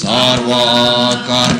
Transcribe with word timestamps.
sarvakar 0.00 1.59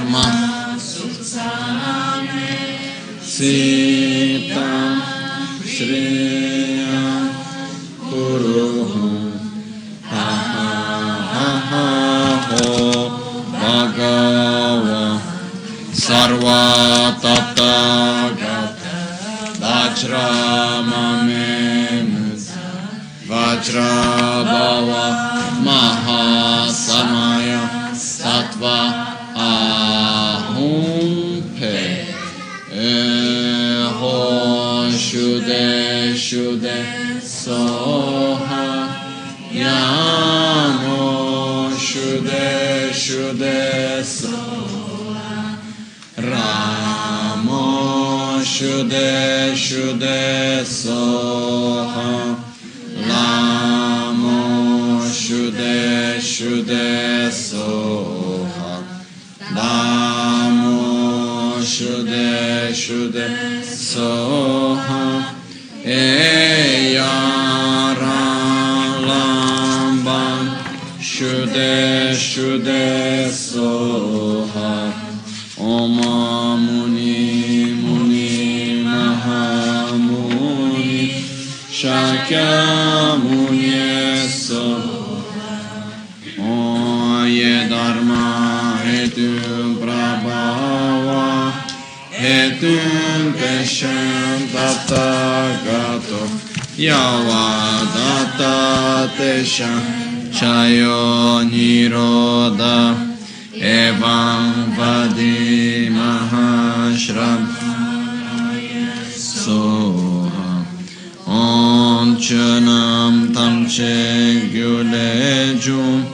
gyulejum 114.52 116.04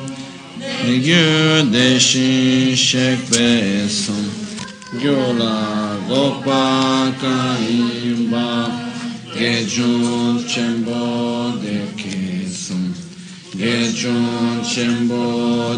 gyudeshi 1.04 2.30
shekbesum 2.76 4.24
gyula 5.00 5.56
gopa 6.08 7.12
kaimba 7.20 8.48
gejun 9.34 10.44
chembo 10.46 11.02
dekesum 11.62 12.84
gejun 13.58 14.62
chembo 14.62 15.24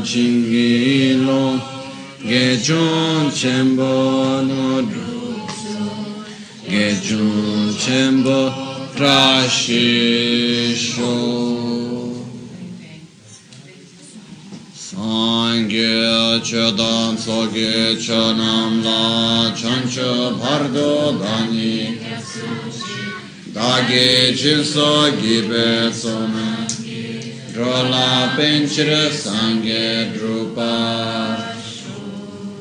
jingilo 0.05 1.45
gejun 2.23 3.31
chembo 3.33 3.93
nodrusum 4.49 5.89
gejun 6.69 7.75
chembo 7.83 8.41
prashisho 8.97 9.99
Sangye 15.69 16.41
Chodam 16.41 17.17
Soge 17.19 17.97
Chonam 17.99 18.83
La 18.83 19.53
Chancho 19.55 20.39
Bardo 20.41 21.19
Dani 21.19 21.99
Dage 23.53 24.33
Jinso 24.33 25.11
Gibe 25.21 25.91
Sonam 25.93 26.67
Drola 27.53 28.35
Penchra 28.35 29.11
Sangye 29.11 30.11
Drupa 30.15 31.37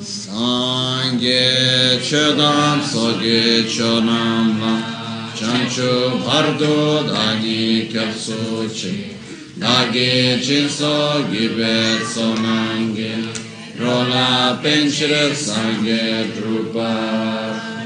Sangye 0.02 1.98
Chodam 2.02 2.82
Soge 2.82 3.64
Chonam 3.68 4.60
La 4.60 5.32
Chancho 5.34 6.26
Bardo 6.26 7.04
Dani 7.08 7.90
Kapsuchi 7.90 9.17
Dage 9.60 10.40
Jinso 10.40 11.26
Gibe 11.32 12.00
Sonange 12.06 13.34
Drola 13.76 14.60
Penchra 14.62 15.34
Sangye 15.34 16.26
Drupa. 16.36 17.78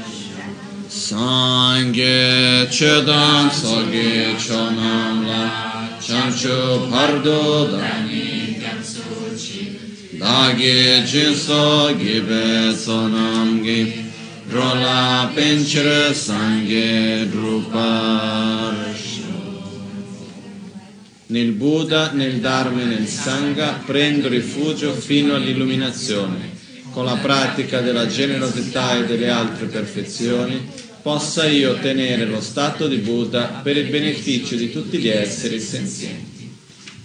Sangye 0.88 2.66
Chodam 2.70 3.50
Soge 3.50 4.36
Chonam 4.36 5.26
La 5.26 5.98
Chancho 5.98 6.90
Pardo 6.90 7.68
Dani 7.68 8.60
Dage 10.18 11.02
Jinso 11.06 11.94
Gibe 11.96 12.72
Sonamgi 12.74 14.10
Rola 14.50 15.30
Penchra 15.34 16.12
Sangye 16.12 17.24
Drupar 17.30 18.91
Nel 21.32 21.52
Buddha, 21.52 22.12
nel 22.12 22.40
Dharma 22.40 22.82
e 22.82 22.84
nel 22.84 23.06
Sangha 23.06 23.80
prendo 23.86 24.28
rifugio 24.28 24.92
fino 24.92 25.34
all'illuminazione. 25.34 26.50
Con 26.90 27.06
la 27.06 27.16
pratica 27.16 27.80
della 27.80 28.06
generosità 28.06 28.98
e 28.98 29.06
delle 29.06 29.30
altre 29.30 29.64
perfezioni 29.64 30.60
possa 31.00 31.46
io 31.46 31.70
ottenere 31.70 32.26
lo 32.26 32.42
stato 32.42 32.86
di 32.86 32.98
Buddha 32.98 33.60
per 33.62 33.78
il 33.78 33.88
beneficio 33.88 34.56
di 34.56 34.70
tutti 34.70 34.98
gli 34.98 35.08
esseri 35.08 35.58
senzienti. 35.58 36.54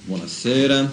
Buonasera. 0.03 0.91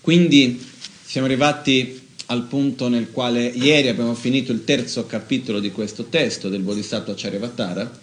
Quindi 0.00 0.60
siamo 1.04 1.28
arrivati 1.28 2.02
al 2.26 2.46
punto 2.46 2.88
nel 2.88 3.12
quale 3.12 3.46
ieri 3.46 3.86
abbiamo 3.86 4.14
finito 4.14 4.50
il 4.50 4.64
terzo 4.64 5.06
capitolo 5.06 5.60
di 5.60 5.70
questo 5.70 6.06
testo 6.06 6.48
del 6.48 6.62
Bodhisattva 6.62 7.14
Charyavatara 7.16 8.02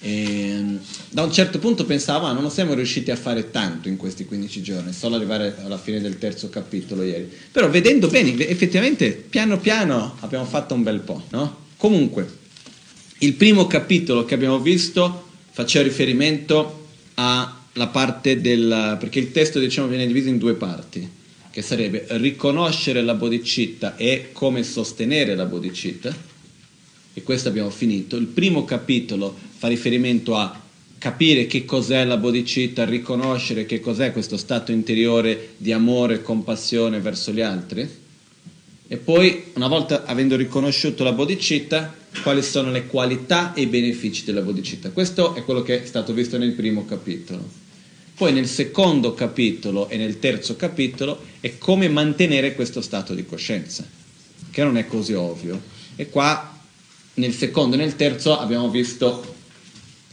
e 0.00 0.78
da 1.10 1.22
un 1.22 1.32
certo 1.32 1.58
punto 1.58 1.84
pensavo, 1.84 2.26
ah, 2.26 2.32
non 2.32 2.50
siamo 2.50 2.74
riusciti 2.74 3.10
a 3.10 3.16
fare 3.16 3.50
tanto 3.50 3.88
in 3.88 3.96
questi 3.96 4.24
15 4.24 4.62
giorni, 4.62 4.92
solo 4.92 5.16
arrivare 5.16 5.56
alla 5.62 5.78
fine 5.78 6.00
del 6.00 6.18
terzo 6.18 6.48
capitolo 6.48 7.02
ieri. 7.02 7.30
Però 7.50 7.68
vedendo 7.68 8.06
bene, 8.08 8.46
effettivamente 8.46 9.12
piano 9.12 9.58
piano 9.58 10.16
abbiamo 10.20 10.44
fatto 10.44 10.74
un 10.74 10.82
bel 10.82 11.00
po', 11.00 11.24
no? 11.30 11.66
Comunque, 11.76 12.36
il 13.18 13.34
primo 13.34 13.66
capitolo 13.66 14.24
che 14.24 14.34
abbiamo 14.34 14.60
visto 14.60 15.26
faceva 15.50 15.84
riferimento 15.84 16.86
alla 17.14 17.88
parte 17.90 18.40
del... 18.40 18.96
perché 19.00 19.18
il 19.18 19.32
testo 19.32 19.58
diciamo 19.58 19.88
viene 19.88 20.06
diviso 20.06 20.28
in 20.28 20.38
due 20.38 20.54
parti, 20.54 21.08
che 21.50 21.62
sarebbe 21.62 22.06
riconoscere 22.10 23.02
la 23.02 23.14
bodhicitta 23.14 23.96
e 23.96 24.28
come 24.32 24.62
sostenere 24.62 25.34
la 25.34 25.46
bodhicitta, 25.46 26.14
e 27.18 27.22
questo 27.24 27.48
abbiamo 27.48 27.70
finito. 27.70 28.16
Il 28.16 28.26
primo 28.26 28.64
capitolo 28.64 29.34
fa 29.56 29.66
riferimento 29.66 30.36
a 30.36 30.62
capire 30.98 31.46
che 31.46 31.64
cos'è 31.64 32.04
la 32.04 32.16
bodhicitta, 32.16 32.84
riconoscere 32.84 33.66
che 33.66 33.80
cos'è 33.80 34.12
questo 34.12 34.36
stato 34.36 34.70
interiore 34.70 35.50
di 35.56 35.72
amore 35.72 36.14
e 36.14 36.22
compassione 36.22 37.00
verso 37.00 37.32
gli 37.32 37.40
altri. 37.40 37.88
E 38.90 38.96
poi, 38.98 39.46
una 39.54 39.66
volta 39.66 40.04
avendo 40.04 40.36
riconosciuto 40.36 41.02
la 41.02 41.12
bodhicitta, 41.12 41.92
quali 42.22 42.40
sono 42.40 42.70
le 42.70 42.86
qualità 42.86 43.52
e 43.52 43.62
i 43.62 43.66
benefici 43.66 44.24
della 44.24 44.40
bodhicitta. 44.40 44.90
Questo 44.90 45.34
è 45.34 45.42
quello 45.42 45.62
che 45.62 45.82
è 45.82 45.86
stato 45.86 46.12
visto 46.12 46.38
nel 46.38 46.52
primo 46.52 46.84
capitolo. 46.84 47.66
Poi 48.14 48.32
nel 48.32 48.46
secondo 48.46 49.12
capitolo 49.12 49.88
e 49.88 49.96
nel 49.96 50.20
terzo 50.20 50.54
capitolo 50.54 51.20
è 51.40 51.58
come 51.58 51.88
mantenere 51.88 52.54
questo 52.54 52.80
stato 52.80 53.12
di 53.12 53.26
coscienza, 53.26 53.84
che 54.50 54.62
non 54.62 54.76
è 54.76 54.86
così 54.86 55.14
ovvio. 55.14 55.60
E 55.96 56.08
qua 56.08 56.57
nel 57.18 57.34
secondo 57.34 57.74
e 57.74 57.78
nel 57.78 57.96
terzo 57.96 58.38
abbiamo 58.38 58.70
visto 58.70 59.34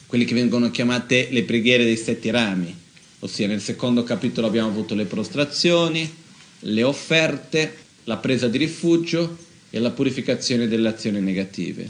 quelle 0.07 0.25
che 0.25 0.33
vengono 0.33 0.71
chiamate 0.71 1.29
le 1.31 1.43
preghiere 1.43 1.83
dei 1.83 1.97
sette 1.97 2.31
rami, 2.31 2.75
ossia 3.19 3.47
nel 3.47 3.61
secondo 3.61 4.03
capitolo 4.03 4.47
abbiamo 4.47 4.69
avuto 4.69 4.95
le 4.95 5.05
prostrazioni, 5.05 6.11
le 6.59 6.83
offerte, 6.83 7.77
la 8.05 8.17
presa 8.17 8.47
di 8.47 8.57
rifugio 8.57 9.37
e 9.69 9.79
la 9.79 9.91
purificazione 9.91 10.67
delle 10.67 10.89
azioni 10.89 11.21
negative. 11.21 11.89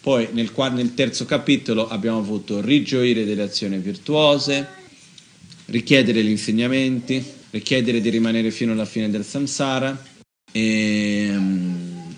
Poi 0.00 0.28
nel, 0.32 0.50
nel 0.72 0.94
terzo 0.94 1.24
capitolo 1.24 1.88
abbiamo 1.88 2.18
avuto 2.18 2.60
rigioire 2.60 3.24
delle 3.24 3.42
azioni 3.42 3.78
virtuose, 3.78 4.66
richiedere 5.66 6.22
gli 6.22 6.28
insegnamenti, 6.28 7.24
richiedere 7.50 8.00
di 8.00 8.10
rimanere 8.10 8.50
fino 8.50 8.72
alla 8.72 8.84
fine 8.84 9.10
del 9.10 9.24
samsara, 9.24 10.12
e, 10.52 11.26
um, 11.30 12.14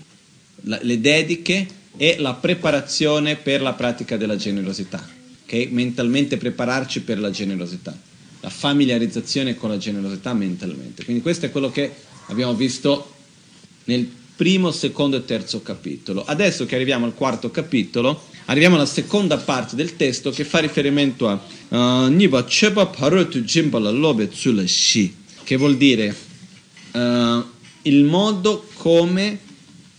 la, 0.62 0.78
le 0.82 1.00
dediche 1.00 1.75
e 1.96 2.16
la 2.18 2.34
preparazione 2.34 3.36
per 3.36 3.62
la 3.62 3.72
pratica 3.72 4.16
della 4.16 4.36
generosità. 4.36 5.06
Okay? 5.44 5.68
Mentalmente 5.70 6.36
prepararci 6.36 7.02
per 7.02 7.18
la 7.18 7.30
generosità, 7.30 7.96
la 8.40 8.50
familiarizzazione 8.50 9.54
con 9.54 9.70
la 9.70 9.78
generosità 9.78 10.34
mentalmente. 10.34 11.04
Quindi 11.04 11.22
questo 11.22 11.46
è 11.46 11.50
quello 11.50 11.70
che 11.70 11.92
abbiamo 12.26 12.54
visto 12.54 13.14
nel 13.84 14.08
primo, 14.36 14.70
secondo 14.70 15.16
e 15.16 15.24
terzo 15.24 15.62
capitolo. 15.62 16.24
Adesso 16.24 16.66
che 16.66 16.74
arriviamo 16.74 17.06
al 17.06 17.14
quarto 17.14 17.50
capitolo, 17.50 18.24
arriviamo 18.46 18.76
alla 18.76 18.86
seconda 18.86 19.38
parte 19.38 19.76
del 19.76 19.96
testo 19.96 20.30
che 20.30 20.44
fa 20.44 20.58
riferimento 20.58 21.28
a 21.28 21.40
uh, 21.68 22.10
Niva 22.10 22.44
Cheba 22.44 22.86
Parotu 22.86 23.40
Jimbala 23.40 23.90
Lobe 23.90 24.28
Tsula 24.28 24.66
Shi, 24.66 25.14
che 25.42 25.56
vuol 25.56 25.76
dire 25.76 26.14
uh, 26.92 27.44
il 27.82 28.04
modo 28.04 28.66
come 28.74 29.38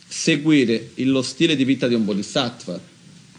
seguire 0.07 0.92
lo 0.95 1.21
stile 1.21 1.56
di 1.56 1.65
vita 1.65 1.88
di 1.88 1.94
un 1.94 2.06
bodhisattva, 2.06 2.80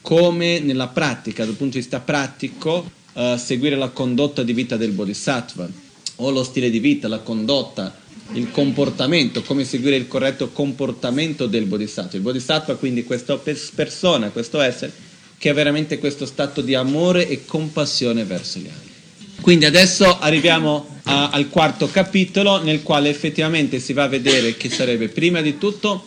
come 0.01 0.61
nella 0.61 0.89
pratica, 0.89 1.45
dal 1.45 1.55
punto 1.55 1.75
di 1.75 1.81
vista 1.81 2.01
pratico, 2.01 2.91
uh, 3.13 3.37
seguire 3.37 3.77
la 3.77 3.89
condotta 3.89 4.43
di 4.43 4.53
vita 4.53 4.77
del 4.77 4.93
bodhisattva, 4.93 5.69
o 6.17 6.31
lo 6.31 6.43
stile 6.45 6.71
di 6.71 6.79
vita, 6.79 7.09
la 7.09 7.21
condotta, 7.21 7.97
il 8.33 8.51
comportamento, 8.51 9.43
come 9.43 9.65
seguire 9.65 9.97
il 9.97 10.07
corretto 10.07 10.51
comportamento 10.51 11.47
del 11.47 11.65
bodhisattva. 11.65 12.17
Il 12.17 12.23
bodhisattva 12.23 12.77
quindi 12.77 13.05
questa 13.05 13.39
persona, 13.75 14.31
questo 14.31 14.61
essere, 14.61 14.93
che 15.39 15.49
ha 15.49 15.55
veramente 15.55 15.99
questo 15.99 16.27
stato 16.27 16.61
di 16.61 16.75
amore 16.75 17.29
e 17.29 17.45
compassione 17.45 18.25
verso 18.25 18.59
gli 18.59 18.67
altri. 18.67 18.91
Quindi 19.41 19.65
adesso 19.65 20.19
arriviamo 20.19 21.01
a, 21.05 21.31
al 21.31 21.49
quarto 21.49 21.89
capitolo 21.89 22.63
nel 22.63 22.83
quale 22.83 23.09
effettivamente 23.09 23.79
si 23.79 23.93
va 23.93 24.05
a 24.05 24.09
vedere 24.09 24.57
che 24.57 24.69
sarebbe 24.69 25.09
prima 25.09 25.41
di 25.41 25.57
tutto 25.59 26.05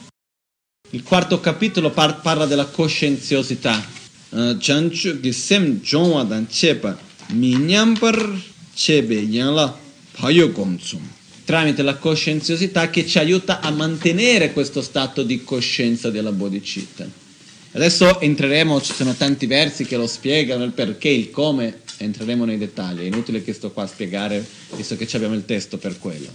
il 0.91 1.03
quarto 1.03 1.39
capitolo 1.39 1.91
par- 1.91 2.21
parla 2.21 2.45
della 2.45 2.65
coscienziosità. 2.65 3.99
Gomtsum 10.51 11.09
tramite 11.43 11.81
la 11.81 11.95
coscienziosità 11.95 12.89
che 12.89 13.05
ci 13.05 13.19
aiuta 13.19 13.59
a 13.59 13.71
mantenere 13.71 14.53
questo 14.53 14.81
stato 14.81 15.23
di 15.23 15.43
coscienza 15.43 16.09
della 16.09 16.31
bodhicitta. 16.31 17.05
Adesso 17.73 18.19
entreremo, 18.21 18.81
ci 18.81 18.93
sono 18.93 19.13
tanti 19.15 19.47
versi 19.47 19.85
che 19.85 19.97
lo 19.97 20.07
spiegano, 20.07 20.63
il 20.63 20.71
perché, 20.71 21.09
il 21.09 21.29
come, 21.29 21.81
entreremo 21.97 22.45
nei 22.45 22.57
dettagli, 22.57 22.99
è 22.99 23.03
inutile 23.03 23.43
che 23.43 23.53
sto 23.53 23.71
qua 23.71 23.83
a 23.83 23.87
spiegare, 23.87 24.45
visto 24.75 24.95
che 24.95 25.07
abbiamo 25.13 25.35
il 25.35 25.45
testo 25.45 25.77
per 25.77 25.97
quello. 25.99 26.29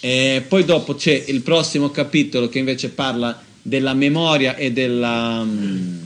E 0.00 0.44
poi 0.46 0.64
dopo 0.64 0.96
c'è 0.96 1.24
il 1.28 1.42
prossimo 1.42 1.90
capitolo 1.90 2.48
che 2.48 2.58
invece 2.58 2.88
parla 2.88 3.42
della 3.62 3.94
memoria 3.94 4.56
e 4.56 4.72
della 4.72 5.40
um, 5.40 5.98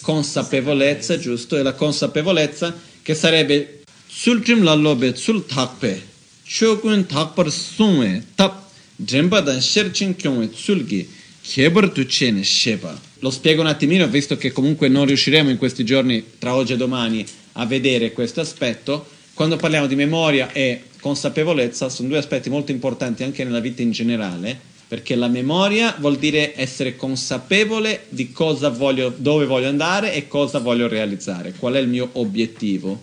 consapevolezza, 0.00 1.18
giusto? 1.18 1.56
E 1.56 1.62
la 1.62 1.74
consapevolezza 1.74 2.74
che 3.02 3.14
sarebbe 3.14 3.82
sul 4.06 4.42
trim 4.42 4.62
lallobe 4.62 5.16
sul 5.16 5.44
takpe 5.46 6.10
chogun 6.44 7.06
takpar 7.06 7.50
sungwe 7.50 8.22
tap 8.34 8.70
drenpa 8.94 9.60
sherchin 9.60 10.14
kyungwe 10.14 10.50
tsulgi 10.50 11.08
khebar 11.42 11.90
tucene 11.90 12.44
sheba. 12.44 12.98
Lo 13.18 13.30
spiego 13.30 13.62
un 13.62 13.68
attimino, 13.68 14.06
visto 14.06 14.36
che 14.36 14.52
comunque 14.52 14.88
non 14.88 15.06
riusciremo 15.06 15.50
in 15.50 15.56
questi 15.56 15.84
giorni, 15.84 16.24
tra 16.38 16.54
oggi 16.54 16.72
e 16.72 16.76
domani, 16.76 17.24
a 17.52 17.66
vedere 17.66 18.12
questo 18.12 18.40
aspetto. 18.40 19.06
Quando 19.34 19.56
parliamo 19.56 19.86
di 19.86 19.94
memoria 19.94 20.52
e 20.52 20.82
consapevolezza, 21.00 21.88
sono 21.88 22.08
due 22.08 22.18
aspetti 22.18 22.50
molto 22.50 22.70
importanti 22.70 23.22
anche 23.22 23.44
nella 23.44 23.60
vita 23.60 23.82
in 23.82 23.92
generale, 23.92 24.60
perché 24.92 25.14
la 25.14 25.28
memoria 25.28 25.96
vuol 25.98 26.18
dire 26.18 26.52
essere 26.54 26.96
consapevole 26.96 28.04
di 28.10 28.30
cosa 28.30 28.68
voglio, 28.68 29.10
dove 29.16 29.46
voglio 29.46 29.68
andare 29.68 30.12
e 30.12 30.28
cosa 30.28 30.58
voglio 30.58 30.86
realizzare, 30.86 31.54
qual 31.54 31.72
è 31.72 31.78
il 31.78 31.88
mio 31.88 32.10
obiettivo. 32.12 33.00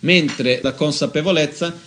Mentre 0.00 0.60
la 0.62 0.72
consapevolezza. 0.72 1.78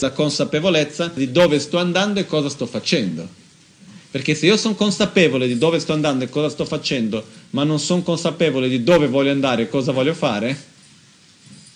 La 0.00 0.10
consapevolezza 0.10 1.10
di 1.14 1.32
dove 1.32 1.58
sto 1.58 1.78
andando 1.78 2.20
e 2.20 2.26
cosa 2.26 2.50
sto 2.50 2.66
facendo. 2.66 3.26
Perché 4.10 4.34
se 4.34 4.44
io 4.44 4.58
sono 4.58 4.74
consapevole 4.74 5.46
di 5.46 5.56
dove 5.56 5.78
sto 5.78 5.94
andando 5.94 6.24
e 6.24 6.28
cosa 6.28 6.50
sto 6.50 6.66
facendo, 6.66 7.26
ma 7.52 7.64
non 7.64 7.78
sono 7.80 8.02
consapevole 8.02 8.68
di 8.68 8.82
dove 8.82 9.08
voglio 9.08 9.30
andare 9.30 9.62
e 9.62 9.68
cosa 9.70 9.90
voglio 9.92 10.12
fare, 10.12 10.54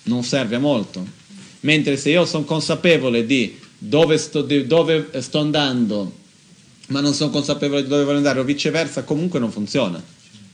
non 0.02 0.22
serve 0.22 0.56
a 0.56 0.58
molto. 0.58 1.27
Mentre 1.60 1.96
se 1.96 2.10
io 2.10 2.24
sono 2.24 2.44
consapevole 2.44 3.26
di 3.26 3.58
dove 3.78 4.18
sto, 4.18 4.42
di 4.42 4.66
dove 4.66 5.10
sto 5.20 5.38
andando, 5.38 6.12
ma 6.88 7.00
non 7.00 7.14
sono 7.14 7.30
consapevole 7.30 7.82
di 7.82 7.88
dove 7.88 8.04
voglio 8.04 8.18
andare, 8.18 8.40
o 8.40 8.44
viceversa, 8.44 9.04
comunque 9.04 9.38
non 9.38 9.50
funziona. 9.50 10.02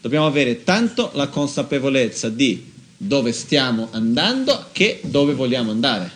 Dobbiamo 0.01 0.27
avere 0.27 0.65
tanto 0.65 1.11
la 1.15 1.29
consapevolezza 1.29 2.29
di 2.29 2.73
dove 2.97 3.33
stiamo 3.33 3.89
andando 3.93 4.67
che 4.73 5.01
dove 5.03 5.35
vogliamo 5.35 5.71
andare. 5.71 6.11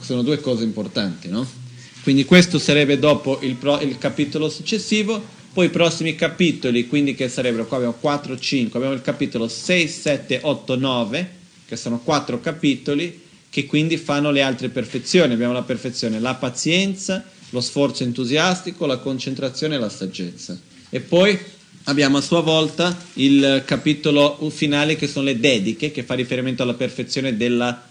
Sono 0.00 0.22
due 0.22 0.40
cose 0.40 0.64
importanti, 0.64 1.28
no? 1.28 1.46
Quindi 2.02 2.24
questo 2.24 2.58
sarebbe 2.58 2.98
dopo 2.98 3.40
il, 3.42 3.56
pro, 3.56 3.80
il 3.80 3.98
capitolo 3.98 4.48
successivo, 4.48 5.20
poi 5.52 5.66
i 5.66 5.70
prossimi 5.70 6.14
capitoli, 6.14 6.86
quindi 6.86 7.14
che 7.14 7.28
sarebbero, 7.28 7.66
qua 7.66 7.78
abbiamo 7.78 7.96
4, 7.98 8.38
5, 8.38 8.78
abbiamo 8.78 8.94
il 8.94 9.02
capitolo 9.02 9.48
6, 9.48 9.88
7, 9.88 10.40
8, 10.42 10.76
9, 10.76 11.30
che 11.66 11.76
sono 11.76 11.98
quattro 11.98 12.40
capitoli, 12.40 13.24
che 13.56 13.64
quindi 13.64 13.96
fanno 13.96 14.30
le 14.30 14.42
altre 14.42 14.68
perfezioni. 14.68 15.32
Abbiamo 15.32 15.54
la 15.54 15.62
perfezione, 15.62 16.20
la 16.20 16.34
pazienza, 16.34 17.24
lo 17.48 17.62
sforzo 17.62 18.02
entusiastico, 18.02 18.84
la 18.84 18.98
concentrazione 18.98 19.76
e 19.76 19.78
la 19.78 19.88
saggezza. 19.88 20.60
E 20.90 21.00
poi 21.00 21.38
abbiamo 21.84 22.18
a 22.18 22.20
sua 22.20 22.42
volta 22.42 22.94
il 23.14 23.62
capitolo 23.64 24.50
finale 24.50 24.94
che 24.96 25.08
sono 25.08 25.24
le 25.24 25.40
dediche, 25.40 25.90
che 25.90 26.02
fa 26.02 26.12
riferimento 26.12 26.62
alla 26.62 26.74
perfezione 26.74 27.38
della 27.38 27.82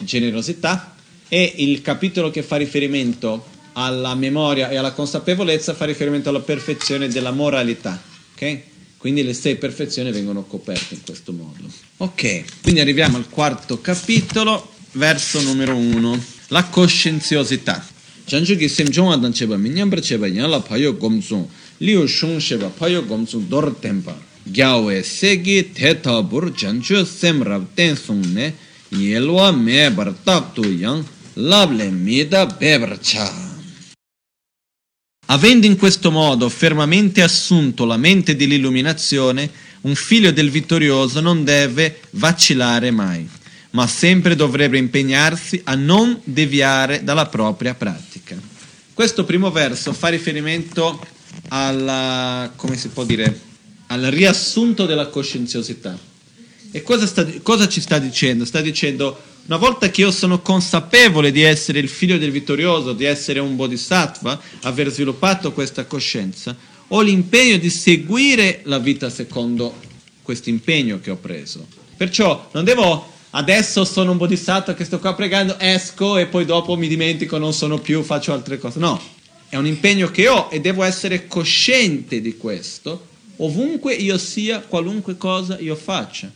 generosità, 0.00 0.94
e 1.28 1.50
il 1.56 1.80
capitolo 1.80 2.30
che 2.30 2.42
fa 2.42 2.56
riferimento 2.56 3.46
alla 3.72 4.14
memoria 4.14 4.68
e 4.68 4.76
alla 4.76 4.92
consapevolezza 4.92 5.72
fa 5.72 5.86
riferimento 5.86 6.28
alla 6.28 6.40
perfezione 6.40 7.08
della 7.08 7.30
moralità. 7.30 7.98
Okay? 8.34 8.62
Quindi 8.98 9.24
le 9.24 9.32
sei 9.32 9.56
perfezioni 9.56 10.12
vengono 10.12 10.44
coperte 10.44 10.92
in 10.92 11.00
questo 11.02 11.32
modo. 11.32 11.64
Ok, 11.96 12.60
quindi 12.60 12.80
arriviamo 12.80 13.16
al 13.16 13.30
quarto 13.30 13.80
capitolo, 13.80 14.74
verso 14.96 15.40
numero 15.42 15.76
uno, 15.76 16.22
la 16.48 16.64
coscienziosità. 16.64 17.84
Chanchuki 18.24 18.68
semchonga 18.68 19.16
dan 19.16 19.32
cheba 19.32 19.56
minyambra 19.56 20.00
cheba 20.00 20.26
yanla 20.26 20.60
payo 20.60 20.96
gomzong 20.96 21.46
liu 21.78 22.06
shung 22.08 22.40
sheba 22.40 22.68
payo 22.68 23.04
gomzong 23.06 23.46
dor 23.46 23.72
tenpa. 23.78 24.18
Gyawe 24.42 25.02
segi 25.02 25.70
teta 25.72 26.22
bur 26.22 26.52
chanchu 26.52 27.04
sem 27.04 27.42
rab 27.42 27.66
ten 27.74 27.94
sung 27.96 28.24
ne 28.32 28.52
yelwa 28.90 29.52
me 29.52 29.90
bar 29.90 30.12
tak 30.24 30.54
tu 30.54 30.64
yang 30.64 31.04
lable 31.34 31.88
mida 31.90 32.46
bebar 32.46 32.98
cha. 32.98 33.30
Avendo 35.28 35.66
in 35.66 35.76
questo 35.76 36.10
modo 36.10 36.48
fermamente 36.48 37.22
assunto 37.22 37.84
la 37.84 37.96
mente 37.96 38.34
dell'illuminazione, 38.34 39.50
un 39.82 39.94
figlio 39.94 40.32
del 40.32 40.50
vittorioso 40.50 41.20
non 41.20 41.44
deve 41.44 42.00
vacillare 42.10 42.90
mai 42.90 43.35
ma 43.76 43.86
sempre 43.86 44.34
dovrebbe 44.36 44.78
impegnarsi 44.78 45.60
a 45.64 45.74
non 45.74 46.18
deviare 46.24 47.04
dalla 47.04 47.26
propria 47.26 47.74
pratica. 47.74 48.34
Questo 48.94 49.26
primo 49.26 49.50
verso 49.50 49.92
fa 49.92 50.08
riferimento 50.08 50.98
alla, 51.48 52.50
dire, 53.04 53.38
al 53.88 54.00
riassunto 54.04 54.86
della 54.86 55.08
coscienziosità. 55.08 55.98
E 56.70 56.82
cosa, 56.82 57.06
sta, 57.06 57.26
cosa 57.42 57.68
ci 57.68 57.82
sta 57.82 57.98
dicendo? 57.98 58.46
Sta 58.46 58.62
dicendo, 58.62 59.20
una 59.44 59.58
volta 59.58 59.90
che 59.90 60.00
io 60.00 60.10
sono 60.10 60.40
consapevole 60.40 61.30
di 61.30 61.42
essere 61.42 61.78
il 61.78 61.90
figlio 61.90 62.16
del 62.16 62.30
vittorioso, 62.30 62.94
di 62.94 63.04
essere 63.04 63.40
un 63.40 63.56
bodhisattva, 63.56 64.40
aver 64.62 64.90
sviluppato 64.90 65.52
questa 65.52 65.84
coscienza, 65.84 66.56
ho 66.88 67.02
l'impegno 67.02 67.58
di 67.58 67.68
seguire 67.68 68.60
la 68.64 68.78
vita 68.78 69.10
secondo 69.10 69.78
questo 70.22 70.48
impegno 70.48 70.98
che 70.98 71.10
ho 71.10 71.16
preso. 71.16 71.66
Perciò 71.94 72.48
non 72.52 72.64
devo 72.64 73.12
adesso 73.36 73.84
sono 73.84 74.12
un 74.12 74.16
bodhisattva 74.16 74.74
che 74.74 74.84
sto 74.84 74.98
qua 74.98 75.14
pregando, 75.14 75.56
esco 75.58 76.16
e 76.16 76.26
poi 76.26 76.44
dopo 76.44 76.76
mi 76.76 76.88
dimentico, 76.88 77.38
non 77.38 77.52
sono 77.52 77.78
più, 77.78 78.02
faccio 78.02 78.32
altre 78.32 78.58
cose. 78.58 78.78
No, 78.78 79.00
è 79.48 79.56
un 79.56 79.66
impegno 79.66 80.10
che 80.10 80.28
ho 80.28 80.48
e 80.50 80.60
devo 80.60 80.82
essere 80.82 81.26
cosciente 81.26 82.20
di 82.20 82.36
questo 82.36 83.14
ovunque 83.36 83.94
io 83.94 84.16
sia, 84.18 84.60
qualunque 84.60 85.16
cosa 85.16 85.58
io 85.58 85.74
faccia. 85.74 86.30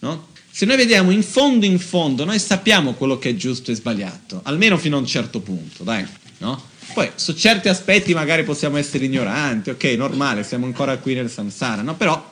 no? 0.00 0.28
Se 0.50 0.66
noi 0.66 0.76
vediamo 0.76 1.10
in 1.10 1.22
fondo 1.22 1.64
in 1.64 1.78
fondo, 1.78 2.24
noi 2.24 2.38
sappiamo 2.38 2.94
quello 2.94 3.18
che 3.18 3.30
è 3.30 3.34
giusto 3.36 3.70
e 3.70 3.74
sbagliato, 3.74 4.40
almeno 4.44 4.76
fino 4.76 4.96
a 4.96 5.00
un 5.00 5.06
certo 5.06 5.40
punto, 5.40 5.82
dai, 5.82 6.06
no? 6.38 6.70
Poi 6.92 7.10
su 7.14 7.32
certi 7.34 7.68
aspetti 7.68 8.12
magari 8.12 8.44
possiamo 8.44 8.76
essere 8.76 9.06
ignoranti, 9.06 9.70
ok, 9.70 9.84
normale, 9.96 10.44
siamo 10.44 10.66
ancora 10.66 10.98
qui 10.98 11.14
nel 11.14 11.30
samsara, 11.30 11.80
no? 11.80 11.94
Però 11.96 12.31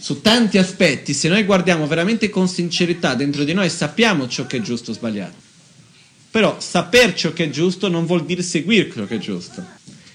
su 0.00 0.22
tanti 0.22 0.56
aspetti, 0.56 1.12
se 1.12 1.28
noi 1.28 1.42
guardiamo 1.42 1.86
veramente 1.86 2.30
con 2.30 2.48
sincerità 2.48 3.14
dentro 3.14 3.44
di 3.44 3.52
noi, 3.52 3.68
sappiamo 3.68 4.26
ciò 4.28 4.46
che 4.46 4.56
è 4.56 4.60
giusto 4.62 4.92
o 4.92 4.94
sbagliato. 4.94 5.36
Però 6.30 6.58
saper 6.58 7.12
ciò 7.12 7.34
che 7.34 7.44
è 7.44 7.50
giusto 7.50 7.88
non 7.88 8.06
vuol 8.06 8.24
dire 8.24 8.42
seguire 8.42 8.90
ciò 8.90 9.04
che 9.04 9.16
è 9.16 9.18
giusto. 9.18 9.62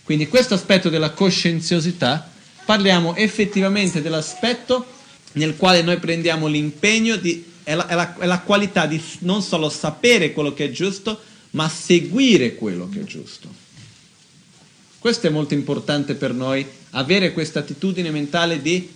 Quindi 0.03 0.27
questo 0.27 0.55
aspetto 0.55 0.89
della 0.89 1.11
coscienziosità, 1.11 2.31
parliamo 2.65 3.15
effettivamente 3.15 4.01
dell'aspetto 4.01 4.85
nel 5.33 5.55
quale 5.55 5.83
noi 5.83 5.99
prendiamo 5.99 6.47
l'impegno 6.47 7.15
di, 7.15 7.45
è 7.63 7.75
la, 7.75 7.85
è, 7.85 7.93
la, 7.93 8.17
è 8.17 8.25
la 8.25 8.39
qualità 8.39 8.87
di 8.87 8.99
non 9.19 9.43
solo 9.43 9.69
sapere 9.69 10.33
quello 10.33 10.53
che 10.53 10.65
è 10.65 10.71
giusto, 10.71 11.19
ma 11.51 11.69
seguire 11.69 12.55
quello 12.55 12.89
che 12.89 13.01
è 13.01 13.03
giusto. 13.03 13.47
Questo 14.97 15.27
è 15.27 15.29
molto 15.29 15.53
importante 15.53 16.15
per 16.15 16.33
noi, 16.33 16.65
avere 16.91 17.33
questa 17.33 17.59
attitudine 17.59 18.09
mentale 18.09 18.61
di... 18.63 18.89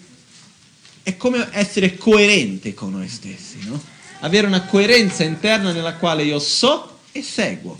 è 1.09 1.17
come 1.17 1.47
essere 1.51 1.97
coerente 1.97 2.73
con 2.73 2.91
noi 2.91 3.07
stessi, 3.09 3.57
no? 3.63 3.81
Avere 4.19 4.47
una 4.47 4.63
coerenza 4.63 5.23
interna 5.23 5.71
nella 5.71 5.95
quale 5.95 6.23
io 6.23 6.39
so 6.39 6.99
e 7.11 7.23
seguo. 7.23 7.79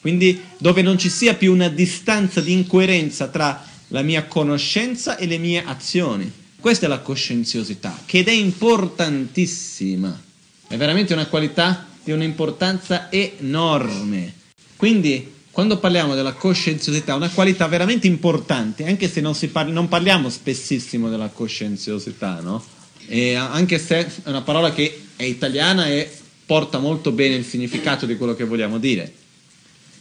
Quindi 0.00 0.40
dove 0.58 0.82
non 0.82 0.96
ci 0.96 1.08
sia 1.08 1.34
più 1.34 1.52
una 1.52 1.68
distanza 1.68 2.40
di 2.40 2.52
incoerenza 2.52 3.26
tra 3.28 3.66
la 3.88 4.02
mia 4.02 4.24
conoscenza 4.26 5.16
e 5.16 5.26
le 5.26 5.38
mie 5.38 5.64
azioni. 5.64 6.30
Questa 6.60 6.86
è 6.86 6.88
la 6.88 7.00
coscienziosità, 7.00 8.02
che 8.06 8.22
è 8.22 8.30
importantissima. 8.30 10.22
È 10.68 10.76
veramente 10.76 11.14
una 11.14 11.26
qualità 11.26 11.86
di 12.04 12.12
un'importanza 12.12 13.10
enorme. 13.10 14.34
Quindi 14.76 15.34
quando 15.50 15.78
parliamo 15.78 16.14
della 16.14 16.34
coscienziosità, 16.34 17.14
una 17.14 17.30
qualità 17.30 17.66
veramente 17.66 18.06
importante, 18.06 18.86
anche 18.86 19.08
se 19.08 19.20
non, 19.20 19.36
parli, 19.50 19.72
non 19.72 19.88
parliamo 19.88 20.30
spessissimo 20.30 21.08
della 21.08 21.28
coscienziosità, 21.28 22.40
no? 22.40 22.64
E 23.06 23.34
anche 23.34 23.78
se 23.78 24.06
è 24.06 24.28
una 24.28 24.42
parola 24.42 24.72
che 24.72 25.06
è 25.16 25.24
italiana 25.24 25.88
e 25.88 26.10
porta 26.46 26.78
molto 26.78 27.10
bene 27.10 27.34
il 27.36 27.44
significato 27.44 28.06
di 28.06 28.16
quello 28.16 28.34
che 28.34 28.44
vogliamo 28.44 28.78
dire. 28.78 29.12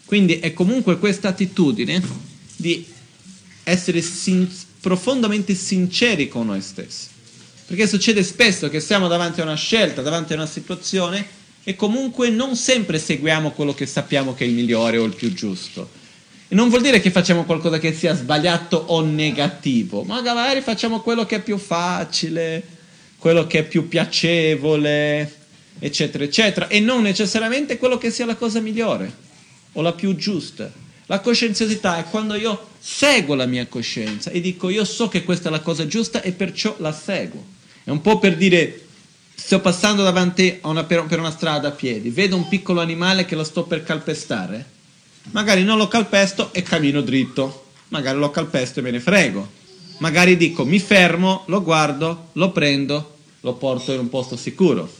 Quindi 0.05 0.39
è 0.39 0.53
comunque 0.53 0.99
questa 0.99 1.29
attitudine 1.29 2.01
di 2.55 2.85
essere 3.63 4.01
sin- 4.01 4.49
profondamente 4.79 5.53
sinceri 5.53 6.27
con 6.27 6.45
noi 6.45 6.61
stessi. 6.61 7.07
Perché 7.65 7.87
succede 7.87 8.23
spesso 8.23 8.69
che 8.69 8.79
siamo 8.79 9.09
davanti 9.09 9.41
a 9.41 9.43
una 9.43 9.55
scelta, 9.55 10.01
davanti 10.01 10.31
a 10.31 10.37
una 10.37 10.45
situazione 10.45 11.27
e 11.69 11.75
comunque 11.75 12.29
non 12.29 12.55
sempre 12.55 12.97
seguiamo 12.97 13.51
quello 13.51 13.73
che 13.73 13.85
sappiamo 13.85 14.33
che 14.33 14.45
è 14.45 14.47
il 14.47 14.53
migliore 14.53 14.99
o 14.99 15.03
il 15.03 15.13
più 15.13 15.33
giusto. 15.33 15.89
E 16.47 16.55
non 16.55 16.69
vuol 16.69 16.81
dire 16.81 17.01
che 17.01 17.11
facciamo 17.11 17.43
qualcosa 17.43 17.77
che 17.77 17.91
sia 17.91 18.15
sbagliato 18.15 18.77
o 18.77 19.01
negativo, 19.01 20.03
magari 20.03 20.61
facciamo 20.61 21.01
quello 21.01 21.25
che 21.25 21.35
è 21.35 21.41
più 21.41 21.57
facile, 21.57 22.63
quello 23.17 23.47
che 23.47 23.59
è 23.59 23.63
più 23.65 23.89
piacevole, 23.89 25.35
eccetera, 25.77 26.23
eccetera, 26.23 26.69
e 26.69 26.79
non 26.79 27.01
necessariamente 27.01 27.77
quello 27.77 27.97
che 27.97 28.11
sia 28.11 28.25
la 28.25 28.37
cosa 28.37 28.61
migliore 28.61 29.13
o 29.73 29.81
la 29.81 29.91
più 29.91 30.15
giusta. 30.15 30.71
La 31.07 31.19
coscienziosità 31.19 31.97
è 31.97 32.05
quando 32.05 32.35
io 32.35 32.69
seguo 32.79 33.35
la 33.35 33.45
mia 33.45 33.67
coscienza 33.67 34.29
e 34.29 34.39
dico 34.39 34.69
io 34.69 34.85
so 34.85 35.09
che 35.09 35.25
questa 35.25 35.49
è 35.49 35.51
la 35.51 35.59
cosa 35.59 35.85
giusta 35.85 36.21
e 36.21 36.31
perciò 36.31 36.77
la 36.79 36.93
seguo. 36.93 37.43
È 37.83 37.89
un 37.89 37.99
po' 37.99 38.19
per 38.19 38.37
dire 38.37 38.86
sto 39.39 39.61
passando 39.61 40.03
davanti 40.03 40.59
una, 40.63 40.83
per, 40.83 41.05
per 41.05 41.19
una 41.19 41.31
strada 41.31 41.67
a 41.67 41.71
piedi, 41.71 42.09
vedo 42.09 42.35
un 42.35 42.47
piccolo 42.47 42.81
animale 42.81 43.25
che 43.25 43.35
lo 43.35 43.43
sto 43.43 43.63
per 43.63 43.83
calpestare, 43.83 44.65
magari 45.31 45.63
non 45.63 45.77
lo 45.77 45.87
calpesto 45.87 46.51
e 46.51 46.63
cammino 46.63 47.01
dritto, 47.01 47.67
magari 47.89 48.17
lo 48.17 48.31
calpesto 48.31 48.79
e 48.79 48.81
me 48.81 48.91
ne 48.91 48.99
frego, 48.99 49.47
magari 49.99 50.35
dico 50.35 50.65
mi 50.65 50.79
fermo, 50.79 51.43
lo 51.47 51.61
guardo, 51.61 52.29
lo 52.33 52.51
prendo, 52.51 53.17
lo 53.41 53.53
porto 53.53 53.93
in 53.93 53.99
un 53.99 54.09
posto 54.09 54.35
sicuro, 54.35 54.91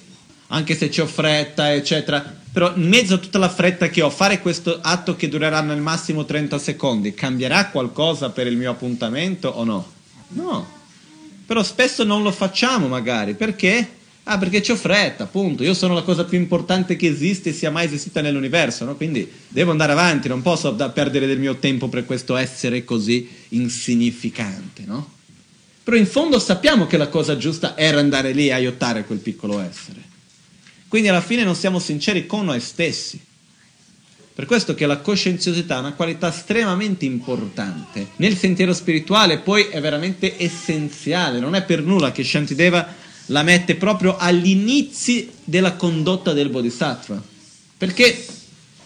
anche 0.50 0.78
se 0.78 1.02
ho 1.02 1.08
fretta, 1.08 1.74
eccetera, 1.74 2.36
però 2.54 2.74
in 2.76 2.88
mezzo 2.88 3.16
a 3.16 3.18
tutta 3.18 3.40
la 3.40 3.50
fretta 3.50 3.90
che 3.90 4.02
ho, 4.02 4.10
fare 4.10 4.40
questo 4.40 4.80
atto 4.82 5.16
che 5.16 5.28
durerà 5.28 5.62
nel 5.62 5.82
massimo 5.82 6.26
30 6.26 6.58
secondi, 6.60 7.14
cambierà 7.14 7.68
qualcosa 7.70 8.30
per 8.30 8.48
il 8.48 8.56
mio 8.56 8.72
appuntamento 8.72 9.50
o 9.50 9.64
no? 9.64 9.92
No. 10.30 10.76
Però 11.46 11.64
spesso 11.64 12.04
non 12.04 12.22
lo 12.24 12.32
facciamo 12.32 12.88
magari, 12.88 13.34
perché? 13.34 13.96
Ah, 14.30 14.38
perché 14.38 14.62
ho 14.70 14.76
fretta, 14.76 15.24
appunto. 15.24 15.64
Io 15.64 15.74
sono 15.74 15.94
la 15.94 16.02
cosa 16.02 16.26
più 16.26 16.38
importante 16.38 16.98
che 16.98 17.08
esiste 17.08 17.50
e 17.50 17.54
sia 17.54 17.72
mai 17.72 17.86
esistita 17.86 18.20
nell'universo, 18.20 18.84
no? 18.84 18.98
Quindi 18.98 19.30
devo 19.48 19.72
andare 19.72 19.94
avanti, 19.94 20.28
non 20.28 20.42
posso 20.42 20.76
perdere 20.76 21.28
del 21.28 21.40
mio 21.40 21.56
tempo 21.56 21.88
per 21.88 22.06
questo 22.06 22.36
essere 22.36 22.84
così 22.84 23.26
insignificante, 23.50 24.84
no? 24.86 25.14
Però 25.82 25.96
in 25.96 26.06
fondo 26.06 26.40
sappiamo 26.40 26.88
che 26.88 26.98
la 26.98 27.08
cosa 27.08 27.38
giusta 27.38 27.78
era 27.78 28.00
andare 28.00 28.34
lì 28.34 28.48
e 28.48 28.52
aiutare 28.52 29.06
quel 29.06 29.20
piccolo 29.20 29.62
essere. 29.62 30.04
Quindi 30.90 31.08
alla 31.08 31.22
fine 31.22 31.46
non 31.46 31.56
siamo 31.56 31.80
sinceri 31.80 32.26
con 32.26 32.44
noi 32.44 32.60
stessi. 32.60 33.24
Per 34.34 34.46
questo 34.46 34.76
che 34.76 34.86
la 34.86 34.98
coscienziosità 34.98 35.78
è 35.78 35.80
una 35.80 35.94
qualità 35.94 36.28
estremamente 36.28 37.06
importante. 37.06 38.08
Nel 38.18 38.36
sentiero 38.36 38.74
spirituale 38.74 39.40
poi 39.40 39.68
è 39.70 39.80
veramente 39.80 40.36
essenziale, 40.38 41.40
non 41.40 41.56
è 41.56 41.64
per 41.64 41.82
nulla 41.82 42.12
che 42.12 42.26
Shantideva 42.26 43.06
la 43.28 43.44
mette 43.44 43.76
proprio 43.76 44.18
all'inizio 44.18 45.26
della 45.44 45.74
condotta 45.74 46.34
del 46.34 46.50
bodhisattva. 46.50 47.22
Perché 47.78 48.26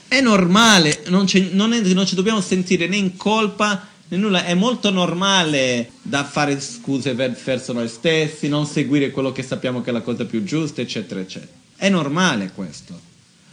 è 0.08 0.22
normale, 0.22 1.04
non, 1.08 1.26
non, 1.52 1.74
è, 1.74 1.80
non 1.80 2.06
ci 2.06 2.16
dobbiamo 2.16 2.42
sentire 2.42 2.88
né 2.88 2.98
in 2.98 3.16
colpa 3.16 3.88
né 4.12 4.18
nulla, 4.18 4.44
è 4.44 4.54
molto 4.54 4.92
normale 4.92 5.92
da 6.02 6.26
fare 6.26 6.60
scuse 6.60 7.14
verso 7.14 7.72
noi 7.72 7.88
stessi, 7.88 8.50
non 8.50 8.66
seguire 8.66 9.12
quello 9.12 9.32
che 9.32 9.42
sappiamo 9.42 9.82
che 9.82 9.90
è 9.90 9.94
la 9.94 10.02
cosa 10.02 10.26
più 10.26 10.44
giusta, 10.44 10.82
eccetera, 10.82 11.22
eccetera. 11.22 11.52
È 11.78 11.88
normale 11.88 12.52
questo. 12.54 12.92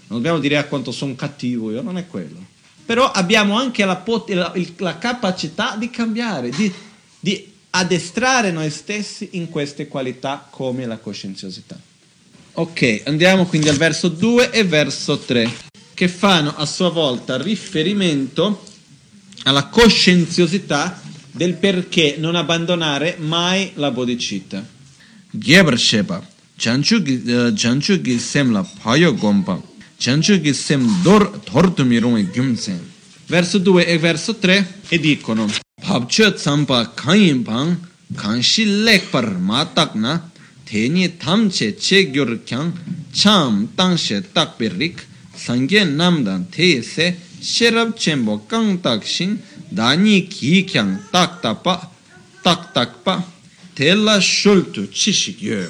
Non 0.08 0.18
dobbiamo 0.18 0.40
dire 0.40 0.56
a 0.56 0.64
quanto 0.64 0.90
sono 0.90 1.14
cattivo 1.14 1.70
io, 1.70 1.80
non 1.80 1.96
è 1.96 2.08
quello. 2.08 2.44
Però 2.84 3.08
abbiamo 3.10 3.56
anche 3.56 3.84
la, 3.84 3.96
pot- 3.96 4.30
la, 4.30 4.52
la 4.78 4.98
capacità 4.98 5.76
di 5.76 5.90
cambiare, 5.90 6.48
di, 6.48 6.72
di 7.20 7.52
addestrare 7.70 8.50
noi 8.50 8.70
stessi 8.70 9.30
in 9.32 9.48
queste 9.48 9.88
qualità 9.88 10.46
come 10.50 10.86
la 10.86 10.98
coscienziosità. 10.98 11.78
Ok, 12.52 13.02
andiamo 13.04 13.46
quindi 13.46 13.68
al 13.68 13.76
verso 13.76 14.08
2 14.08 14.50
e 14.50 14.64
verso 14.64 15.18
3, 15.18 15.50
che 15.94 16.08
fanno 16.08 16.54
a 16.56 16.66
sua 16.66 16.90
volta 16.90 17.40
riferimento 17.40 18.64
alla 19.44 19.66
coscienziosità 19.66 21.00
del 21.30 21.54
perché 21.54 22.16
non 22.18 22.34
abbandonare 22.34 23.16
mai 23.18 23.70
la 23.74 23.90
bodhicitta. 23.90 24.66
Gyebar 25.30 25.78
Sheba, 25.78 26.26
Chanchu 26.56 27.00
gi 27.02 28.18
sem 28.18 28.50
la 28.50 28.68
payo 28.82 29.14
gompa, 29.14 29.60
Chanchu 29.96 30.40
gi 30.40 30.52
sem 30.52 31.02
dor 31.02 31.40
tortu 31.44 31.84
mirungi 31.84 32.30
gyumsen. 32.30 32.92
Verso 33.26 33.58
2 33.58 33.86
e 33.86 33.98
verso 33.98 34.34
3 34.36 34.80
e 34.88 34.98
dicono 34.98 35.48
papche 35.82 36.34
tsampa 36.34 36.92
kanyin 36.94 37.44
pang 37.44 37.76
kanshi 38.16 38.64
lekpar 38.84 39.38
matak 39.48 39.94
na 39.94 40.12
teni 40.66 41.16
tamche 41.16 41.76
che 41.76 42.10
gyor 42.10 42.38
kyang 42.44 42.72
cham 43.12 43.68
tangshe 43.76 44.22
takpe 44.34 44.68
rik 44.78 44.96
sangye 45.36 45.84
namdan 45.84 46.48
te 46.50 46.82
se 46.82 47.06
sherab 47.40 47.96
chenpo 47.96 48.34
kang 48.50 48.80
tak 48.80 49.04
shin 49.04 49.38
dani 49.70 50.26
ki 50.28 50.64
kyang 50.64 50.98
tak 51.12 51.40
tapa 51.42 51.74
tak 52.42 52.72
tak 52.74 52.90
pa 53.04 53.14
tella 53.74 54.20
shultu 54.20 54.82
cishik 54.90 55.40
yo 55.42 55.62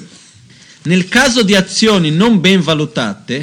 nel 0.83 1.07
caso 1.07 1.43
di 1.43 1.55
azioni 1.55 2.09
non 2.11 2.39
ben 2.39 2.61
valutate 2.61 3.37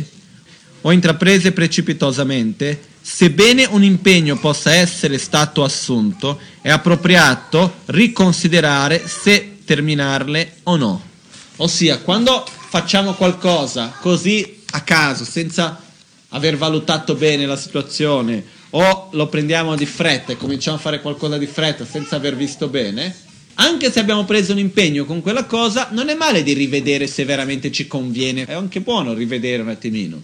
o 0.83 0.93
intraprese 0.93 1.53
precipitosamente 1.53 2.67
Sebbene 3.09 3.67
un 3.67 3.85
impegno 3.85 4.37
possa 4.37 4.75
essere 4.75 5.19
stato 5.19 5.63
assunto, 5.63 6.41
è 6.61 6.71
appropriato 6.71 7.77
riconsiderare 7.87 9.07
se 9.07 9.59
terminarle 9.65 10.57
o 10.65 10.77
no. 10.77 11.03
Ossia, 11.59 12.01
quando 12.01 12.45
facciamo 12.45 13.15
qualcosa 13.15 13.95
così 14.01 14.61
a 14.71 14.81
caso, 14.81 15.25
senza 15.25 15.81
aver 16.31 16.57
valutato 16.57 17.15
bene 17.15 17.47
la 17.47 17.57
situazione, 17.57 18.45
o 18.71 19.09
lo 19.13 19.29
prendiamo 19.29 19.77
di 19.77 19.87
fretta 19.87 20.33
e 20.33 20.37
cominciamo 20.37 20.77
a 20.77 20.81
fare 20.81 21.01
qualcosa 21.01 21.39
di 21.39 21.47
fretta 21.47 21.87
senza 21.87 22.17
aver 22.17 22.35
visto 22.37 22.67
bene, 22.67 23.15
anche 23.55 23.91
se 23.93 24.01
abbiamo 24.01 24.25
preso 24.25 24.51
un 24.51 24.59
impegno 24.59 25.05
con 25.05 25.23
quella 25.23 25.45
cosa, 25.45 25.91
non 25.93 26.09
è 26.09 26.15
male 26.17 26.43
di 26.43 26.55
rivedere 26.55 27.07
se 27.07 27.25
veramente 27.25 27.71
ci 27.71 27.87
conviene. 27.87 28.47
È 28.47 28.53
anche 28.53 28.81
buono 28.81 29.15
rivedere 29.15 29.63
un 29.63 29.69
attimino. 29.69 30.21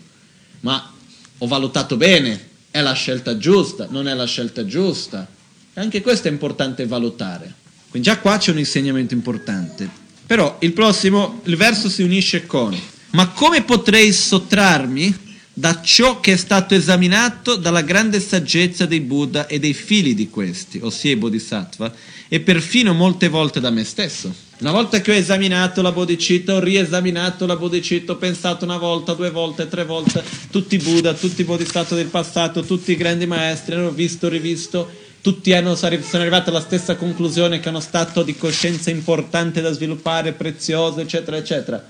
Ma 0.61 0.93
ho 1.39 1.47
valutato 1.47 1.97
bene, 1.97 2.51
è 2.73 2.81
la 2.81 2.95
scelta 2.95 3.37
giusta, 3.37 3.87
non 3.91 4.09
è 4.09 4.15
la 4.15 4.27
scelta 4.27 4.65
giusta. 4.65 5.29
Anche 5.75 6.01
questo 6.01 6.27
è 6.27 6.31
importante 6.31 6.87
valutare. 6.87 7.55
Quindi 7.91 8.09
già 8.09 8.19
qua 8.19 8.39
c'è 8.39 8.51
un 8.51 8.59
insegnamento 8.59 9.13
importante. 9.13 9.89
Però 10.27 10.57
il 10.61 10.73
prossimo, 10.73 11.43
il 11.45 11.57
verso 11.57 11.91
si 11.91 12.03
unisce 12.03 12.47
con 12.47 12.75
Ma 13.11 13.29
come 13.29 13.63
potrei 13.63 14.11
sottrarmi 14.13 15.31
da 15.53 15.83
ciò 15.83 16.21
che 16.21 16.33
è 16.33 16.37
stato 16.37 16.75
esaminato 16.75 17.57
dalla 17.57 17.83
grande 17.83 18.21
saggezza 18.21 18.87
dei 18.87 19.01
Buddha 19.01 19.47
e 19.47 19.59
dei 19.59 19.75
figli 19.75 20.15
di 20.15 20.31
questi, 20.31 20.81
ossia 20.83 21.11
i 21.11 21.17
Bodhisattva, 21.17 21.93
e 22.27 22.41
perfino 22.41 22.95
molte 22.95 23.29
volte 23.29 23.61
da 23.61 23.69
me 23.69 23.85
stesso? 23.85 24.35
Una 24.63 24.71
volta 24.71 25.01
che 25.01 25.11
ho 25.11 25.15
esaminato 25.15 25.83
la 25.83 25.91
bodhicitta, 25.91 26.55
ho 26.55 26.61
riesaminato 26.61 27.47
la 27.47 27.57
bodhicitta, 27.57 28.13
ho 28.13 28.17
pensato 28.17 28.65
una 28.65 28.77
volta, 28.77 29.13
due 29.13 29.31
volte, 29.31 29.67
tre 29.67 29.85
volte, 29.85 30.23
tutti 30.53 30.77
i 30.77 30.79
Buddha, 30.79 31.15
tutti 31.15 31.41
i 31.41 31.45
bodhisattva 31.45 31.97
del 31.97 32.07
passato, 32.07 32.63
tutti 32.63 32.93
i 32.93 32.97
grandi 32.97 33.27
maestri, 33.27 33.75
hanno 33.75 33.91
visto, 33.91 34.29
rivisto, 34.29 34.89
tutti 35.21 35.53
hanno, 35.53 35.75
sono 35.75 35.99
arrivati 36.13 36.51
alla 36.51 36.61
stessa 36.61 36.95
conclusione 36.95 37.59
che 37.59 37.67
è 37.67 37.71
uno 37.71 37.81
stato 37.81 38.23
di 38.23 38.37
coscienza 38.37 38.91
importante 38.91 39.61
da 39.63 39.73
sviluppare, 39.73 40.31
prezioso, 40.31 41.01
eccetera, 41.01 41.37
eccetera. 41.39 41.85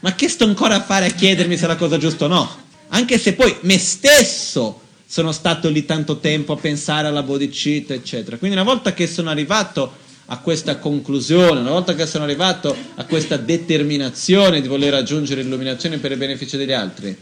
Ma 0.00 0.14
che 0.14 0.28
sto 0.28 0.44
ancora 0.44 0.74
a 0.74 0.82
fare 0.82 1.06
a 1.06 1.10
chiedermi 1.10 1.56
se 1.56 1.64
è 1.64 1.66
la 1.66 1.76
cosa 1.76 1.96
giusta 1.96 2.26
o 2.26 2.28
no? 2.28 2.56
Anche 2.88 3.16
se 3.18 3.32
poi 3.32 3.56
me 3.62 3.78
stesso 3.78 4.82
sono 5.06 5.32
stato 5.32 5.70
lì 5.70 5.86
tanto 5.86 6.18
tempo 6.18 6.52
a 6.52 6.56
pensare 6.58 7.08
alla 7.08 7.22
bodhicitta, 7.22 7.94
eccetera. 7.94 8.36
Quindi 8.36 8.54
una 8.54 8.66
volta 8.66 8.92
che 8.92 9.06
sono 9.06 9.30
arrivato 9.30 10.04
a 10.30 10.38
questa 10.38 10.76
conclusione, 10.76 11.60
una 11.60 11.70
volta 11.70 11.94
che 11.94 12.06
sono 12.06 12.24
arrivato 12.24 12.76
a 12.96 13.04
questa 13.04 13.38
determinazione 13.38 14.60
di 14.60 14.68
voler 14.68 14.92
raggiungere 14.92 15.42
l'illuminazione 15.42 15.98
per 15.98 16.12
il 16.12 16.18
beneficio 16.18 16.58
degli 16.58 16.72
altri, 16.72 17.16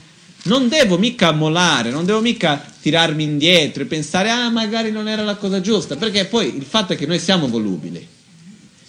non 0.44 0.68
devo 0.68 0.98
mica 0.98 1.30
mollare, 1.30 1.90
non 1.90 2.04
devo 2.04 2.20
mica 2.20 2.64
tirarmi 2.80 3.22
indietro 3.22 3.82
e 3.82 3.86
pensare 3.86 4.30
ah 4.30 4.50
magari 4.50 4.90
non 4.90 5.08
era 5.08 5.22
la 5.22 5.36
cosa 5.36 5.60
giusta, 5.60 5.96
perché 5.96 6.24
poi 6.24 6.56
il 6.56 6.64
fatto 6.64 6.94
è 6.94 6.96
che 6.96 7.06
noi 7.06 7.20
siamo 7.20 7.46
volubili. 7.48 8.06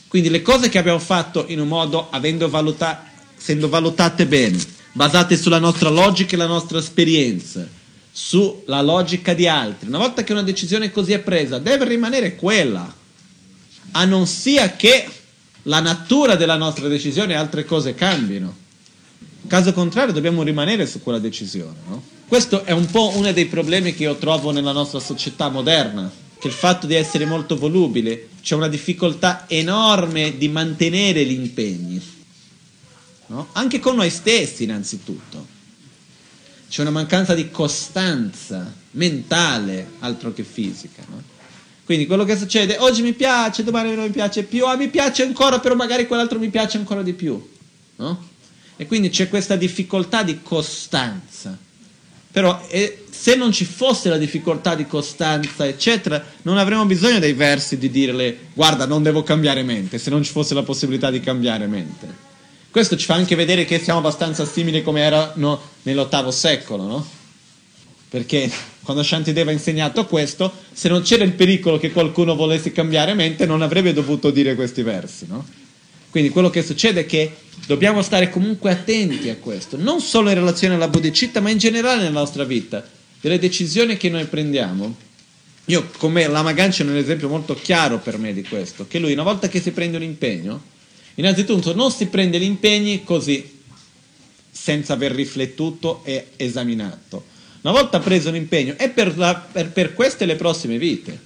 Quindi 0.07 0.29
le 0.29 0.41
cose 0.41 0.69
che 0.69 0.79
abbiamo 0.79 0.99
fatto 0.99 1.45
in 1.47 1.59
un 1.59 1.67
modo 1.67 2.07
avendo 2.09 2.49
valuta- 2.49 3.11
essendo 3.37 3.69
valutate 3.69 4.25
bene, 4.25 4.57
basate 4.93 5.37
sulla 5.37 5.59
nostra 5.59 5.89
logica 5.89 6.33
e 6.33 6.37
la 6.37 6.47
nostra 6.47 6.79
esperienza, 6.79 7.67
sulla 8.11 8.81
logica 8.81 9.35
di 9.35 9.47
altri, 9.47 9.89
una 9.89 9.99
volta 9.99 10.23
che 10.23 10.31
una 10.31 10.41
decisione 10.41 10.91
così 10.91 11.13
è 11.13 11.19
presa, 11.19 11.59
deve 11.59 11.85
rimanere 11.85 12.35
quella 12.35 12.91
a 13.91 14.05
non 14.05 14.27
sia 14.27 14.75
che 14.75 15.07
la 15.63 15.79
natura 15.79 16.35
della 16.35 16.55
nostra 16.55 16.87
decisione 16.87 17.33
e 17.33 17.35
altre 17.35 17.65
cose 17.65 17.93
cambino. 17.93 18.65
Caso 19.47 19.73
contrario 19.73 20.13
dobbiamo 20.13 20.43
rimanere 20.43 20.85
su 20.85 21.01
quella 21.01 21.19
decisione. 21.19 21.77
No? 21.87 22.03
Questo 22.27 22.63
è 22.65 22.71
un 22.71 22.85
po' 22.87 23.15
uno 23.15 23.31
dei 23.31 23.45
problemi 23.45 23.93
che 23.93 24.03
io 24.03 24.15
trovo 24.15 24.51
nella 24.51 24.73
nostra 24.73 24.99
società 24.99 25.49
moderna, 25.49 26.11
che 26.37 26.47
il 26.47 26.53
fatto 26.53 26.85
di 26.85 26.95
essere 26.95 27.25
molto 27.25 27.55
volubile 27.55 28.29
c'è 28.41 28.55
una 28.55 28.67
difficoltà 28.67 29.45
enorme 29.47 30.37
di 30.37 30.49
mantenere 30.49 31.23
gli 31.25 31.31
impegni, 31.31 32.01
no? 33.27 33.47
anche 33.53 33.79
con 33.79 33.95
noi 33.95 34.09
stessi 34.09 34.63
innanzitutto. 34.63 35.55
C'è 36.69 36.81
una 36.81 36.91
mancanza 36.91 37.33
di 37.33 37.49
costanza 37.49 38.73
mentale, 38.91 39.91
altro 39.99 40.33
che 40.33 40.43
fisica. 40.43 41.01
No? 41.09 41.35
Quindi 41.87 42.05
quello 42.05 42.25
che 42.25 42.35
succede, 42.35 42.75
oggi 42.79 43.01
mi 43.01 43.13
piace, 43.13 43.63
domani 43.63 43.95
non 43.95 44.03
mi 44.03 44.11
piace 44.11 44.43
più, 44.43 44.65
ah 44.65 44.75
mi 44.75 44.89
piace 44.89 45.23
ancora, 45.23 45.61
però 45.61 45.73
magari 45.73 46.05
quell'altro 46.05 46.37
mi 46.37 46.49
piace 46.49 46.75
ancora 46.75 47.01
di 47.01 47.13
più. 47.13 47.41
No? 47.95 48.27
E 48.75 48.85
quindi 48.87 49.09
c'è 49.09 49.29
questa 49.29 49.55
difficoltà 49.55 50.21
di 50.21 50.41
costanza. 50.41 51.57
Però 52.29 52.61
eh, 52.67 53.05
se 53.09 53.35
non 53.35 53.53
ci 53.53 53.63
fosse 53.63 54.09
la 54.09 54.17
difficoltà 54.17 54.75
di 54.75 54.85
costanza, 54.85 55.65
eccetera, 55.65 56.21
non 56.41 56.57
avremmo 56.57 56.85
bisogno 56.85 57.19
dei 57.19 57.31
versi 57.31 57.77
di 57.77 57.89
dirle 57.89 58.37
guarda, 58.53 58.85
non 58.85 59.01
devo 59.01 59.23
cambiare 59.23 59.63
mente, 59.63 59.97
se 59.97 60.09
non 60.09 60.23
ci 60.23 60.31
fosse 60.33 60.53
la 60.53 60.63
possibilità 60.63 61.09
di 61.09 61.21
cambiare 61.21 61.67
mente. 61.67 62.13
Questo 62.69 62.97
ci 62.97 63.05
fa 63.05 63.13
anche 63.13 63.35
vedere 63.35 63.63
che 63.63 63.79
siamo 63.79 63.99
abbastanza 63.99 64.45
simili 64.45 64.83
come 64.83 64.99
erano 65.03 65.57
nell'ottavo 65.83 66.31
secolo, 66.31 66.83
no? 66.83 67.07
Perché 68.09 68.49
quando 68.83 69.03
Shantideva 69.03 69.49
ha 69.49 69.53
insegnato 69.53 70.05
questo, 70.05 70.51
se 70.71 70.87
non 70.87 71.01
c'era 71.01 71.25
il 71.25 71.33
pericolo 71.33 71.77
che 71.77 71.91
qualcuno 71.91 72.35
volesse 72.35 72.71
cambiare 72.71 73.13
mente, 73.13 73.45
non 73.45 73.61
avrebbe 73.61 73.91
dovuto 73.91 74.31
dire 74.31 74.55
questi 74.55 74.81
versi, 74.81 75.25
no? 75.27 75.45
Quindi 76.09 76.29
quello 76.29 76.49
che 76.49 76.63
succede 76.63 77.01
è 77.01 77.05
che 77.05 77.35
dobbiamo 77.65 78.01
stare 78.01 78.29
comunque 78.29 78.71
attenti 78.71 79.29
a 79.29 79.35
questo, 79.35 79.75
non 79.75 79.99
solo 79.99 80.29
in 80.29 80.35
relazione 80.35 80.75
alla 80.75 80.87
bodhicitta, 80.87 81.41
ma 81.41 81.49
in 81.49 81.57
generale 81.57 82.03
nella 82.03 82.19
nostra 82.19 82.45
vita, 82.45 82.87
delle 83.19 83.39
decisioni 83.39 83.97
che 83.97 84.09
noi 84.09 84.23
prendiamo. 84.23 84.95
Io, 85.65 85.89
come 85.97 86.25
Lama 86.27 86.53
Ganchen, 86.53 86.87
è 86.87 86.91
un 86.91 86.95
esempio 86.95 87.27
molto 87.27 87.55
chiaro 87.55 87.99
per 87.99 88.17
me 88.17 88.33
di 88.33 88.43
questo, 88.43 88.87
che 88.87 88.99
lui 88.99 89.11
una 89.11 89.23
volta 89.23 89.49
che 89.49 89.59
si 89.59 89.71
prende 89.71 89.97
un 89.97 90.03
impegno, 90.03 90.63
innanzitutto 91.15 91.75
non 91.75 91.91
si 91.91 92.05
prende 92.05 92.39
gli 92.39 92.43
impegni 92.43 93.03
così, 93.03 93.55
senza 94.49 94.93
aver 94.93 95.11
riflettuto 95.11 96.01
e 96.05 96.27
esaminato 96.37 97.35
una 97.61 97.73
volta 97.73 97.99
preso 97.99 98.29
un 98.29 98.35
impegno, 98.35 98.75
è 98.77 98.89
per, 98.89 99.17
la, 99.17 99.35
per, 99.35 99.71
per 99.71 99.93
queste 99.93 100.25
le 100.25 100.35
prossime 100.35 100.77
vite. 100.77 101.25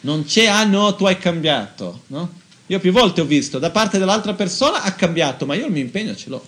Non 0.00 0.24
c'è, 0.24 0.46
ah 0.46 0.64
no, 0.64 0.94
tu 0.94 1.06
hai 1.06 1.18
cambiato, 1.18 2.02
no? 2.08 2.42
Io 2.66 2.78
più 2.78 2.92
volte 2.92 3.20
ho 3.20 3.24
visto, 3.24 3.58
da 3.58 3.70
parte 3.70 3.98
dell'altra 3.98 4.34
persona 4.34 4.82
ha 4.82 4.92
cambiato, 4.92 5.44
ma 5.44 5.54
io 5.54 5.66
il 5.66 5.72
mio 5.72 5.82
impegno 5.82 6.14
ce 6.14 6.30
l'ho. 6.30 6.46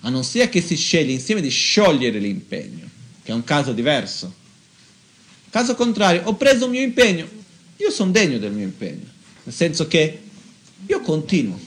A 0.00 0.08
non 0.08 0.24
sia 0.24 0.48
che 0.48 0.60
si 0.60 0.76
sceglie 0.76 1.12
insieme 1.12 1.40
di 1.40 1.48
sciogliere 1.48 2.18
l'impegno, 2.18 2.88
che 3.22 3.32
è 3.32 3.34
un 3.34 3.44
caso 3.44 3.72
diverso. 3.72 4.32
Caso 5.50 5.74
contrario, 5.74 6.22
ho 6.24 6.34
preso 6.34 6.66
il 6.66 6.70
mio 6.70 6.82
impegno, 6.82 7.26
io 7.76 7.90
sono 7.90 8.10
degno 8.10 8.38
del 8.38 8.52
mio 8.52 8.64
impegno, 8.64 9.06
nel 9.42 9.54
senso 9.54 9.88
che 9.88 10.22
io 10.86 11.00
continuo. 11.00 11.58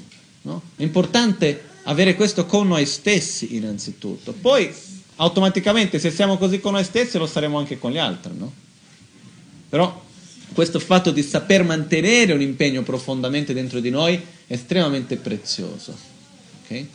No? 0.43 0.61
È 0.75 0.83
importante 0.83 1.63
avere 1.83 2.15
questo 2.15 2.45
con 2.45 2.67
noi 2.67 2.85
stessi 2.85 3.55
innanzitutto. 3.55 4.31
Poi 4.31 4.71
automaticamente 5.21 5.99
se 5.99 6.11
siamo 6.11 6.37
così 6.37 6.59
con 6.59 6.73
noi 6.73 6.83
stessi 6.83 7.17
lo 7.17 7.27
saremo 7.27 7.57
anche 7.57 7.77
con 7.77 7.91
gli 7.91 7.97
altri, 7.97 8.31
no? 8.37 8.51
Però 9.69 10.05
questo 10.53 10.79
fatto 10.79 11.11
di 11.11 11.21
saper 11.21 11.63
mantenere 11.63 12.33
un 12.33 12.41
impegno 12.41 12.83
profondamente 12.83 13.53
dentro 13.53 13.79
di 13.79 13.89
noi 13.89 14.15
è 14.47 14.53
estremamente 14.53 15.17
prezioso, 15.17 15.95
ok? 16.63 16.85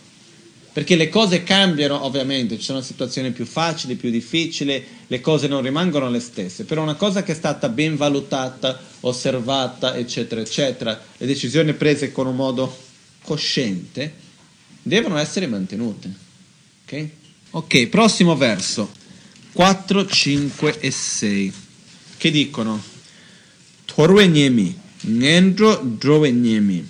Perché 0.72 0.96
le 0.96 1.08
cose 1.08 1.44
cambiano 1.44 2.04
ovviamente, 2.04 2.56
ci 2.56 2.64
sono 2.64 2.80
situazioni 2.80 3.30
più 3.30 3.44
facili, 3.44 3.94
più 3.94 4.10
difficili, 4.10 4.84
le 5.06 5.20
cose 5.20 5.46
non 5.46 5.62
rimangono 5.62 6.10
le 6.10 6.18
stesse, 6.18 6.64
però 6.64 6.82
una 6.82 6.96
cosa 6.96 7.22
che 7.22 7.32
è 7.32 7.34
stata 7.36 7.68
ben 7.68 7.94
valutata, 7.94 8.80
osservata, 9.00 9.94
eccetera, 9.94 10.40
eccetera, 10.40 11.00
le 11.18 11.26
decisioni 11.26 11.74
prese 11.74 12.10
con 12.10 12.26
un 12.26 12.34
modo 12.34 12.76
cosciente, 13.22 14.14
devono 14.82 15.18
essere 15.18 15.46
mantenute, 15.46 16.12
ok? 16.86 17.08
Ok, 17.56 17.86
prossimo 17.86 18.34
verso 18.34 18.90
4, 19.52 20.06
5 20.06 20.80
e 20.80 20.90
6 20.90 21.52
che 22.16 22.32
dicono 22.32 22.82
Torwe 23.84 24.26
nyemi, 24.26 24.76
ngendro 25.06 25.80
drove 25.84 26.32
nyemi, 26.32 26.84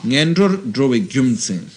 ngendro 0.00 0.56
drove 0.64 1.06
gyumtsen. 1.06 1.68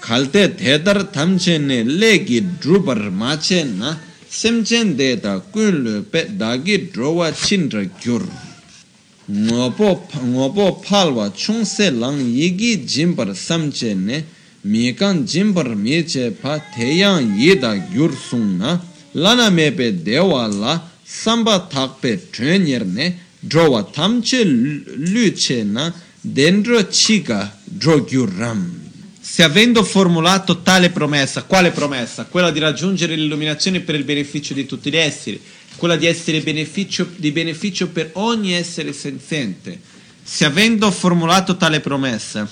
Kalte 0.00 0.56
thedar 0.56 1.04
tamchene 1.04 1.84
legi 1.84 2.42
drubar 2.58 3.12
machen 3.12 3.78
na 3.78 3.96
semchen 4.28 4.96
deta 4.96 5.38
kunlu 5.38 6.02
pe 6.10 6.26
dagi 6.34 6.90
drowa 6.90 7.30
chindra 7.30 7.84
gyur. 7.84 8.26
Ngopo 9.30 10.82
palwa 10.82 11.30
chungse 11.30 11.92
lang 11.92 12.18
yigi 12.18 12.84
jimbar 12.84 13.36
samchene 13.36 14.33
미간 14.63 15.25
짐버 15.25 15.63
미체 15.75 16.37
파 16.41 16.59
태양 16.71 17.39
예다 17.39 17.93
유르숭나 17.93 18.83
라나 19.13 19.49
메베 19.49 20.03
데와라 20.03 20.89
삼바 21.05 21.69
탁페 21.69 22.31
트레니르네 22.31 23.19
드로와 23.49 23.91
탐체 23.91 24.43
루체나 24.43 25.93
dentro 26.23 26.83
chiga 26.89 27.49
drogyuram 27.65 28.87
se 29.21 29.43
avendo 29.43 29.83
formulato 29.83 30.61
tale 30.61 30.89
promessa 30.89 31.43
quale 31.43 31.71
promessa? 31.71 32.25
quella 32.25 32.51
di 32.51 32.59
raggiungere 32.59 33.15
l'illuminazione 33.15 33.79
per 33.79 33.95
il 33.95 34.03
beneficio 34.03 34.53
di 34.53 34.65
tutti 34.65 34.91
gli 34.91 34.97
esseri 34.97 35.41
quella 35.77 35.95
di 35.95 36.07
essere 36.07 36.41
beneficio, 36.41 37.07
di 37.15 37.31
beneficio 37.31 37.87
per 37.87 38.09
ogni 38.13 38.53
essere 38.53 38.91
senziente 38.91 39.79
se 40.21 40.43
avendo 40.43 40.91
formulato 40.91 41.55
tale 41.55 41.79
promessa 41.79 42.47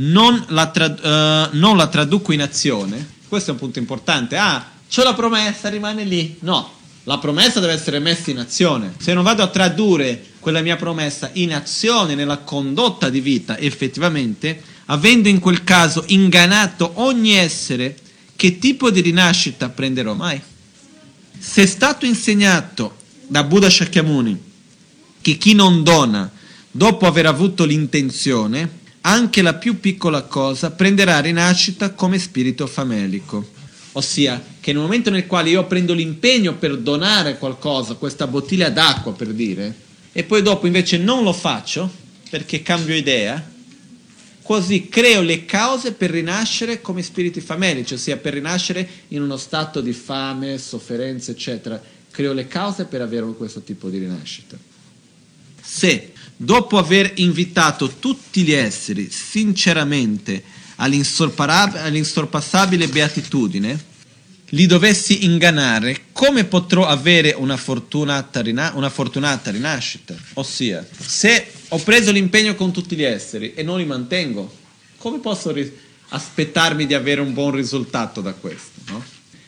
non 0.00 0.44
la, 0.48 0.66
tra- 0.70 0.86
uh, 0.86 1.56
non 1.56 1.76
la 1.76 1.88
traduco 1.88 2.32
in 2.32 2.42
azione, 2.42 3.16
questo 3.28 3.50
è 3.50 3.52
un 3.52 3.58
punto 3.58 3.78
importante. 3.78 4.36
Ah, 4.36 4.70
c'ho 4.88 5.02
la 5.02 5.14
promessa, 5.14 5.68
rimane 5.68 6.04
lì. 6.04 6.36
No, 6.40 6.72
la 7.04 7.18
promessa 7.18 7.60
deve 7.60 7.72
essere 7.72 7.98
messa 7.98 8.30
in 8.30 8.38
azione. 8.38 8.94
Se 8.98 9.12
non 9.12 9.24
vado 9.24 9.42
a 9.42 9.48
tradurre 9.48 10.22
quella 10.38 10.60
mia 10.60 10.76
promessa 10.76 11.30
in 11.34 11.52
azione, 11.52 12.14
nella 12.14 12.38
condotta 12.38 13.08
di 13.08 13.20
vita, 13.20 13.58
effettivamente, 13.58 14.62
avendo 14.86 15.28
in 15.28 15.40
quel 15.40 15.64
caso 15.64 16.04
ingannato 16.06 16.92
ogni 16.94 17.32
essere, 17.32 17.96
che 18.36 18.58
tipo 18.58 18.90
di 18.90 19.00
rinascita 19.00 19.68
prenderò 19.68 20.14
mai? 20.14 20.40
Se 21.38 21.62
è 21.62 21.66
stato 21.66 22.06
insegnato 22.06 22.96
da 23.26 23.42
Buddha 23.44 23.68
Shakyamuni 23.68 24.46
che 25.20 25.36
chi 25.36 25.54
non 25.54 25.82
dona 25.82 26.30
dopo 26.70 27.06
aver 27.06 27.26
avuto 27.26 27.64
l'intenzione 27.64 28.77
anche 29.02 29.42
la 29.42 29.54
più 29.54 29.80
piccola 29.80 30.22
cosa 30.22 30.70
prenderà 30.70 31.20
rinascita 31.20 31.92
come 31.92 32.18
spirito 32.18 32.66
famelico. 32.66 33.56
Ossia, 33.92 34.42
che 34.60 34.72
nel 34.72 34.82
momento 34.82 35.10
nel 35.10 35.26
quale 35.26 35.50
io 35.50 35.66
prendo 35.66 35.94
l'impegno 35.94 36.54
per 36.54 36.76
donare 36.78 37.38
qualcosa, 37.38 37.94
questa 37.94 38.26
bottiglia 38.26 38.70
d'acqua 38.70 39.12
per 39.12 39.28
dire, 39.28 39.74
e 40.12 40.24
poi 40.24 40.42
dopo 40.42 40.66
invece 40.66 40.98
non 40.98 41.22
lo 41.22 41.32
faccio 41.32 41.90
perché 42.28 42.62
cambio 42.62 42.94
idea, 42.94 43.56
così 44.42 44.88
creo 44.88 45.22
le 45.22 45.44
cause 45.44 45.92
per 45.92 46.10
rinascere 46.10 46.80
come 46.80 47.02
spiriti 47.02 47.40
famelici, 47.40 47.94
ossia 47.94 48.16
per 48.16 48.34
rinascere 48.34 48.88
in 49.08 49.22
uno 49.22 49.36
stato 49.36 49.80
di 49.80 49.92
fame, 49.92 50.58
sofferenza, 50.58 51.30
eccetera. 51.30 51.80
Creo 52.10 52.32
le 52.32 52.46
cause 52.48 52.86
per 52.86 53.00
avere 53.00 53.26
questo 53.34 53.60
tipo 53.60 53.88
di 53.90 53.98
rinascita. 53.98 54.56
Se 55.60 56.12
dopo 56.40 56.78
aver 56.78 57.14
invitato 57.16 57.94
tutti 57.98 58.42
gli 58.42 58.52
esseri 58.52 59.10
sinceramente 59.10 60.40
all'insorpassabile 60.76 62.86
beatitudine, 62.86 63.86
li 64.52 64.66
dovessi 64.66 65.24
ingannare, 65.24 66.02
come 66.12 66.44
potrò 66.44 66.86
avere 66.86 67.34
una 67.36 67.56
fortunata, 67.56 68.40
rina- 68.40 68.70
una 68.76 68.88
fortunata, 68.88 69.50
rinascita? 69.50 70.14
Ossia, 70.34 70.86
se 70.98 71.50
ho 71.68 71.78
preso 71.78 72.12
l'impegno 72.12 72.54
con 72.54 72.72
tutti 72.72 72.94
gli 72.96 73.02
esseri 73.02 73.54
e 73.54 73.64
non 73.64 73.78
li 73.78 73.84
mantengo, 73.84 74.54
come 74.96 75.18
posso 75.18 75.50
ri- 75.50 75.76
aspettarmi 76.10 76.86
di 76.86 76.94
avere 76.94 77.20
un 77.20 77.34
buon 77.34 77.50
risultato 77.50 78.20
da 78.20 78.32
questo? 78.32 78.80
No? 78.86 79.04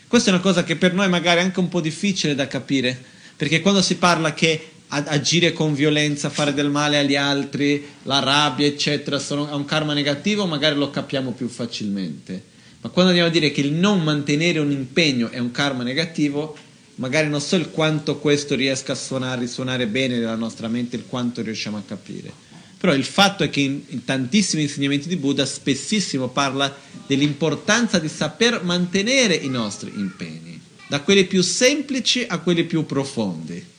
Questa 0.07 0.29
è 0.29 0.33
una 0.33 0.41
cosa 0.41 0.65
che 0.65 0.75
per 0.75 0.93
noi 0.93 1.07
magari 1.07 1.39
è 1.39 1.43
anche 1.43 1.61
un 1.61 1.69
po' 1.69 1.79
difficile 1.81 2.35
da 2.35 2.47
capire, 2.47 3.01
perché 3.35 3.61
quando 3.61 3.81
si 3.81 3.95
parla 3.95 4.33
che 4.33 4.70
agire 4.93 5.53
con 5.53 5.73
violenza, 5.73 6.29
fare 6.29 6.53
del 6.53 6.69
male 6.69 6.97
agli 6.97 7.15
altri, 7.15 7.85
la 8.03 8.19
rabbia, 8.19 8.67
eccetera, 8.67 9.19
sono, 9.19 9.49
è 9.49 9.53
un 9.53 9.63
karma 9.63 9.93
negativo, 9.93 10.45
magari 10.45 10.75
lo 10.75 10.89
capiamo 10.89 11.31
più 11.31 11.47
facilmente. 11.47 12.49
Ma 12.81 12.89
quando 12.89 13.11
andiamo 13.11 13.29
a 13.29 13.31
dire 13.31 13.51
che 13.51 13.61
il 13.61 13.71
non 13.71 14.03
mantenere 14.03 14.59
un 14.59 14.71
impegno 14.71 15.29
è 15.29 15.39
un 15.39 15.51
karma 15.51 15.83
negativo, 15.83 16.57
magari 16.95 17.29
non 17.29 17.39
so 17.39 17.55
il 17.55 17.69
quanto 17.69 18.17
questo 18.17 18.55
riesca 18.55 18.91
a 18.91 18.95
suonare, 18.95 19.41
risuonare 19.41 19.87
bene 19.87 20.17
nella 20.17 20.35
nostra 20.35 20.67
mente, 20.67 20.97
il 20.97 21.05
quanto 21.07 21.41
riusciamo 21.41 21.77
a 21.77 21.83
capire. 21.87 22.49
Però 22.77 22.93
il 22.93 23.05
fatto 23.05 23.43
è 23.43 23.49
che 23.49 23.61
in, 23.61 23.81
in 23.89 24.03
tantissimi 24.03 24.63
insegnamenti 24.63 25.07
di 25.07 25.15
Buddha 25.15 25.45
spessissimo 25.45 26.29
parla 26.29 26.75
dell'importanza 27.07 27.97
di 27.97 28.09
saper 28.09 28.63
mantenere 28.63 29.35
i 29.35 29.49
nostri 29.49 29.93
impegni, 29.95 30.59
da 30.87 30.99
quelli 31.01 31.25
più 31.25 31.43
semplici 31.43 32.25
a 32.27 32.39
quelli 32.39 32.65
più 32.65 32.85
profondi 32.85 33.71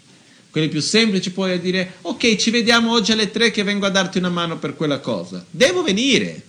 quelli 0.52 0.68
più 0.68 0.80
semplici 0.80 1.32
puoi 1.32 1.58
dire 1.60 1.94
ok 2.02 2.36
ci 2.36 2.50
vediamo 2.50 2.92
oggi 2.92 3.12
alle 3.12 3.30
tre 3.30 3.50
che 3.50 3.62
vengo 3.62 3.86
a 3.86 3.90
darti 3.90 4.18
una 4.18 4.28
mano 4.28 4.58
per 4.58 4.76
quella 4.76 4.98
cosa. 4.98 5.44
Devo 5.50 5.82
venire. 5.82 6.42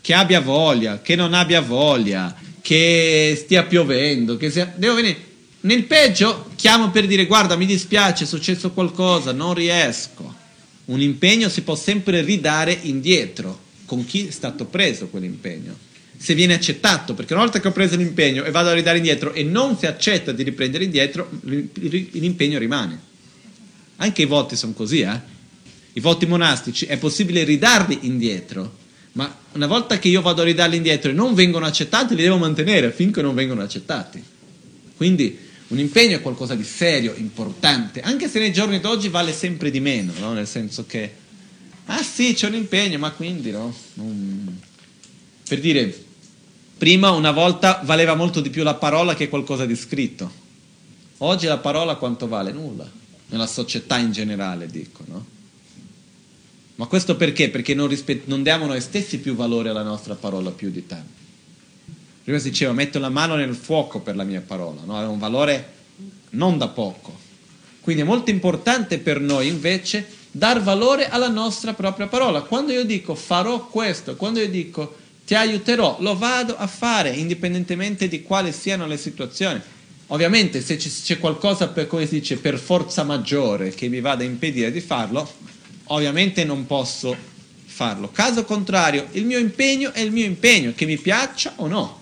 Che 0.00 0.14
abbia 0.14 0.40
voglia 0.40 1.02
che 1.02 1.16
non 1.16 1.34
abbia 1.34 1.60
voglia 1.60 2.34
che 2.62 3.36
stia 3.36 3.64
piovendo 3.64 4.36
che 4.36 4.50
sia... 4.50 4.72
devo 4.76 4.94
venire. 4.94 5.26
Nel 5.62 5.84
peggio 5.84 6.50
chiamo 6.54 6.90
per 6.90 7.08
dire 7.08 7.26
guarda 7.26 7.56
mi 7.56 7.66
dispiace 7.66 8.24
è 8.24 8.26
successo 8.28 8.70
qualcosa 8.70 9.32
non 9.32 9.54
riesco. 9.54 10.32
Un 10.84 11.00
impegno 11.00 11.48
si 11.48 11.62
può 11.62 11.74
sempre 11.74 12.22
ridare 12.22 12.78
indietro. 12.82 13.66
Con 13.86 14.04
chi 14.04 14.28
è 14.28 14.30
stato 14.30 14.66
preso 14.66 15.08
quell'impegno? 15.08 15.76
Se 16.16 16.34
viene 16.34 16.54
accettato, 16.54 17.14
perché 17.14 17.32
una 17.32 17.42
volta 17.42 17.60
che 17.60 17.68
ho 17.68 17.72
preso 17.72 17.96
l'impegno 17.96 18.44
e 18.44 18.50
vado 18.50 18.68
a 18.68 18.74
ridare 18.74 18.98
indietro 18.98 19.32
e 19.32 19.42
non 19.42 19.76
si 19.76 19.86
accetta 19.86 20.32
di 20.32 20.42
riprendere 20.42 20.84
indietro, 20.84 21.28
l'impegno 21.42 22.58
rimane. 22.58 23.07
Anche 24.00 24.22
i 24.22 24.26
voti 24.26 24.56
sono 24.56 24.72
così, 24.72 25.00
eh? 25.00 25.36
I 25.94 26.00
voti 26.00 26.26
monastici 26.26 26.86
è 26.86 26.96
possibile 26.98 27.42
ridarli 27.42 28.00
indietro, 28.02 28.76
ma 29.12 29.36
una 29.52 29.66
volta 29.66 29.98
che 29.98 30.06
io 30.06 30.22
vado 30.22 30.42
a 30.42 30.44
ridarli 30.44 30.76
indietro 30.76 31.10
e 31.10 31.14
non 31.14 31.34
vengono 31.34 31.66
accettati, 31.66 32.14
li 32.14 32.22
devo 32.22 32.36
mantenere 32.36 32.92
finché 32.92 33.22
non 33.22 33.34
vengono 33.34 33.62
accettati. 33.62 34.22
Quindi 34.96 35.36
un 35.68 35.78
impegno 35.80 36.16
è 36.16 36.22
qualcosa 36.22 36.54
di 36.54 36.62
serio, 36.62 37.14
importante, 37.16 38.00
anche 38.00 38.28
se 38.28 38.38
nei 38.38 38.52
giorni 38.52 38.78
d'oggi 38.78 39.08
vale 39.08 39.32
sempre 39.32 39.70
di 39.70 39.80
meno, 39.80 40.12
no? 40.20 40.32
nel 40.32 40.46
senso 40.46 40.86
che, 40.86 41.12
ah 41.86 42.02
sì, 42.02 42.34
c'è 42.34 42.46
un 42.46 42.54
impegno, 42.54 42.98
ma 42.98 43.10
quindi 43.10 43.50
no? 43.50 43.74
Non... 43.94 44.60
Per 45.48 45.58
dire, 45.58 46.04
prima 46.76 47.10
una 47.10 47.32
volta 47.32 47.80
valeva 47.84 48.14
molto 48.14 48.40
di 48.40 48.50
più 48.50 48.62
la 48.62 48.74
parola 48.74 49.16
che 49.16 49.28
qualcosa 49.28 49.66
di 49.66 49.74
scritto. 49.74 50.30
Oggi 51.18 51.46
la 51.46 51.58
parola 51.58 51.96
quanto 51.96 52.28
vale? 52.28 52.52
Nulla 52.52 52.98
nella 53.28 53.46
società 53.46 53.98
in 53.98 54.12
generale, 54.12 54.66
dico, 54.66 55.02
no? 55.06 55.26
Ma 56.76 56.86
questo 56.86 57.16
perché? 57.16 57.50
Perché 57.50 57.74
non, 57.74 57.88
rispet- 57.88 58.26
non 58.26 58.42
diamo 58.42 58.66
noi 58.66 58.80
stessi 58.80 59.18
più 59.18 59.34
valore 59.34 59.68
alla 59.68 59.82
nostra 59.82 60.14
parola 60.14 60.50
più 60.50 60.70
di 60.70 60.86
tanto. 60.86 61.16
Prima 62.22 62.38
si 62.38 62.50
diceva 62.50 62.72
metto 62.72 62.98
la 62.98 63.08
mano 63.08 63.34
nel 63.34 63.54
fuoco 63.54 64.00
per 64.00 64.14
la 64.14 64.24
mia 64.24 64.40
parola, 64.40 64.82
no? 64.84 64.96
Aveva 64.96 65.10
un 65.10 65.18
valore 65.18 65.72
non 66.30 66.58
da 66.58 66.68
poco. 66.68 67.16
Quindi 67.80 68.02
è 68.02 68.04
molto 68.04 68.30
importante 68.30 68.98
per 68.98 69.20
noi 69.20 69.48
invece 69.48 70.06
dar 70.30 70.62
valore 70.62 71.08
alla 71.08 71.28
nostra 71.28 71.72
propria 71.72 72.06
parola. 72.06 72.42
Quando 72.42 72.72
io 72.72 72.84
dico 72.84 73.14
farò 73.14 73.66
questo, 73.66 74.14
quando 74.14 74.40
io 74.40 74.48
dico 74.48 74.96
ti 75.26 75.34
aiuterò, 75.34 75.96
lo 76.00 76.16
vado 76.16 76.56
a 76.56 76.66
fare 76.66 77.10
indipendentemente 77.10 78.08
di 78.08 78.22
quali 78.22 78.52
siano 78.52 78.86
le 78.86 78.96
situazioni. 78.96 79.60
Ovviamente 80.10 80.62
se 80.62 80.76
c'è 80.76 81.18
qualcosa 81.18 81.68
per, 81.68 81.86
come 81.86 82.06
si 82.06 82.20
dice, 82.20 82.38
per 82.38 82.58
forza 82.58 83.04
maggiore 83.04 83.74
che 83.74 83.88
mi 83.88 84.00
vada 84.00 84.22
a 84.22 84.26
impedire 84.26 84.72
di 84.72 84.80
farlo, 84.80 85.30
ovviamente 85.84 86.44
non 86.44 86.64
posso 86.66 87.14
farlo. 87.66 88.10
Caso 88.10 88.44
contrario, 88.44 89.08
il 89.12 89.26
mio 89.26 89.38
impegno 89.38 89.92
è 89.92 90.00
il 90.00 90.10
mio 90.10 90.24
impegno, 90.24 90.72
che 90.74 90.86
mi 90.86 90.96
piaccia 90.96 91.52
o 91.56 91.66
no. 91.66 92.00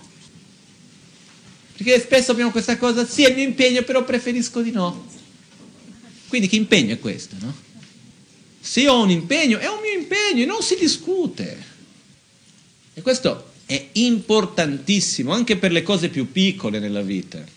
Perché 1.77 2.01
spesso 2.01 2.31
abbiamo 2.31 2.53
questa 2.53 2.79
cosa, 2.79 3.05
sì 3.05 3.25
è 3.25 3.31
il 3.31 3.35
mio 3.35 3.45
impegno, 3.45 3.83
però 3.83 4.05
preferisco 4.05 4.63
di 4.63 4.71
no. 4.71 5.09
Quindi 6.29 6.47
che 6.47 6.57
impegno 6.57 6.95
è 6.95 7.01
questo, 7.01 7.35
no? 7.41 7.55
Se 8.61 8.87
ho 8.87 9.03
un 9.03 9.11
impegno, 9.11 9.59
è 9.59 9.67
un 9.67 9.81
mio 9.81 9.99
impegno 9.99 10.43
e 10.43 10.47
non 10.47 10.63
si 10.63 10.77
discute. 10.77 11.75
E 12.95 13.03
questo 13.03 13.53
è 13.67 13.89
importantissimo 13.93 15.33
anche 15.33 15.57
per 15.57 15.73
le 15.73 15.83
cose 15.83 16.09
più 16.09 16.31
piccole 16.31 16.79
nella 16.79 17.03
vita 17.03 17.56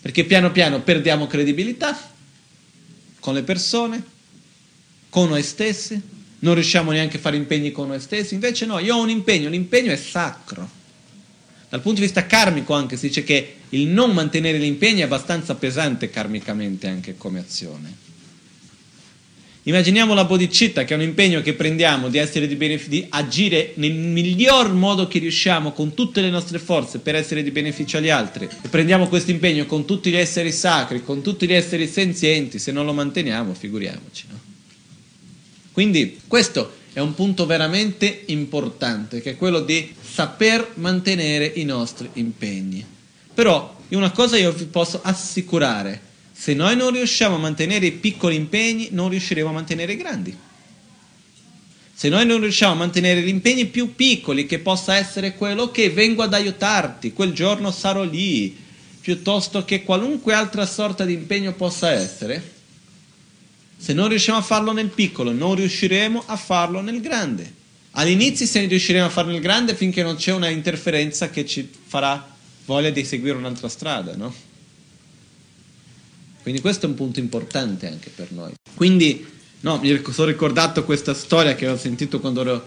perché 0.00 0.24
piano 0.24 0.52
piano 0.52 0.80
perdiamo 0.80 1.26
credibilità 1.26 1.98
con 3.20 3.34
le 3.34 3.42
persone, 3.42 4.02
con 5.08 5.28
noi 5.28 5.42
stessi, 5.42 6.00
non 6.40 6.54
riusciamo 6.54 6.92
neanche 6.92 7.16
a 7.16 7.20
fare 7.20 7.36
impegni 7.36 7.72
con 7.72 7.88
noi 7.88 8.00
stessi, 8.00 8.34
invece 8.34 8.66
no, 8.66 8.78
io 8.78 8.96
ho 8.96 9.02
un 9.02 9.10
impegno, 9.10 9.48
l'impegno 9.48 9.92
è 9.92 9.96
sacro. 9.96 10.76
Dal 11.68 11.80
punto 11.80 12.00
di 12.00 12.06
vista 12.06 12.26
karmico 12.26 12.72
anche 12.74 12.96
si 12.96 13.08
dice 13.08 13.24
che 13.24 13.56
il 13.70 13.88
non 13.88 14.12
mantenere 14.12 14.58
l'impegno 14.58 15.00
è 15.00 15.02
abbastanza 15.02 15.54
pesante 15.56 16.08
karmicamente 16.08 16.86
anche 16.88 17.16
come 17.16 17.40
azione. 17.40 18.06
Immaginiamo 19.64 20.14
la 20.14 20.24
bodhicitta 20.24 20.84
che 20.84 20.94
è 20.94 20.96
un 20.96 21.02
impegno 21.02 21.42
che 21.42 21.52
prendiamo 21.52 22.08
di, 22.08 22.18
di, 22.32 22.56
benef- 22.56 22.88
di, 22.88 23.04
agire 23.10 23.72
nel 23.74 23.92
miglior 23.92 24.72
modo 24.72 25.06
che 25.08 25.18
riusciamo 25.18 25.72
con 25.72 25.92
tutte 25.92 26.22
le 26.22 26.30
nostre 26.30 26.58
forze 26.58 27.00
per 27.00 27.14
essere 27.14 27.42
di 27.42 27.50
beneficio 27.50 27.98
agli 27.98 28.08
altri 28.08 28.48
e 28.62 28.68
prendiamo 28.68 29.08
questo 29.08 29.30
impegno 29.30 29.66
con 29.66 29.84
tutti 29.84 30.10
gli 30.10 30.16
esseri 30.16 30.52
sacri, 30.52 31.04
con 31.04 31.20
tutti 31.20 31.46
gli 31.46 31.52
esseri 31.52 31.86
senzienti, 31.86 32.58
se 32.58 32.72
non 32.72 32.86
lo 32.86 32.94
manteniamo 32.94 33.52
figuriamoci. 33.52 34.24
No? 34.30 34.40
Quindi 35.72 36.18
questo 36.26 36.72
è 36.92 37.00
un 37.00 37.14
punto 37.14 37.44
veramente 37.44 38.22
importante 38.26 39.20
che 39.20 39.30
è 39.30 39.36
quello 39.36 39.60
di 39.60 39.94
saper 40.00 40.72
mantenere 40.74 41.44
i 41.56 41.64
nostri 41.64 42.08
impegni. 42.14 42.84
Però 43.34 43.76
una 43.90 44.10
cosa 44.10 44.36
io 44.36 44.50
vi 44.52 44.64
posso 44.64 45.00
assicurare 45.02 46.00
se 46.40 46.54
noi 46.54 46.76
non 46.76 46.92
riusciamo 46.92 47.34
a 47.34 47.38
mantenere 47.38 47.86
i 47.86 47.92
piccoli 47.92 48.36
impegni, 48.36 48.90
non 48.92 49.08
riusciremo 49.08 49.48
a 49.48 49.52
mantenere 49.52 49.94
i 49.94 49.96
grandi. 49.96 50.38
Se 51.92 52.08
noi 52.08 52.24
non 52.26 52.40
riusciamo 52.40 52.74
a 52.74 52.76
mantenere 52.76 53.22
gli 53.22 53.28
impegni 53.28 53.66
più 53.66 53.96
piccoli, 53.96 54.46
che 54.46 54.60
possa 54.60 54.94
essere 54.94 55.34
quello 55.34 55.72
che 55.72 55.90
vengo 55.90 56.22
ad 56.22 56.32
aiutarti, 56.32 57.12
quel 57.12 57.32
giorno 57.32 57.72
sarò 57.72 58.04
lì, 58.04 58.56
piuttosto 59.00 59.64
che 59.64 59.82
qualunque 59.82 60.32
altra 60.32 60.64
sorta 60.64 61.04
di 61.04 61.14
impegno 61.14 61.54
possa 61.54 61.90
essere, 61.90 62.52
se 63.76 63.92
non 63.92 64.06
riusciamo 64.06 64.38
a 64.38 64.42
farlo 64.42 64.70
nel 64.70 64.90
piccolo, 64.90 65.32
non 65.32 65.56
riusciremo 65.56 66.22
a 66.24 66.36
farlo 66.36 66.80
nel 66.80 67.00
grande. 67.00 67.52
All'inizio 67.92 68.46
se 68.46 68.64
riusciremo 68.64 69.06
a 69.06 69.10
farlo 69.10 69.32
nel 69.32 69.40
grande 69.40 69.74
finché 69.74 70.04
non 70.04 70.14
c'è 70.14 70.32
una 70.32 70.50
interferenza 70.50 71.30
che 71.30 71.44
ci 71.44 71.68
farà 71.86 72.36
voglia 72.64 72.90
di 72.90 73.04
seguire 73.04 73.36
un'altra 73.36 73.68
strada, 73.68 74.14
no? 74.14 74.46
Quindi 76.42 76.60
questo 76.60 76.86
è 76.86 76.88
un 76.88 76.94
punto 76.94 77.18
importante 77.18 77.86
anche 77.86 78.10
per 78.14 78.32
noi. 78.32 78.52
Quindi, 78.74 79.26
no, 79.60 79.78
mi 79.78 80.00
sono 80.10 80.28
ricordato 80.28 80.84
questa 80.84 81.14
storia 81.14 81.54
che 81.54 81.68
ho 81.68 81.76
sentito 81.76 82.20
quando 82.20 82.40
ero 82.40 82.66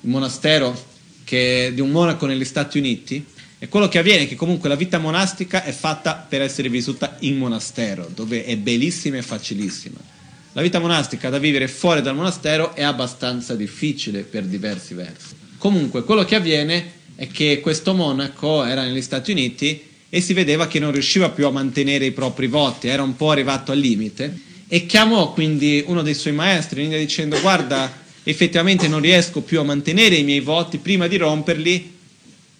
in 0.00 0.10
monastero, 0.10 0.88
che, 1.24 1.70
di 1.74 1.80
un 1.80 1.90
monaco 1.90 2.26
negli 2.26 2.44
Stati 2.44 2.78
Uniti, 2.78 3.24
e 3.58 3.68
quello 3.68 3.88
che 3.88 3.98
avviene 3.98 4.22
è 4.22 4.28
che 4.28 4.36
comunque 4.36 4.70
la 4.70 4.74
vita 4.74 4.98
monastica 4.98 5.62
è 5.62 5.72
fatta 5.72 6.14
per 6.14 6.40
essere 6.40 6.70
vissuta 6.70 7.16
in 7.20 7.36
monastero, 7.36 8.10
dove 8.14 8.44
è 8.44 8.56
bellissima 8.56 9.18
e 9.18 9.22
facilissima. 9.22 9.98
la 10.52 10.62
vita 10.62 10.80
monastica 10.80 11.28
da 11.28 11.38
vivere 11.38 11.68
fuori 11.68 12.02
dal 12.02 12.16
monastero 12.16 12.74
è 12.74 12.82
abbastanza 12.82 13.54
difficile 13.54 14.22
per 14.22 14.44
diversi 14.44 14.94
versi. 14.94 15.34
Comunque, 15.58 16.04
quello 16.04 16.24
che 16.24 16.34
avviene 16.34 16.92
è 17.14 17.28
che 17.28 17.60
questo 17.60 17.94
monaco 17.94 18.64
era 18.64 18.82
negli 18.82 19.02
Stati 19.02 19.30
Uniti 19.30 19.89
e 20.10 20.20
si 20.20 20.32
vedeva 20.34 20.66
che 20.66 20.80
non 20.80 20.90
riusciva 20.90 21.30
più 21.30 21.46
a 21.46 21.50
mantenere 21.50 22.04
i 22.04 22.10
propri 22.10 22.48
voti, 22.48 22.88
era 22.88 23.02
un 23.02 23.14
po' 23.14 23.30
arrivato 23.30 23.70
al 23.70 23.78
limite 23.78 24.38
e 24.68 24.84
chiamò 24.84 25.32
quindi 25.32 25.84
uno 25.86 26.02
dei 26.02 26.14
suoi 26.14 26.32
maestri 26.32 26.80
in 26.80 26.86
India 26.86 26.98
dicendo 26.98 27.40
guarda, 27.40 28.02
effettivamente 28.24 28.88
non 28.88 29.00
riesco 29.00 29.40
più 29.40 29.60
a 29.60 29.64
mantenere 29.64 30.16
i 30.16 30.24
miei 30.24 30.40
voti, 30.40 30.78
prima 30.78 31.06
di 31.06 31.16
romperli 31.16 31.98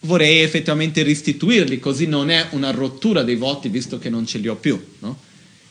vorrei 0.00 0.40
effettivamente 0.40 1.02
restituirli, 1.02 1.78
così 1.78 2.06
non 2.06 2.30
è 2.30 2.46
una 2.50 2.70
rottura 2.70 3.22
dei 3.22 3.36
voti 3.36 3.68
visto 3.68 3.98
che 3.98 4.08
non 4.08 4.26
ce 4.26 4.38
li 4.38 4.48
ho 4.48 4.56
più. 4.56 4.82
No? 5.00 5.18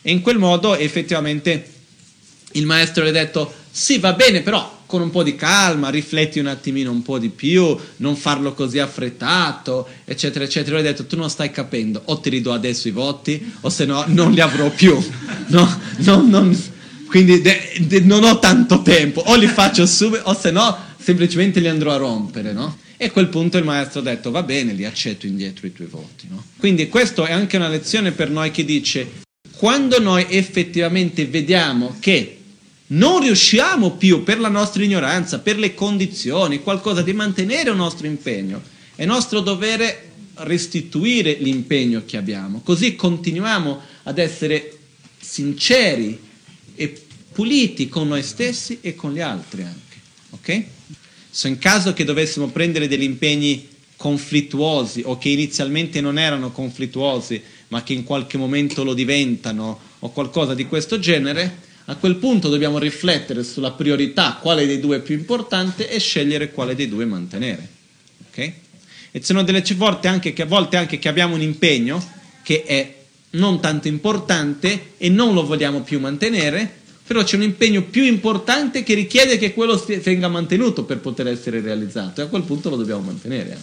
E 0.01 0.11
in 0.11 0.21
quel 0.21 0.37
modo 0.37 0.75
effettivamente 0.75 1.71
il 2.53 2.65
maestro 2.65 3.03
le 3.03 3.09
ha 3.09 3.13
detto 3.13 3.53
sì 3.71 3.99
va 3.99 4.13
bene 4.13 4.41
però 4.41 4.78
con 4.89 5.01
un 5.01 5.11
po' 5.11 5.21
di 5.21 5.35
calma, 5.35 5.89
rifletti 5.89 6.39
un 6.39 6.47
attimino 6.47 6.89
un 6.89 7.03
po' 7.03 7.19
di 7.19 7.29
più, 7.29 7.77
non 7.97 8.15
farlo 8.15 8.55
così 8.55 8.79
affrettato, 8.79 9.87
eccetera, 10.03 10.45
eccetera. 10.45 10.79
Lui 10.79 10.87
ha 10.87 10.89
detto, 10.89 11.05
tu 11.05 11.15
non 11.15 11.29
stai 11.29 11.51
capendo, 11.51 12.01
o 12.05 12.19
ti 12.19 12.31
ridò 12.31 12.53
adesso 12.53 12.87
i 12.87 12.91
voti, 12.91 13.53
o 13.61 13.69
se 13.69 13.85
no 13.85 14.03
non 14.07 14.31
li 14.31 14.41
avrò 14.41 14.71
più. 14.71 14.97
No, 15.49 15.79
no, 15.97 16.21
non, 16.27 16.71
quindi 17.07 17.39
de, 17.41 17.71
de, 17.81 17.99
non 17.99 18.23
ho 18.23 18.39
tanto 18.39 18.81
tempo, 18.81 19.21
o 19.27 19.35
li 19.35 19.45
faccio 19.45 19.85
subito, 19.85 20.23
o 20.25 20.35
se 20.35 20.49
no 20.49 20.75
semplicemente 20.99 21.59
li 21.59 21.67
andrò 21.67 21.91
a 21.91 21.97
rompere, 21.97 22.51
no? 22.51 22.77
E 22.97 23.05
a 23.05 23.11
quel 23.11 23.29
punto 23.29 23.59
il 23.59 23.65
maestro 23.65 23.99
ha 23.99 24.03
detto, 24.03 24.31
va 24.31 24.41
bene, 24.41 24.73
li 24.73 24.85
accetto 24.85 25.27
indietro 25.27 25.67
i 25.67 25.71
tuoi 25.71 25.87
voti, 25.87 26.27
no? 26.29 26.43
Quindi 26.57 26.87
questa 26.87 27.25
è 27.25 27.31
anche 27.31 27.57
una 27.57 27.67
lezione 27.67 28.11
per 28.11 28.31
noi 28.31 28.49
che 28.49 28.65
dice, 28.65 29.07
quando 29.55 29.99
noi 29.99 30.25
effettivamente 30.29 31.25
vediamo 31.27 31.95
che 31.99 32.38
non 32.91 33.21
riusciamo 33.21 33.91
più 33.91 34.23
per 34.23 34.39
la 34.39 34.47
nostra 34.47 34.83
ignoranza, 34.83 35.39
per 35.39 35.57
le 35.57 35.73
condizioni, 35.73 36.61
qualcosa 36.61 37.01
di 37.01 37.13
mantenere 37.13 37.69
un 37.69 37.77
nostro 37.77 38.07
impegno. 38.07 38.61
È 38.95 39.05
nostro 39.05 39.41
dovere 39.41 40.11
restituire 40.35 41.33
l'impegno 41.33 42.03
che 42.05 42.17
abbiamo, 42.17 42.61
così 42.61 42.95
continuiamo 42.95 43.79
ad 44.03 44.17
essere 44.17 44.77
sinceri 45.19 46.19
e 46.75 47.01
puliti 47.31 47.89
con 47.89 48.07
noi 48.07 48.23
stessi 48.23 48.79
e 48.81 48.95
con 48.95 49.13
gli 49.13 49.19
altri 49.19 49.63
anche. 49.63 49.97
Ok? 50.31 50.63
So 51.29 51.47
in 51.47 51.57
caso 51.59 51.93
che 51.93 52.05
dovessimo 52.05 52.47
prendere 52.47 52.87
degli 52.87 53.03
impegni 53.03 53.67
conflittuosi 53.95 55.03
o 55.05 55.17
che 55.17 55.29
inizialmente 55.29 56.01
non 56.01 56.17
erano 56.17 56.51
conflittuosi, 56.51 57.41
ma 57.67 57.83
che 57.83 57.93
in 57.93 58.03
qualche 58.03 58.37
momento 58.37 58.83
lo 58.83 58.93
diventano 58.93 59.79
o 59.99 60.09
qualcosa 60.11 60.55
di 60.55 60.65
questo 60.65 60.99
genere, 60.99 61.67
a 61.89 61.95
quel 61.95 62.17
punto 62.17 62.49
dobbiamo 62.49 62.77
riflettere 62.77 63.43
sulla 63.43 63.71
priorità, 63.71 64.37
quale 64.39 64.67
dei 64.67 64.79
due 64.79 64.97
è 64.97 65.01
più 65.01 65.15
importante 65.15 65.89
e 65.89 65.99
scegliere 65.99 66.51
quale 66.51 66.75
dei 66.75 66.87
due 66.87 67.03
mantenere. 67.05 67.67
Okay? 68.29 68.53
E 69.09 69.19
ci 69.19 69.25
sono 69.25 69.41
delle 69.41 69.63
volte 69.75 70.07
anche 70.07 70.31
che, 70.31 70.45
volte 70.45 70.77
anche 70.77 70.99
che 70.99 71.07
abbiamo 71.07 71.33
un 71.33 71.41
impegno 71.41 72.17
che 72.43 72.63
è 72.63 72.95
non 73.31 73.59
tanto 73.59 73.87
importante 73.87 74.93
e 74.97 75.09
non 75.09 75.33
lo 75.33 75.43
vogliamo 75.43 75.81
più 75.81 75.99
mantenere, 75.99 76.77
però 77.07 77.23
c'è 77.23 77.37
un 77.37 77.41
impegno 77.41 77.81
più 77.81 78.03
importante 78.03 78.83
che 78.83 78.93
richiede 78.93 79.39
che 79.39 79.51
quello 79.51 79.83
venga 80.03 80.27
mantenuto 80.27 80.83
per 80.83 80.99
poter 80.99 81.27
essere 81.27 81.59
realizzato 81.59 82.21
e 82.21 82.25
a 82.25 82.27
quel 82.27 82.43
punto 82.43 82.69
lo 82.69 82.75
dobbiamo 82.75 83.01
mantenere. 83.01 83.57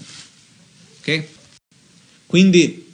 Okay? 0.99 1.29
Quindi 2.27 2.93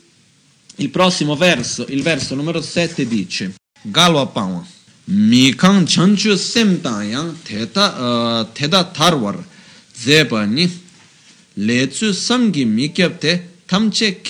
il 0.76 0.90
prossimo 0.90 1.36
verso, 1.36 1.86
il 1.88 2.02
verso 2.02 2.34
numero 2.34 2.60
7 2.60 3.08
dice 3.08 3.54
Galwa 3.80 4.26
Pawa 4.26 4.80
mi 5.04 5.54
kang 5.54 5.84
chanchu 5.84 6.36
sem 6.36 6.80
tang 6.80 7.10
yang 7.10 7.36
teta 7.42 8.48
teta 8.52 8.84
tarwar 8.84 9.44
zeba 9.94 10.44
ni 10.46 10.70
le 11.54 11.88
chu 11.88 12.12
samgi 12.12 12.64
mi 12.64 12.92
kyapte 12.92 13.48
tamche 13.66 14.20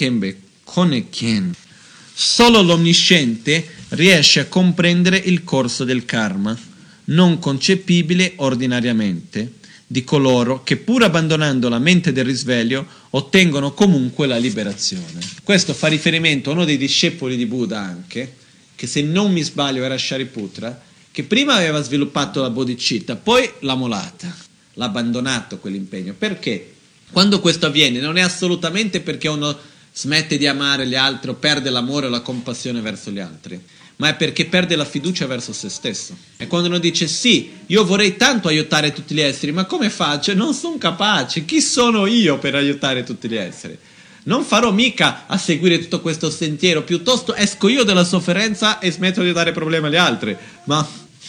solo 2.14 2.62
l'omnisciente 2.62 3.68
riesce 3.90 4.40
a 4.40 4.46
comprendere 4.46 5.18
il 5.18 5.44
corso 5.44 5.84
del 5.84 6.04
karma 6.04 6.56
non 7.04 7.38
concepibile 7.38 8.32
ordinariamente 8.36 9.60
di 9.86 10.04
coloro 10.04 10.62
che 10.62 10.78
pur 10.78 11.02
abbandonando 11.02 11.68
la 11.68 11.78
mente 11.78 12.12
del 12.12 12.24
risveglio 12.24 12.86
ottengono 13.10 13.74
comunque 13.74 14.26
la 14.26 14.38
liberazione. 14.38 15.20
Questo 15.42 15.74
fa 15.74 15.88
riferimento 15.88 16.48
a 16.48 16.54
uno 16.54 16.64
dei 16.64 16.78
discepoli 16.78 17.36
di 17.36 17.44
Buddha 17.44 17.78
anche, 17.78 18.36
che 18.82 18.88
se 18.88 19.00
non 19.00 19.30
mi 19.30 19.42
sbaglio 19.42 19.84
era 19.84 19.96
Shariputra, 19.96 20.82
che 21.12 21.22
prima 21.22 21.54
aveva 21.54 21.80
sviluppato 21.84 22.40
la 22.40 22.50
bodhicitta, 22.50 23.14
poi 23.14 23.48
l'ha 23.60 23.76
molata, 23.76 24.36
l'ha 24.72 24.86
abbandonato 24.86 25.58
quell'impegno. 25.58 26.16
Perché? 26.18 26.74
Quando 27.12 27.38
questo 27.38 27.66
avviene 27.66 28.00
non 28.00 28.16
è 28.16 28.22
assolutamente 28.22 28.98
perché 28.98 29.28
uno 29.28 29.56
smette 29.92 30.36
di 30.36 30.48
amare 30.48 30.88
gli 30.88 30.96
altri 30.96 31.30
o 31.30 31.34
perde 31.34 31.70
l'amore 31.70 32.06
o 32.06 32.08
la 32.08 32.22
compassione 32.22 32.80
verso 32.80 33.12
gli 33.12 33.20
altri, 33.20 33.62
ma 33.98 34.08
è 34.08 34.16
perché 34.16 34.46
perde 34.46 34.74
la 34.74 34.84
fiducia 34.84 35.28
verso 35.28 35.52
se 35.52 35.68
stesso. 35.68 36.16
E 36.36 36.48
quando 36.48 36.66
uno 36.66 36.78
dice 36.78 37.06
sì, 37.06 37.52
io 37.66 37.84
vorrei 37.84 38.16
tanto 38.16 38.48
aiutare 38.48 38.92
tutti 38.92 39.14
gli 39.14 39.20
esseri, 39.20 39.52
ma 39.52 39.64
come 39.64 39.90
faccio? 39.90 40.34
Non 40.34 40.54
sono 40.54 40.76
capace. 40.76 41.44
Chi 41.44 41.60
sono 41.60 42.06
io 42.06 42.36
per 42.38 42.56
aiutare 42.56 43.04
tutti 43.04 43.28
gli 43.28 43.36
esseri? 43.36 43.78
Non 44.24 44.44
farò 44.44 44.70
mica 44.70 45.26
a 45.26 45.36
seguire 45.36 45.80
tutto 45.80 46.00
questo 46.00 46.30
sentiero, 46.30 46.84
piuttosto 46.84 47.34
esco 47.34 47.68
io 47.68 47.82
dalla 47.82 48.04
sofferenza 48.04 48.78
e 48.78 48.92
smetto 48.92 49.20
di 49.20 49.32
dare 49.32 49.50
problemi 49.50 49.86
agli 49.86 49.96
altri. 49.96 50.36
Ma 50.64 50.86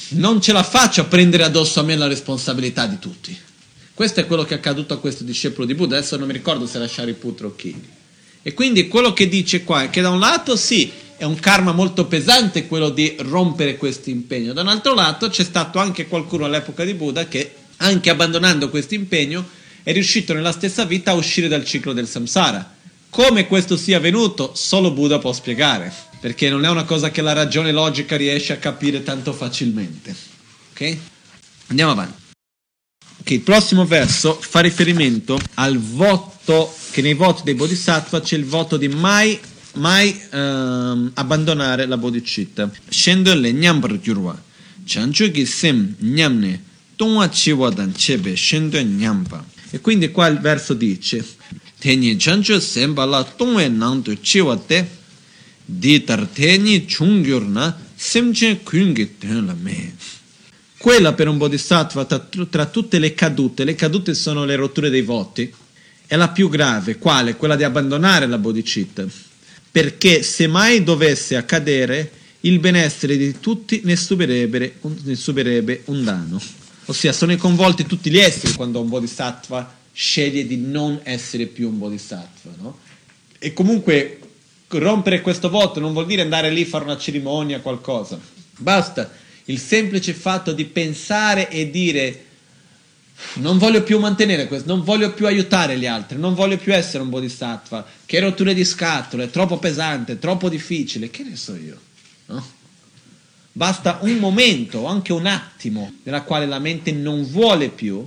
non 0.09 0.39
ce 0.39 0.51
la 0.51 0.61
faccio 0.61 1.01
a 1.01 1.05
prendere 1.05 1.43
addosso 1.43 1.79
a 1.79 1.83
me 1.83 1.95
la 1.95 2.05
responsabilità 2.05 2.85
di 2.85 2.99
tutti. 2.99 3.35
Questo 3.95 4.19
è 4.19 4.27
quello 4.27 4.43
che 4.43 4.53
è 4.53 4.57
accaduto 4.57 4.93
a 4.93 4.99
questo 4.99 5.23
discepolo 5.23 5.65
di 5.65 5.73
Buddha, 5.73 5.97
adesso 5.97 6.17
non 6.17 6.27
mi 6.27 6.33
ricordo 6.33 6.67
se 6.67 6.77
era 6.77 6.87
Shariputra 6.87 7.47
o 7.47 7.55
chi. 7.55 7.75
E 8.43 8.53
quindi 8.53 8.87
quello 8.87 9.11
che 9.13 9.27
dice 9.27 9.63
qua 9.63 9.83
è 9.83 9.89
che 9.89 10.01
da 10.01 10.09
un 10.09 10.19
lato 10.19 10.55
sì, 10.55 10.91
è 11.17 11.23
un 11.23 11.39
karma 11.39 11.71
molto 11.71 12.05
pesante 12.05 12.67
quello 12.67 12.89
di 12.89 13.15
rompere 13.19 13.77
questo 13.77 14.11
impegno, 14.11 14.53
da 14.53 14.61
un 14.61 14.67
altro 14.67 14.93
lato 14.93 15.29
c'è 15.29 15.43
stato 15.43 15.79
anche 15.79 16.07
qualcuno 16.07 16.45
all'epoca 16.45 16.83
di 16.83 16.93
Buddha 16.93 17.27
che, 17.27 17.53
anche 17.77 18.09
abbandonando 18.11 18.69
questo 18.69 18.93
impegno, 18.93 19.47
è 19.81 19.91
riuscito 19.93 20.33
nella 20.33 20.51
stessa 20.51 20.85
vita 20.85 21.11
a 21.11 21.15
uscire 21.15 21.47
dal 21.47 21.65
ciclo 21.65 21.93
del 21.93 22.07
samsara 22.07 22.72
come 23.13 23.45
questo 23.45 23.77
sia 23.77 23.97
avvenuto, 23.97 24.53
solo 24.55 24.89
Buddha 24.89 25.19
può 25.19 25.31
spiegare, 25.33 25.93
perché 26.19 26.49
non 26.49 26.65
è 26.65 26.69
una 26.69 26.83
cosa 26.83 27.11
che 27.11 27.21
la 27.21 27.33
ragione 27.33 27.71
logica 27.71 28.17
riesce 28.17 28.53
a 28.53 28.57
capire 28.57 29.03
tanto 29.03 29.33
facilmente. 29.33 30.15
Ok? 30.71 30.97
Andiamo 31.67 31.91
avanti. 31.91 32.21
Ok, 33.19 33.29
il 33.29 33.41
prossimo 33.41 33.85
verso 33.85 34.33
fa 34.33 34.61
riferimento 34.61 35.39
al 35.53 35.77
voto, 35.77 36.75
che 36.89 37.03
nei 37.03 37.13
voti 37.13 37.43
dei 37.43 37.53
Bodhisattva 37.53 38.19
c'è 38.19 38.35
il 38.35 38.45
voto 38.45 38.77
di 38.77 38.87
mai, 38.87 39.39
mai 39.75 40.19
ehm, 40.31 41.11
abbandonare 41.13 41.85
la 41.85 41.97
bodhicitta. 41.97 42.71
Scendo 42.89 43.35
le 43.35 43.51
nyambar 43.53 43.99
gyurwa, 43.99 44.41
chanchu 44.85 45.29
ki 45.29 45.45
sem 45.45 45.95
nyamne. 45.99 46.63
E 49.69 49.81
quindi 49.81 50.09
qua 50.09 50.27
il 50.27 50.39
verso 50.39 50.73
dice 50.73 51.25
teni 51.83 52.15
chancho 52.15 52.61
semba 52.61 53.03
la 53.03 53.25
tongwe 53.25 53.67
nang 53.67 54.01
tu 54.03 54.17
chiwa 54.21 54.55
te 54.55 54.87
di 55.65 56.01
tar 56.01 56.27
teni 56.27 56.85
chungyur 56.85 57.45
na 57.45 57.77
semchen 57.93 58.63
kungi 58.63 59.17
ten 59.17 59.45
la 59.45 59.53
me. 59.53 59.93
Quella 60.77 61.11
per 61.11 61.27
un 61.27 61.37
bodhisattva 61.37 62.05
tra, 62.05 62.65
tutte 62.67 62.99
le 62.99 63.13
cadute 63.13 63.65
le 63.65 63.75
cadute 63.75 64.13
sono 64.13 64.45
le 64.45 64.55
rotture 64.55 64.89
dei 64.89 65.01
voti 65.01 65.53
è 66.07 66.15
la 66.15 66.29
più 66.29 66.47
grave 66.47 66.97
quale? 66.97 67.35
quella 67.35 67.57
di 67.57 67.65
abbandonare 67.65 68.27
la 68.27 68.37
bodhicitta. 68.37 69.05
Perché 69.69 70.23
se 70.23 70.47
mai 70.47 70.83
dovesse 70.83 71.35
accadere 71.35 72.11
il 72.41 72.59
benessere 72.59 73.17
di 73.17 73.41
tutti 73.41 73.81
ne 73.83 73.97
subirebbe, 73.97 74.75
ne 75.03 75.15
subirebbe 75.15 75.81
un 75.85 76.01
danno. 76.01 76.41
Ossia 76.85 77.11
sono 77.11 77.35
coinvolti 77.35 77.85
tutti 77.85 78.09
gli 78.09 78.19
esseri 78.19 78.53
quando 78.53 78.79
un 78.79 78.87
bodhisattva 78.87 79.81
sceglie 79.93 80.45
di 80.47 80.57
non 80.57 80.99
essere 81.03 81.45
più 81.45 81.69
un 81.69 81.77
bodhisattva. 81.77 82.51
No? 82.59 82.79
E 83.39 83.53
comunque 83.53 84.19
rompere 84.67 85.21
questo 85.21 85.49
voto 85.49 85.79
non 85.79 85.93
vuol 85.93 86.07
dire 86.07 86.23
andare 86.23 86.49
lì 86.49 86.63
a 86.63 86.65
fare 86.65 86.83
una 86.83 86.97
cerimonia, 86.97 87.61
qualcosa. 87.61 88.19
Basta 88.57 89.11
il 89.45 89.59
semplice 89.59 90.13
fatto 90.13 90.51
di 90.51 90.65
pensare 90.65 91.49
e 91.49 91.69
dire 91.69 92.25
non 93.35 93.57
voglio 93.57 93.83
più 93.83 93.99
mantenere 93.99 94.47
questo, 94.47 94.73
non 94.73 94.83
voglio 94.83 95.13
più 95.13 95.27
aiutare 95.27 95.77
gli 95.77 95.85
altri, 95.85 96.17
non 96.17 96.33
voglio 96.33 96.57
più 96.57 96.73
essere 96.73 97.03
un 97.03 97.09
bodhisattva, 97.09 97.85
che 98.05 98.19
rotture 98.19 98.53
di 98.53 98.65
scatole, 98.65 99.25
è 99.25 99.29
troppo 99.29 99.57
pesante, 99.57 100.17
troppo 100.17 100.49
difficile, 100.49 101.09
che 101.09 101.23
ne 101.23 101.35
so 101.35 101.55
io. 101.55 101.79
No? 102.27 102.45
Basta 103.51 103.99
un 104.01 104.17
momento, 104.17 104.85
anche 104.85 105.13
un 105.13 105.27
attimo, 105.27 105.93
nella 106.03 106.23
quale 106.23 106.47
la 106.47 106.59
mente 106.59 106.91
non 106.91 107.23
vuole 107.23 107.69
più 107.69 108.05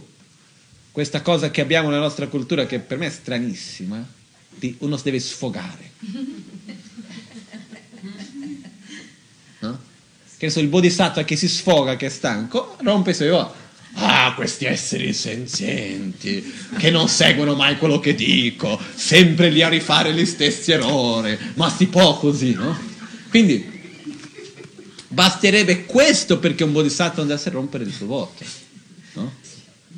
questa 0.97 1.21
cosa 1.21 1.51
che 1.51 1.61
abbiamo 1.61 1.91
nella 1.91 2.01
nostra 2.01 2.27
cultura 2.27 2.65
che 2.65 2.79
per 2.79 2.97
me 2.97 3.09
è 3.09 3.11
stranissima, 3.11 4.03
di 4.49 4.77
uno 4.79 4.97
si 4.97 5.03
deve 5.03 5.21
sfogare. 5.21 5.91
No? 9.59 9.79
che 10.39 10.49
so, 10.49 10.59
il 10.59 10.69
bodhisattva 10.69 11.23
che 11.25 11.37
si 11.37 11.49
sfoga, 11.49 11.97
che 11.97 12.07
è 12.07 12.09
stanco, 12.09 12.79
rompe 12.81 13.11
i 13.11 13.15
suoi 13.15 13.29
uova. 13.29 13.55
Ah, 13.93 14.33
questi 14.35 14.65
esseri 14.65 15.13
senzienti, 15.13 16.51
che 16.79 16.91
non 16.91 17.11
seguono 17.11 17.55
mai 17.55 17.77
quello 17.77 18.01
che 18.01 18.15
dico, 18.15 18.81
sempre 18.95 19.51
lì 19.51 19.61
a 19.61 19.69
rifare 19.69 20.15
gli 20.15 20.25
stessi 20.25 20.73
errori, 20.73 21.39
ma 21.57 21.69
si 21.69 21.89
può 21.89 22.17
così, 22.17 22.55
no? 22.55 22.75
Quindi, 23.29 24.01
basterebbe 25.09 25.85
questo 25.85 26.39
perché 26.39 26.65
un 26.65 26.73
bodhisattva 26.73 27.21
andasse 27.21 27.51
a 27.51 27.53
rompere 27.53 27.85
il 27.85 27.93
suo 27.93 28.07
voto? 28.07 28.66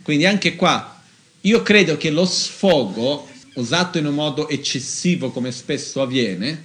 Quindi 0.08 0.24
anche 0.24 0.56
qua, 0.56 1.02
io 1.42 1.62
credo 1.62 1.98
che 1.98 2.08
lo 2.08 2.24
sfogo, 2.24 3.28
usato 3.56 3.98
in 3.98 4.06
un 4.06 4.14
modo 4.14 4.48
eccessivo 4.48 5.30
come 5.30 5.52
spesso 5.52 6.00
avviene, 6.00 6.64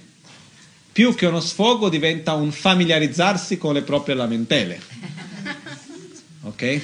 più 0.90 1.14
che 1.14 1.26
uno 1.26 1.42
sfogo 1.42 1.90
diventa 1.90 2.32
un 2.32 2.50
familiarizzarsi 2.50 3.58
con 3.58 3.74
le 3.74 3.82
proprie 3.82 4.14
lamentele. 4.14 4.80
Ok? 6.44 6.80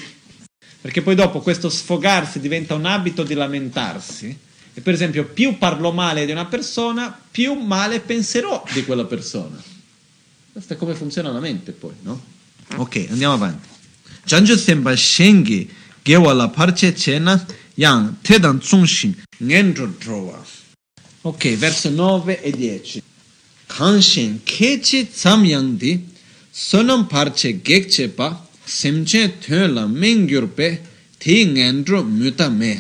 Perché 0.83 1.01
poi 1.01 1.15
dopo 1.15 1.41
questo 1.41 1.71
sfogarsi 1.71 2.41
diventa 2.41 2.75
un 2.75 2.85
abito 2.85 3.23
di 3.23 3.33
lamentarsi. 3.33 4.39
E 4.75 4.81
per 4.83 4.93
esempio, 4.93 5.25
più 5.25 5.57
parlo 5.57 5.93
male 5.93 6.27
di 6.27 6.33
una 6.33 6.45
persona, 6.45 7.19
più 7.31 7.55
male 7.55 8.01
penserò 8.01 8.63
di 8.71 8.85
quella 8.85 9.05
persona. 9.07 9.63
Questo 10.53 10.75
è 10.75 10.77
come 10.77 10.95
funziona 10.95 11.31
la 11.31 11.41
mente 11.41 11.73
poi, 11.73 11.95
no? 12.03 12.23
Ok, 12.77 13.07
andiamo 13.09 13.33
avanti. 13.33 13.69
Janju 14.25 14.57
semba 14.57 14.95
shengi 14.95 15.79
gewa 16.05 16.33
la 16.35 16.49
parche 16.49 16.95
cena 16.95 17.47
yang 17.77 18.17
tedan 18.23 18.61
tsungshin 18.61 19.15
ngendro 19.41 19.89
trova. 19.99 20.39
Ok, 21.23 21.57
verso 21.57 21.91
9 21.91 22.41
e 22.43 22.51
10. 22.53 23.03
kanshin 23.71 24.41
kechi 24.45 25.01
tsam 25.07 25.45
yang 25.45 25.79
di 25.79 25.93
sonam 26.53 27.09
parche 27.09 27.51
gekche 27.69 28.07
pa 28.19 28.29
semchen 28.67 29.31
thön 29.41 29.75
la 29.77 29.85
mengyur 29.87 30.47
pe 30.59 30.69
thi 31.21 31.37
ngendro 31.55 32.03
muta 32.03 32.49
me 32.51 32.73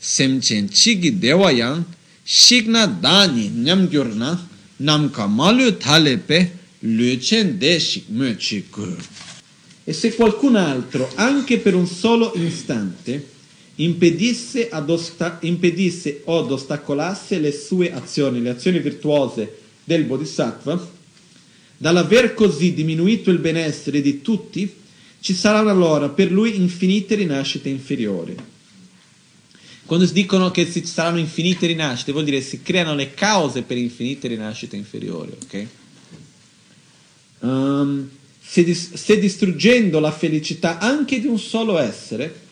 semchen 0.00 0.64
chigi 0.78 1.10
dewa 1.22 1.50
yang 1.60 1.84
shikna 2.24 2.82
dani 3.04 3.46
nyamgyur 3.64 4.08
na 4.14 4.30
namka 4.86 5.24
malu 5.38 5.66
thale 5.84 6.16
pe 6.28 6.38
luchen 6.96 7.58
de 7.58 7.72
shik 7.88 8.06
me 8.18 8.28
chikur 8.44 8.94
E 9.88 9.92
se 9.92 10.16
qualcun 10.16 10.56
altro, 10.56 11.08
anche 11.14 11.58
per 11.58 11.76
un 11.76 11.86
solo 11.86 12.32
istante, 12.34 13.24
impedisse, 13.76 14.68
osta- 14.72 15.38
impedisse 15.42 16.22
o 16.24 16.40
ad 16.40 16.50
ostacolasse 16.50 17.38
le 17.38 17.52
sue 17.52 17.92
azioni, 17.92 18.42
le 18.42 18.50
azioni 18.50 18.80
virtuose 18.80 19.58
del 19.84 20.02
Bodhisattva, 20.02 20.90
dall'aver 21.76 22.34
così 22.34 22.74
diminuito 22.74 23.30
il 23.30 23.38
benessere 23.38 24.00
di 24.00 24.22
tutti, 24.22 24.74
ci 25.20 25.34
saranno 25.34 25.70
allora 25.70 26.08
per 26.08 26.32
lui 26.32 26.56
infinite 26.56 27.14
rinascite 27.14 27.68
inferiori. 27.68 28.34
Quando 29.84 30.04
si 30.04 30.14
dicono 30.14 30.50
che 30.50 30.68
ci 30.68 30.84
saranno 30.84 31.20
infinite 31.20 31.68
rinascite, 31.68 32.10
vuol 32.10 32.24
dire 32.24 32.38
che 32.38 32.44
si 32.44 32.60
creano 32.60 32.96
le 32.96 33.14
cause 33.14 33.62
per 33.62 33.76
infinite 33.76 34.26
rinascite 34.26 34.74
inferiori, 34.74 35.30
ok? 35.44 35.66
Um, 37.38 38.10
se, 38.48 38.62
dis- 38.62 38.94
se 38.94 39.18
distruggendo 39.18 39.98
la 39.98 40.12
felicità 40.12 40.78
anche 40.78 41.20
di 41.20 41.26
un 41.26 41.38
solo 41.38 41.78
essere, 41.78 42.44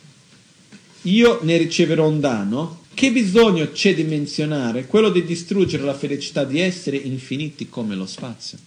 io 1.02 1.38
ne 1.42 1.56
riceverò 1.56 2.08
un 2.08 2.18
danno, 2.18 2.82
che 2.94 3.12
bisogno 3.12 3.70
c'è 3.70 3.94
di 3.94 4.02
menzionare? 4.02 4.86
Quello 4.86 5.10
di 5.10 5.24
distruggere 5.24 5.84
la 5.84 5.94
felicità 5.94 6.44
di 6.44 6.60
essere 6.60 6.96
infiniti 6.96 7.68
come 7.68 7.94
lo 7.94 8.06
spazio. 8.06 8.58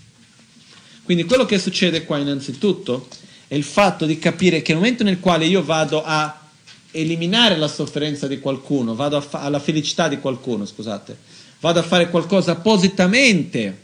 Quindi 1.04 1.26
quello 1.26 1.46
che 1.46 1.60
succede 1.60 2.06
qua 2.06 2.18
innanzitutto 2.18 3.08
è 3.48 3.56
il 3.56 3.64
fatto 3.64 4.06
di 4.06 4.20
capire 4.20 4.62
che 4.62 4.74
nel 4.74 4.82
momento 4.82 5.04
nel 5.04 5.20
quale 5.20 5.46
io 5.46 5.64
vado 5.64 6.04
a 6.04 6.48
eliminare 6.92 7.58
la 7.58 7.68
sofferenza 7.68 8.28
di 8.28 8.40
qualcuno, 8.40 8.96
vado 8.96 9.20
fa- 9.22 9.42
alla 9.42 9.60
felicità 9.60 10.08
di 10.08 10.20
qualcuno, 10.20 10.66
scusate, 10.66 11.16
vado 11.60 11.80
a 11.80 11.84
fare 11.84 12.10
qualcosa 12.10 12.52
appositamente 12.52 13.78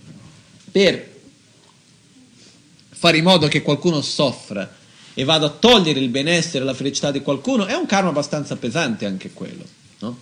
per 0.72 1.12
fare 3.04 3.18
in 3.18 3.26
modo 3.26 3.50
che 3.50 3.62
qualcuno 3.62 4.00
soffra 4.00 4.78
e 5.13 5.26
vado 5.26 5.46
a 5.46 5.50
togliere 5.50 6.00
il 6.00 6.08
benessere 6.08 6.63
la 6.63 6.74
felicità 6.74 7.12
di 7.12 7.22
qualcuno, 7.22 7.66
è 7.66 7.74
un 7.74 7.86
karma 7.86 8.12
abbastanza 8.12 8.56
pesante 8.56 9.06
anche 9.06 9.32
quello. 9.34 9.66
No? 10.00 10.18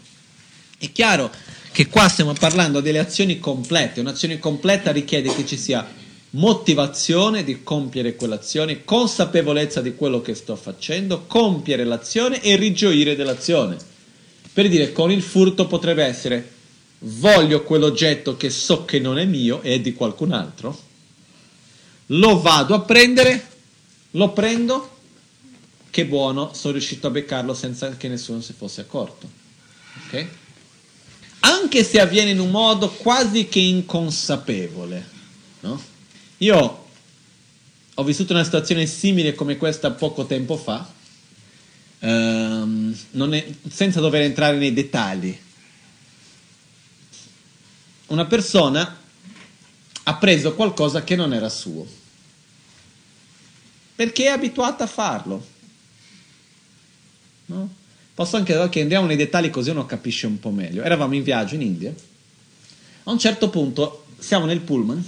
È 0.79 0.91
chiaro 0.91 1.29
che 1.71 1.85
qua 1.85 2.09
stiamo 2.09 2.33
parlando 2.33 2.81
delle 2.81 2.97
azioni 2.97 3.37
complete, 3.37 3.99
un'azione 3.99 4.39
completa 4.39 4.91
richiede 4.91 5.31
che 5.31 5.45
ci 5.45 5.57
sia 5.57 5.87
motivazione 6.31 7.43
di 7.43 7.61
compiere 7.61 8.15
quell'azione, 8.15 8.83
consapevolezza 8.83 9.81
di 9.81 9.93
quello 9.93 10.19
che 10.21 10.33
sto 10.33 10.55
facendo, 10.55 11.25
compiere 11.27 11.83
l'azione 11.83 12.41
e 12.41 12.55
rigioire 12.55 13.15
dell'azione. 13.15 13.77
Per 14.51 14.67
dire, 14.67 14.91
con 14.91 15.11
il 15.11 15.21
furto 15.21 15.67
potrebbe 15.67 16.03
essere 16.03 16.49
voglio 16.97 17.61
quell'oggetto 17.61 18.37
che 18.37 18.49
so 18.49 18.85
che 18.85 18.97
non 18.97 19.19
è 19.19 19.25
mio 19.25 19.61
e 19.61 19.75
è 19.75 19.79
di 19.81 19.93
qualcun 19.93 20.31
altro, 20.31 20.89
lo 22.13 22.41
vado 22.41 22.75
a 22.75 22.81
prendere, 22.81 23.47
lo 24.11 24.31
prendo, 24.31 24.97
che 25.89 26.05
buono, 26.05 26.53
sono 26.53 26.73
riuscito 26.73 27.07
a 27.07 27.11
beccarlo 27.11 27.53
senza 27.53 27.95
che 27.97 28.07
nessuno 28.07 28.41
si 28.41 28.53
fosse 28.53 28.81
accorto. 28.81 29.29
Ok? 30.05 30.27
Anche 31.41 31.83
se 31.83 31.99
avviene 31.99 32.31
in 32.31 32.39
un 32.39 32.49
modo 32.49 32.89
quasi 32.89 33.47
che 33.47 33.59
inconsapevole, 33.59 35.09
no? 35.61 35.81
Io 36.37 36.85
ho 37.93 38.03
vissuto 38.03 38.33
una 38.33 38.43
situazione 38.43 38.85
simile 38.85 39.33
come 39.33 39.57
questa 39.57 39.91
poco 39.91 40.25
tempo 40.25 40.57
fa, 40.57 40.91
ehm, 41.99 42.95
è, 43.31 43.53
senza 43.69 43.99
dover 43.99 44.21
entrare 44.21 44.57
nei 44.57 44.73
dettagli. 44.73 45.37
Una 48.07 48.25
persona 48.25 48.97
ha 50.03 50.15
preso 50.15 50.53
qualcosa 50.53 51.03
che 51.03 51.15
non 51.15 51.33
era 51.33 51.49
suo, 51.49 51.85
perché 54.01 54.23
è 54.23 54.29
abituata 54.29 54.85
a 54.85 54.87
farlo. 54.87 55.45
No? 57.45 57.69
Posso 58.15 58.35
anche 58.35 58.53
dire 58.53 58.67
che 58.67 58.81
andiamo 58.81 59.05
nei 59.05 59.15
dettagli 59.15 59.51
così 59.51 59.69
uno 59.69 59.85
capisce 59.85 60.25
un 60.25 60.39
po' 60.39 60.49
meglio. 60.49 60.81
Eravamo 60.81 61.13
in 61.13 61.21
viaggio 61.21 61.53
in 61.53 61.61
India, 61.61 61.93
a 63.03 63.11
un 63.11 63.19
certo 63.19 63.51
punto 63.51 64.07
siamo 64.17 64.45
nel 64.45 64.61
pullman 64.61 65.05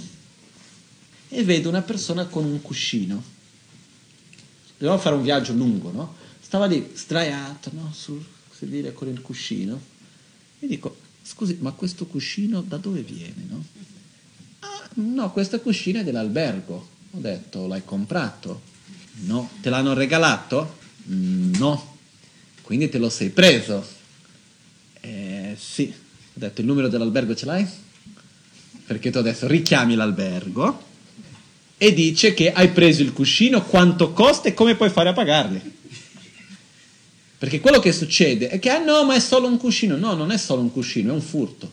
e 1.28 1.42
vedo 1.42 1.68
una 1.68 1.82
persona 1.82 2.26
con 2.26 2.44
un 2.44 2.62
cuscino. 2.62 3.20
Dovevamo 4.78 5.02
fare 5.02 5.16
un 5.16 5.22
viaggio 5.22 5.52
lungo, 5.54 5.90
no? 5.90 6.14
Stava 6.40 6.66
lì 6.66 6.92
sdraiato 6.94 7.70
no? 7.72 7.90
sul 7.92 8.24
sedile 8.56 8.92
con 8.92 9.08
il 9.08 9.20
cuscino. 9.20 9.76
E 10.60 10.68
dico, 10.68 10.98
scusi, 11.20 11.56
ma 11.58 11.72
questo 11.72 12.06
cuscino 12.06 12.60
da 12.60 12.76
dove 12.76 13.02
viene? 13.02 13.44
No? 13.48 13.64
Ah, 14.60 14.88
no, 14.94 15.32
questo 15.32 15.60
cuscino 15.60 15.98
è 15.98 16.04
dell'albergo. 16.04 16.88
Ho 17.10 17.18
detto, 17.18 17.66
l'hai 17.66 17.84
comprato? 17.84 18.72
No. 19.22 19.50
Te 19.60 19.70
l'hanno 19.70 19.94
regalato? 19.94 20.78
No. 21.04 21.96
Quindi 22.62 22.88
te 22.88 22.98
lo 22.98 23.08
sei 23.08 23.30
preso? 23.30 23.86
Eh, 25.00 25.56
sì. 25.58 25.92
Ho 25.92 26.40
detto, 26.40 26.60
il 26.60 26.66
numero 26.66 26.88
dell'albergo 26.88 27.34
ce 27.34 27.46
l'hai? 27.46 27.66
Perché 28.86 29.10
tu 29.10 29.18
adesso 29.18 29.46
richiami 29.46 29.94
l'albergo 29.94 30.92
e 31.76 31.92
dice 31.92 32.34
che 32.34 32.52
hai 32.52 32.70
preso 32.70 33.02
il 33.02 33.12
cuscino, 33.12 33.64
quanto 33.64 34.12
costa 34.12 34.48
e 34.48 34.54
come 34.54 34.74
puoi 34.74 34.90
fare 34.90 35.10
a 35.10 35.12
pagarli. 35.12 35.72
Perché 37.38 37.60
quello 37.60 37.78
che 37.78 37.92
succede 37.92 38.48
è 38.48 38.58
che, 38.58 38.70
ah 38.70 38.78
no, 38.78 39.04
ma 39.04 39.14
è 39.14 39.20
solo 39.20 39.46
un 39.46 39.58
cuscino. 39.58 39.96
No, 39.96 40.14
non 40.14 40.30
è 40.30 40.38
solo 40.38 40.62
un 40.62 40.72
cuscino, 40.72 41.10
è 41.10 41.14
un 41.14 41.20
furto. 41.20 41.70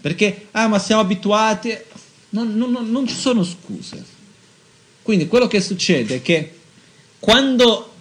Perché, 0.00 0.48
ah, 0.50 0.68
ma 0.68 0.78
siamo 0.78 1.00
abituati. 1.02 1.76
Non, 2.30 2.54
non, 2.56 2.90
non 2.90 3.06
ci 3.06 3.14
sono 3.14 3.42
scuse. 3.42 4.18
Quindi 5.02 5.26
quello 5.26 5.46
che 5.46 5.60
succede 5.60 6.16
è 6.16 6.22
che 6.22 6.58
quando 7.18 7.94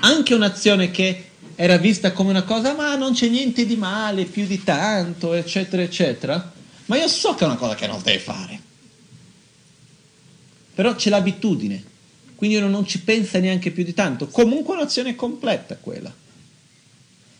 anche 0.00 0.34
un'azione 0.34 0.90
che 0.90 1.24
era 1.54 1.76
vista 1.76 2.12
come 2.12 2.30
una 2.30 2.44
cosa, 2.44 2.74
ma 2.74 2.94
non 2.94 3.14
c'è 3.14 3.28
niente 3.28 3.66
di 3.66 3.76
male, 3.76 4.24
più 4.24 4.46
di 4.46 4.62
tanto, 4.62 5.32
eccetera, 5.32 5.82
eccetera, 5.82 6.52
ma 6.86 6.96
io 6.96 7.08
so 7.08 7.34
che 7.34 7.44
è 7.44 7.46
una 7.46 7.56
cosa 7.56 7.74
che 7.74 7.86
non 7.86 8.00
devi 8.02 8.18
fare. 8.18 8.60
Però 10.74 10.94
c'è 10.94 11.10
l'abitudine, 11.10 11.82
quindi 12.36 12.56
uno 12.56 12.68
non 12.68 12.86
ci 12.86 13.00
pensa 13.00 13.40
neanche 13.40 13.72
più 13.72 13.82
di 13.82 13.92
tanto. 13.92 14.28
Comunque 14.28 14.74
è 14.74 14.78
un'azione 14.78 15.16
completa 15.16 15.76
quella. 15.76 16.14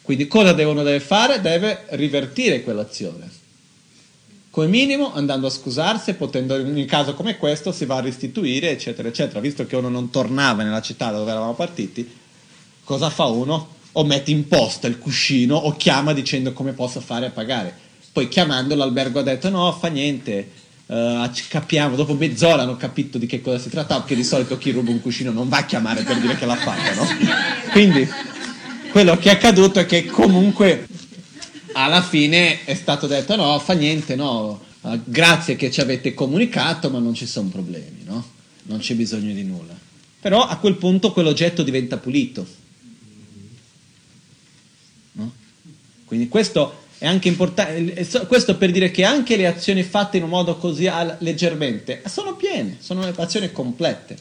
Quindi 0.02 0.26
cosa 0.26 0.50
uno 0.66 0.82
deve 0.82 1.00
fare? 1.00 1.40
Deve 1.40 1.84
rivertire 1.90 2.62
quell'azione. 2.62 3.30
Come 4.58 4.70
minimo 4.70 5.14
andando 5.14 5.46
a 5.46 5.50
scusarsi, 5.50 6.14
potendo 6.14 6.58
in 6.58 6.74
un 6.74 6.84
caso 6.84 7.14
come 7.14 7.36
questo 7.36 7.70
si 7.70 7.84
va 7.84 7.98
a 7.98 8.00
restituire, 8.00 8.70
eccetera, 8.70 9.06
eccetera. 9.06 9.38
Visto 9.38 9.64
che 9.66 9.76
uno 9.76 9.88
non 9.88 10.10
tornava 10.10 10.64
nella 10.64 10.82
città 10.82 11.12
da 11.12 11.18
dove 11.18 11.30
eravamo 11.30 11.54
partiti, 11.54 12.04
cosa 12.82 13.08
fa 13.08 13.26
uno? 13.26 13.68
O 13.92 14.04
mette 14.04 14.32
in 14.32 14.48
posta 14.48 14.88
il 14.88 14.98
cuscino 14.98 15.54
o 15.54 15.76
chiama 15.76 16.12
dicendo 16.12 16.52
come 16.54 16.72
posso 16.72 17.00
fare 17.00 17.26
a 17.26 17.30
pagare. 17.30 17.72
Poi 18.10 18.26
chiamando 18.26 18.74
l'albergo 18.74 19.20
ha 19.20 19.22
detto 19.22 19.48
no, 19.48 19.70
fa 19.70 19.86
niente, 19.86 20.50
uh, 20.86 21.30
capiamo, 21.46 21.94
dopo 21.94 22.14
mezz'ora 22.14 22.62
hanno 22.62 22.76
capito 22.76 23.16
di 23.16 23.26
che 23.26 23.40
cosa 23.40 23.60
si 23.60 23.68
trattava, 23.68 24.00
perché 24.00 24.16
di 24.16 24.24
solito 24.24 24.58
chi 24.58 24.72
ruba 24.72 24.90
un 24.90 25.00
cuscino 25.00 25.30
non 25.30 25.48
va 25.48 25.58
a 25.58 25.66
chiamare 25.66 26.02
per 26.02 26.18
dire 26.18 26.36
che 26.36 26.46
l'ha 26.46 26.56
fatta, 26.56 26.94
no? 26.94 27.06
Quindi 27.70 28.08
quello 28.90 29.16
che 29.18 29.30
è 29.30 29.34
accaduto 29.34 29.78
è 29.78 29.86
che 29.86 30.06
comunque 30.06 30.88
alla 31.72 32.02
fine 32.02 32.64
è 32.64 32.74
stato 32.74 33.06
detto 33.06 33.36
no, 33.36 33.58
fa 33.58 33.72
niente, 33.74 34.14
no, 34.14 34.60
uh, 34.80 35.00
grazie 35.04 35.56
che 35.56 35.70
ci 35.70 35.80
avete 35.80 36.14
comunicato, 36.14 36.90
ma 36.90 36.98
non 36.98 37.14
ci 37.14 37.26
sono 37.26 37.48
problemi, 37.48 38.02
no? 38.04 38.36
Non 38.64 38.78
c'è 38.78 38.94
bisogno 38.94 39.32
di 39.32 39.44
nulla. 39.44 39.76
Però 40.20 40.42
a 40.46 40.56
quel 40.56 40.76
punto 40.76 41.12
quell'oggetto 41.12 41.62
diventa 41.62 41.96
pulito. 41.96 42.46
No? 45.12 45.32
Quindi 46.04 46.28
questo 46.28 46.86
è 46.98 47.06
anche 47.06 47.28
importante, 47.28 48.06
questo 48.26 48.56
per 48.56 48.72
dire 48.72 48.90
che 48.90 49.04
anche 49.04 49.36
le 49.36 49.46
azioni 49.46 49.84
fatte 49.84 50.16
in 50.16 50.24
un 50.24 50.30
modo 50.30 50.56
così 50.56 50.90
leggermente 51.18 52.02
sono 52.06 52.34
piene, 52.34 52.78
sono 52.80 53.02
azioni 53.16 53.52
complete. 53.52 54.16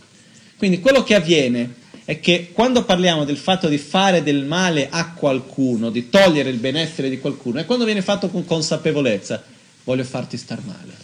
Quindi 0.58 0.80
quello 0.80 1.04
che 1.04 1.16
avviene 1.16 1.74
è 2.08 2.22
che 2.22 2.52
quando 2.54 2.86
parliamo 2.86 3.26
del 3.26 3.36
fatto 3.36 3.68
di 3.68 3.78
fare 3.78 4.24
del 4.24 4.46
male 4.46 4.88
a 4.90 5.12
qualcuno, 5.12 5.90
di 5.90 6.08
togliere 6.08 6.50
il 6.50 6.56
benessere 6.56 7.10
di 7.10 7.20
qualcuno, 7.20 7.60
è 7.60 7.66
quando 7.66 7.84
viene 7.84 8.02
fatto 8.02 8.30
con 8.30 8.46
consapevolezza, 8.46 9.44
voglio 9.84 10.06
farti 10.06 10.38
star 10.38 10.62
male. 10.64 10.96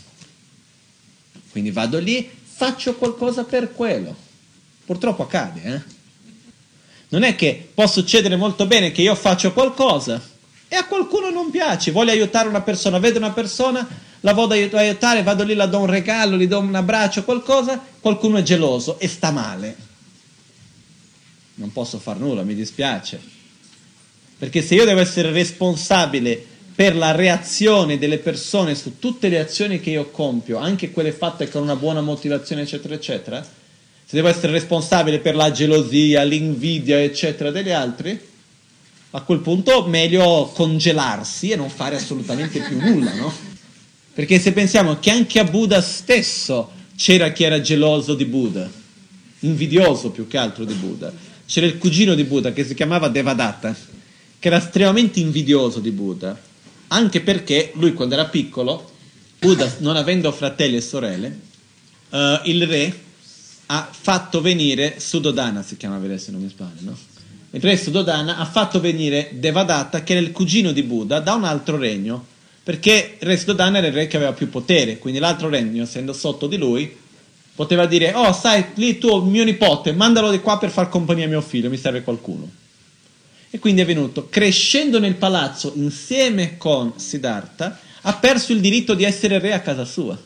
Quindi 1.51 1.72
vado 1.72 1.99
lì, 1.99 2.32
faccio 2.41 2.95
qualcosa 2.95 3.43
per 3.43 3.74
quello. 3.74 4.16
Purtroppo 4.86 5.24
accade, 5.24 5.62
eh? 5.62 5.82
Non 7.10 7.24
è 7.24 7.36
che 7.36 7.68
può 7.74 7.86
succedere 7.86 8.38
molto 8.38 8.66
bene 8.66 8.93
che 8.93 9.01
io 9.01 9.16
faccio 9.16 9.51
qualcosa 9.51 10.22
e 10.70 10.76
a 10.78 10.86
qualcuno 10.86 11.30
non 11.32 11.51
piace, 11.51 11.91
voglio 11.91 12.12
aiutare 12.12 12.47
una 12.47 12.62
persona, 12.62 12.97
vedo 12.99 13.18
una 13.18 13.32
persona, 13.32 13.86
la 14.22 14.32
voglio 14.32 14.78
aiutare, 14.78 15.22
vado 15.22 15.43
lì, 15.43 15.54
la 15.54 15.66
do 15.66 15.80
un 15.80 15.88
regalo, 15.88 16.38
gli 16.38 16.47
do 16.47 16.60
un 16.60 16.74
abbraccio, 16.74 17.26
qualcosa, 17.26 17.78
qualcuno 17.99 18.38
è 18.38 18.41
geloso 18.41 18.97
e 18.99 19.10
sta 19.10 19.32
male. 19.32 19.91
Non 21.56 21.72
posso 21.72 21.99
far 21.99 22.20
nulla, 22.20 22.43
mi 22.43 22.56
dispiace. 22.56 23.20
Perché 24.38 24.62
se 24.62 24.76
io 24.76 24.86
devo 24.86 24.99
essere 24.99 25.32
responsabile 25.32 26.43
per 26.76 26.95
la 26.95 27.12
reazione 27.12 27.99
delle 27.99 28.18
persone 28.18 28.74
su 28.76 28.97
tutte 28.97 29.30
le 29.30 29.39
azioni 29.39 29.80
che 29.80 29.91
io 29.91 30.10
compio, 30.10 30.58
anche 30.58 30.91
quelle 30.91 31.12
fatte 31.12 31.47
con 31.49 31.62
una 31.62 31.76
buona 31.76 32.01
motivazione, 32.01 32.64
eccetera, 32.64 32.95
eccetera, 32.95 33.41
se 33.41 34.16
devo 34.16 34.28
essere 34.28 34.51
responsabile 34.51 35.20
per 35.20 35.36
la 35.36 35.51
gelosia, 35.51 36.24
l'invidia, 36.24 37.01
eccetera, 37.01 37.51
degli 37.51 37.72
altri, 37.72 38.20
a 39.12 39.22
quel 39.22 39.39
punto 39.39 39.86
meglio 39.86 40.51
congelarsi 40.54 41.51
e 41.51 41.56
non 41.56 41.70
fare 41.70 41.95
assolutamente 41.95 42.60
più 42.60 42.80
nulla, 42.80 43.14
no? 43.14 43.32
Perché 44.14 44.39
se 44.39 44.51
pensiamo 44.51 44.99
che 44.99 45.12
anche 45.12 45.39
a 45.39 45.43
Buddha 45.43 45.82
stesso 45.82 46.72
c'era 46.95 47.32
chi 47.32 47.43
era 47.43 47.62
geloso 47.62 48.16
di 48.16 48.26
Buddha, 48.26 48.70
invidioso 49.39 50.10
più 50.10 50.28
che 50.28 50.38
altro 50.38 50.64
di 50.66 50.74
Buddha, 50.74 51.12
c'era 51.54 51.68
il 51.68 51.78
cugino 51.78 52.16
di 52.16 52.24
Buddha 52.24 52.51
che 52.51 52.66
si 52.66 52.74
chiamava 52.74 53.10
Devadatta, 53.10 53.76
che 54.39 54.47
era 54.47 54.58
estremamente 54.58 55.20
invidioso 55.20 55.80
di 55.80 55.91
Buddha, 55.91 56.36
anche 56.88 57.22
perché 57.22 57.74
lui 57.76 57.93
quando 57.93 58.16
era 58.16 58.26
piccolo, 58.26 58.91
Buddha 59.38 59.72
non 59.78 59.95
avendo 59.95 60.32
fratelli 60.32 60.78
e 60.78 60.82
sorelle, 60.82 61.39
uh, 62.10 62.18
il 62.45 62.66
re 62.66 62.99
ha 63.68 63.88
fatto 63.91 64.41
venire 64.41 64.95
Sudodana, 64.97 65.62
si 65.62 65.78
chiama 65.78 65.99
se 66.18 66.32
non 66.32 66.41
mi 66.41 66.49
sbaglio, 66.49 66.80
no? 66.80 66.97
il 67.51 67.62
re 67.62 67.78
Sudodana 67.78 68.38
ha 68.38 68.45
fatto 68.45 68.80
venire 68.80 69.30
Devadatta, 69.34 70.01
che 70.01 70.14
era 70.14 70.26
il 70.26 70.32
cugino 70.32 70.72
di 70.72 70.82
Buddha, 70.82 71.20
da 71.20 71.36
un 71.36 71.43
altro 71.43 71.78
regno, 71.78 72.26
perché 72.64 73.18
il 73.20 73.28
re 73.28 73.38
Sudodana 73.38 73.78
era 73.78 73.86
il 73.86 73.93
re 73.93 74.08
che 74.08 74.18
aveva 74.18 74.34
più 74.34 74.49
potere, 74.49 74.97
quindi 74.97 75.20
l'altro 75.20 75.49
regno, 75.49 75.84
essendo 75.84 76.14
sotto 76.14 76.47
di 76.47 76.58
lui, 76.58 77.01
poteva 77.56 77.86
dire, 77.86 78.14
oh 78.14 78.34
sai, 78.34 78.66
lì 78.76 78.97
tu, 78.97 79.24
mio 79.24 79.43
nipote, 79.43 79.91
mandalo 79.93 80.32
di 80.32 80.39
qua 80.39 80.58
per 80.58 80.72
far 80.72 80.89
compagnia 80.89 81.26
a 81.26 81.30
mio 81.30 81.41
figlio, 81.41 81.70
mi 81.70 81.78
serve 81.78 82.01
qualcuno. 82.01 82.49
E 83.49 83.60
quindi 83.60 83.82
è 83.82 83.86
venuto, 83.86 84.28
crescendo 84.30 84.99
nel 84.99 85.16
palazzo 85.16 85.74
insieme 85.76 86.58
con 86.58 86.93
Siddhartha, 86.95 87.78
ha 88.01 88.14
perso 88.16 88.51
il 88.51 88.60
diritto 88.60 88.95
di 88.95 89.04
essere 89.04 89.39
re 89.39 89.54
a 89.54 89.62
casa 89.62 89.86
sua. 89.86 90.18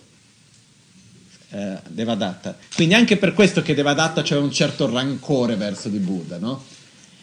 Eh, 1.50 1.78
Devadatta. 1.88 2.58
Quindi 2.74 2.94
anche 2.94 3.18
per 3.18 3.34
questo 3.34 3.62
che 3.62 3.74
Devadatta 3.74 4.22
aveva 4.22 4.42
un 4.42 4.52
certo 4.52 4.90
rancore 4.90 5.56
verso 5.56 5.90
di 5.90 5.98
Buddha, 5.98 6.38
no? 6.38 6.64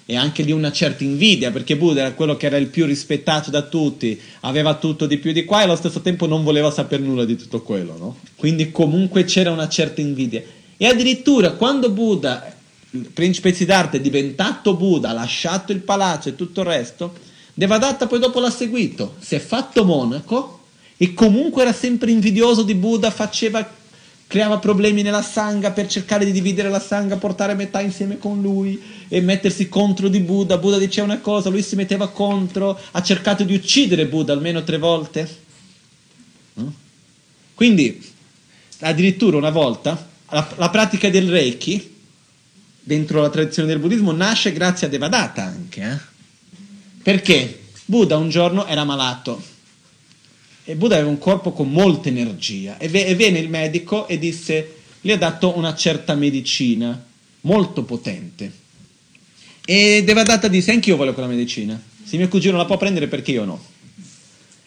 E 0.06 0.16
anche 0.16 0.44
di 0.44 0.52
una 0.52 0.70
certa 0.70 1.04
invidia, 1.04 1.50
perché 1.50 1.76
Buddha 1.76 2.00
era 2.00 2.12
quello 2.12 2.36
che 2.36 2.46
era 2.46 2.56
il 2.56 2.66
più 2.66 2.84
rispettato 2.86 3.50
da 3.50 3.62
tutti, 3.62 4.20
aveva 4.40 4.74
tutto 4.74 5.06
di 5.06 5.18
più 5.18 5.32
di 5.32 5.44
qua 5.44 5.60
e 5.60 5.64
allo 5.64 5.76
stesso 5.76 6.00
tempo 6.00 6.26
non 6.26 6.42
voleva 6.42 6.70
sapere 6.70 7.02
nulla 7.02 7.24
di 7.24 7.36
tutto 7.36 7.62
quello, 7.62 7.96
no? 7.96 8.16
Quindi 8.36 8.70
comunque 8.70 9.24
c'era 9.24 9.50
una 9.50 9.68
certa 9.68 10.00
invidia. 10.00 10.42
E 10.76 10.86
addirittura 10.86 11.52
quando 11.52 11.90
Buddha, 11.90 12.54
il 12.90 13.10
principe 13.12 13.54
Siddhartha, 13.54 13.96
è 13.96 14.00
diventato 14.00 14.74
Buddha, 14.74 15.10
ha 15.10 15.14
lasciato 15.14 15.72
il 15.72 15.80
palazzo 15.80 16.28
e 16.28 16.36
tutto 16.36 16.60
il 16.60 16.66
resto, 16.66 17.14
Devadatta 17.56 18.08
poi 18.08 18.18
dopo 18.18 18.40
l'ha 18.40 18.50
seguito, 18.50 19.14
si 19.20 19.36
è 19.36 19.38
fatto 19.38 19.84
monaco 19.84 20.62
e 20.96 21.14
comunque 21.14 21.62
era 21.62 21.72
sempre 21.72 22.10
invidioso 22.10 22.64
di 22.64 22.74
Buddha, 22.74 23.12
faceva 23.12 23.64
creava 24.26 24.58
problemi 24.58 25.02
nella 25.02 25.22
sangha 25.22 25.70
per 25.70 25.86
cercare 25.86 26.24
di 26.24 26.32
dividere 26.32 26.68
la 26.68 26.80
sangha, 26.80 27.16
portare 27.16 27.54
metà 27.54 27.80
insieme 27.80 28.18
con 28.18 28.40
lui 28.40 28.82
e 29.08 29.20
mettersi 29.20 29.68
contro 29.68 30.08
di 30.08 30.20
Buddha. 30.20 30.58
Buddha 30.58 30.78
diceva 30.78 31.06
una 31.06 31.20
cosa, 31.20 31.50
lui 31.50 31.62
si 31.62 31.76
metteva 31.76 32.08
contro, 32.08 32.78
ha 32.90 33.02
cercato 33.02 33.44
di 33.44 33.54
uccidere 33.54 34.06
Buddha 34.06 34.32
almeno 34.32 34.64
tre 34.64 34.78
volte. 34.78 35.42
No? 36.54 36.74
Quindi, 37.54 38.02
addirittura 38.80 39.36
una 39.36 39.50
volta, 39.50 40.08
la, 40.30 40.54
la, 40.56 40.70
pratica 40.70 41.08
del 41.10 41.30
Reiki, 41.30 41.92
dentro 42.80 43.20
la 43.20 43.30
tradizione 43.30 43.68
del 43.68 43.78
buddismo, 43.78 44.12
nasce 44.12 44.52
grazie 44.52 44.86
a 44.86 44.90
Devadatta 44.90 45.44
anche. 45.44 45.80
Eh? 45.82 46.12
Perché? 47.02 47.60
Buddha 47.84 48.16
un 48.16 48.30
giorno 48.30 48.66
era 48.66 48.82
malato 48.84 49.52
e 50.64 50.76
Buddha 50.76 50.94
aveva 50.94 51.10
un 51.10 51.18
corpo 51.18 51.52
con 51.52 51.70
molta 51.70 52.08
energia 52.08 52.78
e, 52.78 52.88
ve- 52.88 53.04
e 53.04 53.14
venne 53.14 53.38
il 53.38 53.50
medico 53.50 54.08
e 54.08 54.18
disse, 54.18 54.76
gli 55.00 55.10
ha 55.10 55.18
dato 55.18 55.56
una 55.56 55.74
certa 55.74 56.14
medicina 56.14 57.04
molto 57.42 57.82
potente. 57.84 58.62
E 59.66 60.02
Devadatta 60.04 60.48
disse, 60.48 60.72
anch'io 60.72 60.96
voglio 60.96 61.12
quella 61.12 61.28
medicina, 61.28 61.80
se 62.04 62.16
mio 62.16 62.28
cugino 62.28 62.56
la 62.56 62.64
può 62.64 62.76
prendere 62.78 63.08
perché 63.08 63.32
io 63.32 63.44
no. 63.44 63.62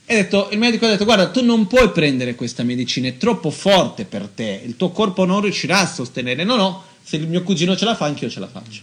E 0.06 0.16
detto, 0.16 0.50
il 0.52 0.58
medico 0.58 0.86
ha 0.86 0.89
detto, 0.89 1.04
guarda, 1.04 1.30
tu 1.30 1.43
non 1.43 1.68
puoi 1.68 1.91
prendere 1.91 2.36
questa 2.36 2.64
medicina, 2.64 3.08
è 3.08 3.18
troppo 3.18 3.50
forte 3.50 4.06
per 4.06 4.30
te, 4.34 4.62
il 4.64 4.78
tuo 4.78 4.91
corpo 4.91 5.26
non 5.26 5.41
riuscirà 5.41 5.80
a 5.80 5.88
sostenere. 5.88 6.43
No, 6.43 6.56
no, 6.56 6.84
se 7.04 7.18
il 7.18 7.28
mio 7.28 7.43
cugino 7.43 7.76
ce 7.76 7.86
la 7.86 7.95
fa, 7.95 8.06
anch'io 8.06 8.30
ce 8.30 8.39
la 8.39 8.48
faccio. 8.48 8.82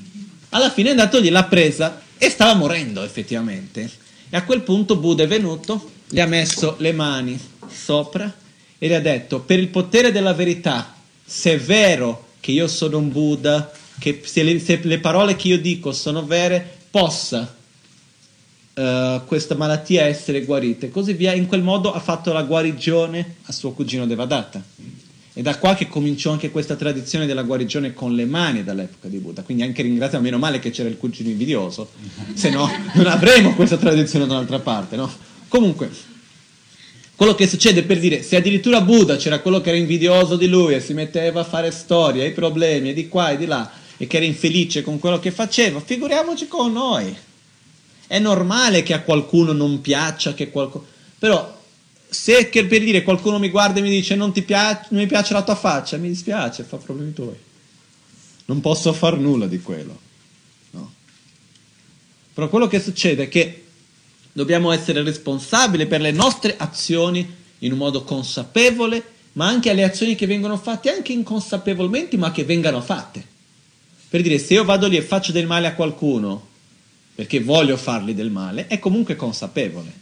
Alla 0.51 0.71
fine 0.71 0.89
è 0.89 0.91
andato 0.91 1.19
lì, 1.19 1.31
l'ha 1.31 1.45
presa 1.45 2.03
e 2.19 2.29
stava 2.29 2.55
morendo 2.55 3.03
effettivamente. 3.03 3.89
E 4.29 4.37
a 4.37 4.45
quel 4.45 4.63
punto 4.63 4.97
Buddha 4.97 5.23
è 5.23 5.27
venuto 5.27 5.93
gli 6.09 6.21
ha 6.21 6.27
messo 6.27 6.77
le 6.79 6.93
mani 6.93 7.39
sopra 7.69 8.33
e 8.79 8.89
gli 8.89 8.93
ha 8.93 9.01
detto, 9.01 9.41
per 9.41 9.59
il 9.59 9.69
potere 9.69 10.13
della 10.13 10.35
verità, 10.35 10.95
se 11.25 11.53
è 11.53 11.59
vero 11.59 12.29
che 12.41 12.53
io 12.53 12.69
sono 12.69 12.99
un 12.99 13.11
Buddha, 13.11 13.73
che 13.99 14.21
se 14.25 14.43
le, 14.43 14.59
se 14.59 14.81
le 14.83 14.99
parole 14.99 15.37
che 15.37 15.49
io 15.49 15.59
dico 15.59 15.93
sono 15.93 16.27
vere, 16.27 16.79
possa 16.91 17.57
uh, 18.75 19.25
questa 19.25 19.55
malattia 19.55 20.05
essere 20.05 20.45
guarita. 20.45 20.87
E 20.87 20.91
così 20.91 21.15
via, 21.15 21.33
in 21.33 21.47
quel 21.47 21.63
modo 21.63 21.93
ha 21.93 22.01
fatto 22.01 22.33
la 22.33 22.43
guarigione 22.43 23.37
a 23.45 23.53
suo 23.53 23.73
cugino 23.73 24.07
Devadatta. 24.07 24.63
E 25.37 25.43
da 25.43 25.59
qua 25.59 25.75
che 25.75 25.89
cominciò 25.89 26.31
anche 26.31 26.51
questa 26.51 26.77
tradizione 26.77 27.27
della 27.27 27.43
guarigione 27.43 27.93
con 27.93 28.15
le 28.15 28.25
mani 28.25 28.63
dall'epoca 28.63 29.09
di 29.09 29.19
Buddha. 29.19 29.43
Quindi 29.43 29.63
anche 29.65 29.83
ringraziamo, 29.83 30.23
meno 30.23 30.39
male 30.39 30.61
che 30.61 30.71
c'era 30.71 30.89
il 30.89 30.97
cugino 30.97 31.31
invidioso, 31.31 31.91
se 32.35 32.51
no 32.51 32.71
non 32.93 33.07
avremo 33.07 33.55
questa 33.55 33.77
tradizione 33.77 34.27
da 34.27 34.35
un'altra 34.35 34.61
parte, 34.61 34.95
no? 34.95 35.11
Comunque, 35.55 35.89
quello 37.15 37.37
che 37.37 37.47
succede 37.47 37.85
per 37.85 38.01
dire, 38.01 38.25
se 38.25 38.35
addirittura 38.35 38.81
Buddha 38.81 39.15
c'era 39.15 39.39
quello 39.39 39.61
che 39.61 39.69
era 39.69 39.79
invidioso 39.79 40.35
di 40.35 40.49
lui 40.49 40.75
e 40.75 40.81
si 40.81 40.95
metteva 40.95 41.43
a 41.43 41.45
fare 41.45 41.71
storie, 41.71 42.27
i 42.27 42.33
problemi 42.33 42.91
e 42.91 42.93
di 42.93 43.07
qua 43.07 43.31
e 43.31 43.37
di 43.37 43.47
là, 43.47 43.71
e 43.97 44.09
che 44.09 44.17
era 44.17 44.27
infelice 44.27 44.83
con 44.83 44.99
quello 44.99 45.21
che 45.21 45.31
faceva, 45.31 45.79
figuriamoci 45.79 46.49
con 46.49 46.73
noi. 46.73 47.17
È 48.09 48.19
normale 48.19 48.83
che 48.83 48.95
a 48.95 49.03
qualcuno 49.03 49.53
non 49.53 49.81
piaccia, 49.81 50.35
che 50.35 50.51
qualcuno... 50.51 50.87
Però 51.21 51.63
se 52.09 52.47
per 52.49 52.67
dire 52.67 53.05
qualcuno 53.05 53.39
mi 53.39 53.51
guarda 53.51 53.79
e 53.79 53.83
mi 53.83 53.91
dice 53.91 54.17
non, 54.17 54.33
piace, 54.33 54.87
non 54.89 55.03
mi 55.03 55.07
piace 55.07 55.35
la 55.35 55.45
tua 55.45 55.55
faccia, 55.55 55.99
mi 55.99 56.09
dispiace, 56.09 56.65
fa 56.65 56.79
problemi 56.79 57.13
tuoi. 57.13 57.37
Non 58.47 58.61
posso 58.61 58.93
far 58.93 59.19
nulla 59.19 59.47
di 59.47 59.63
quello. 59.63 60.01
No. 60.73 60.93
Però 62.35 62.49
quello 62.49 62.67
che 62.67 62.81
succede 62.81 63.23
è 63.23 63.29
che 63.29 63.64
Dobbiamo 64.37 64.73
essere 64.73 65.05
responsabili 65.05 65.87
per 65.87 66.01
le 66.01 66.11
nostre 66.11 66.57
azioni 66.59 67.25
in 67.59 67.71
un 67.71 67.79
modo 67.79 68.03
consapevole, 68.03 69.01
ma 69.35 69.47
anche 69.47 69.71
alle 69.71 69.85
azioni 69.85 70.17
che 70.17 70.27
vengono 70.27 70.57
fatte 70.57 70.91
anche 70.91 71.13
inconsapevolmente, 71.13 72.17
ma 72.17 72.33
che 72.33 72.43
vengano 72.43 72.81
fatte. 72.81 73.25
Per 74.09 74.23
dire, 74.23 74.41
se 74.41 74.55
io 74.55 74.65
vado 74.65 74.89
lì 74.89 74.97
e 74.97 75.03
faccio 75.03 75.31
del 75.31 75.47
male 75.47 75.69
a 75.69 75.75
qualcuno 75.75 76.49
perché 77.15 77.39
voglio 77.39 77.77
fargli 77.77 78.13
del 78.13 78.33
male, 78.33 78.67
è 78.67 78.81
comunque 78.81 79.15
consapevole. 79.15 79.93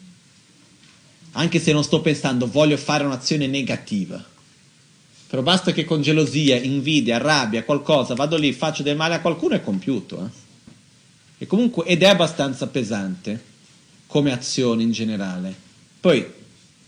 Anche 1.32 1.60
se 1.60 1.74
non 1.74 1.84
sto 1.84 2.00
pensando 2.00 2.46
voglio 2.46 2.78
fare 2.78 3.04
un'azione 3.04 3.46
negativa. 3.46 4.24
Però 5.26 5.42
basta 5.42 5.72
che 5.72 5.84
con 5.84 6.00
gelosia, 6.00 6.56
invidia, 6.56 7.18
rabbia, 7.18 7.64
qualcosa, 7.64 8.14
vado 8.14 8.38
lì, 8.38 8.54
faccio 8.54 8.82
del 8.82 8.96
male 8.96 9.16
a 9.16 9.20
qualcuno, 9.20 9.56
è 9.56 9.62
compiuto. 9.62 10.24
Eh? 10.24 11.44
E 11.44 11.46
comunque, 11.46 11.84
ed 11.84 12.02
è 12.02 12.06
abbastanza 12.06 12.66
pesante 12.66 13.50
come 14.12 14.30
azione 14.30 14.82
in 14.82 14.92
generale. 14.92 15.54
Poi, 15.98 16.30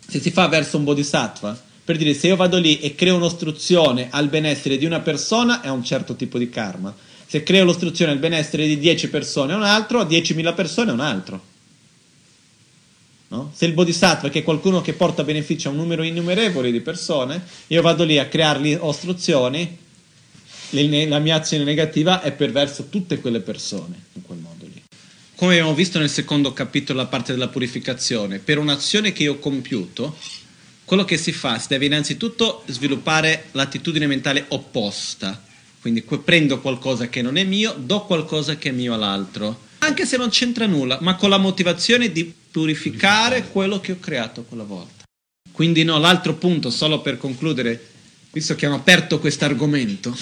se 0.07 0.21
si 0.21 0.31
fa 0.31 0.47
verso 0.47 0.77
un 0.77 0.85
bodhisattva, 0.85 1.59
per 1.83 1.97
dire 1.97 2.13
se 2.13 2.27
io 2.27 2.37
vado 2.37 2.59
lì 2.59 2.81
e 2.81 2.95
creo 2.95 3.17
un'ostruzione 3.17 4.09
al 4.11 4.29
benessere 4.29 4.77
di 4.77 4.85
una 4.85 5.01
persona, 5.01 5.63
è 5.63 5.71
un 5.71 5.83
certo 5.83 6.17
tipo 6.17 6.37
di 6.37 6.51
karma. 6.51 6.95
Se 7.27 7.43
creo 7.43 7.65
l'ostruzione 7.65 8.13
al 8.13 8.19
benessere 8.19 8.67
di 8.67 8.79
10 8.79 9.09
persone 9.09 9.55
è 9.55 9.57
un 9.57 9.63
altro, 9.63 10.01
a 10.01 10.05
10.000 10.05 10.55
persone 10.55 10.91
è 10.91 10.93
un 10.93 11.01
altro. 11.01 11.43
No? 13.29 13.53
Se 13.55 13.65
il 13.65 13.73
bodhisattva, 13.73 14.29
che 14.29 14.41
è 14.41 14.43
qualcuno 14.43 14.83
che 14.83 14.93
porta 14.93 15.25
beneficio 15.25 15.69
a 15.69 15.73
un 15.73 15.79
numero 15.79 16.03
innumerevole 16.03 16.71
di 16.71 16.81
persone, 16.83 17.43
io 17.69 17.81
vado 17.81 18.05
lì 18.05 18.19
a 18.19 18.29
creargli 18.29 18.77
ostruzioni, 18.79 19.79
la 20.73 21.19
mia 21.21 21.37
azione 21.37 21.65
negativa 21.65 22.21
è 22.21 22.33
per 22.33 22.53
verso 22.53 22.89
tutte 22.91 23.19
quelle 23.19 23.41
persone, 23.41 23.99
in 24.13 24.23
quel 24.23 24.39
modo. 24.39 24.54
Come 25.45 25.57
abbiamo 25.57 25.75
visto 25.75 25.99
nel 25.99 26.09
secondo 26.09 26.55
capitolo, 26.55 27.01
la 27.01 27.07
parte 27.07 27.33
della 27.33 27.49
purificazione, 27.49 28.39
per 28.39 28.57
un'azione 28.57 29.13
che 29.13 29.25
io 29.25 29.35
ho 29.35 29.39
compiuto, 29.39 30.17
quello 30.87 31.05
che 31.05 31.19
si 31.19 31.33
fa, 31.33 31.59
si 31.59 31.67
deve 31.69 31.85
innanzitutto 31.85 32.63
sviluppare 32.69 33.49
l'attitudine 33.51 34.07
mentale 34.07 34.47
opposta. 34.49 35.45
Quindi 35.83 36.01
prendo 36.01 36.63
qualcosa 36.63 37.11
che 37.11 37.21
non 37.21 37.37
è 37.37 37.45
mio, 37.45 37.75
do 37.79 38.07
qualcosa 38.07 38.57
che 38.57 38.71
è 38.71 38.73
mio 38.73 38.95
all'altro. 38.95 39.65
Anche 39.81 40.07
se 40.07 40.17
non 40.17 40.31
c'entra 40.31 40.65
nulla, 40.65 40.97
ma 41.03 41.15
con 41.15 41.29
la 41.29 41.37
motivazione 41.37 42.11
di 42.11 42.33
purificare 42.51 43.47
quello 43.49 43.81
che 43.81 43.93
ho 43.93 43.99
creato 44.01 44.45
quella 44.45 44.65
volta. 44.65 45.05
Quindi 45.53 45.85
no, 45.85 45.99
l'altro 45.99 46.37
punto, 46.37 46.71
solo 46.71 47.03
per 47.03 47.19
concludere, 47.19 47.89
visto 48.33 48.55
che 48.55 48.65
abbiamo 48.65 48.81
aperto 48.81 49.21
questo 49.21 49.45
argomento, 49.45 50.17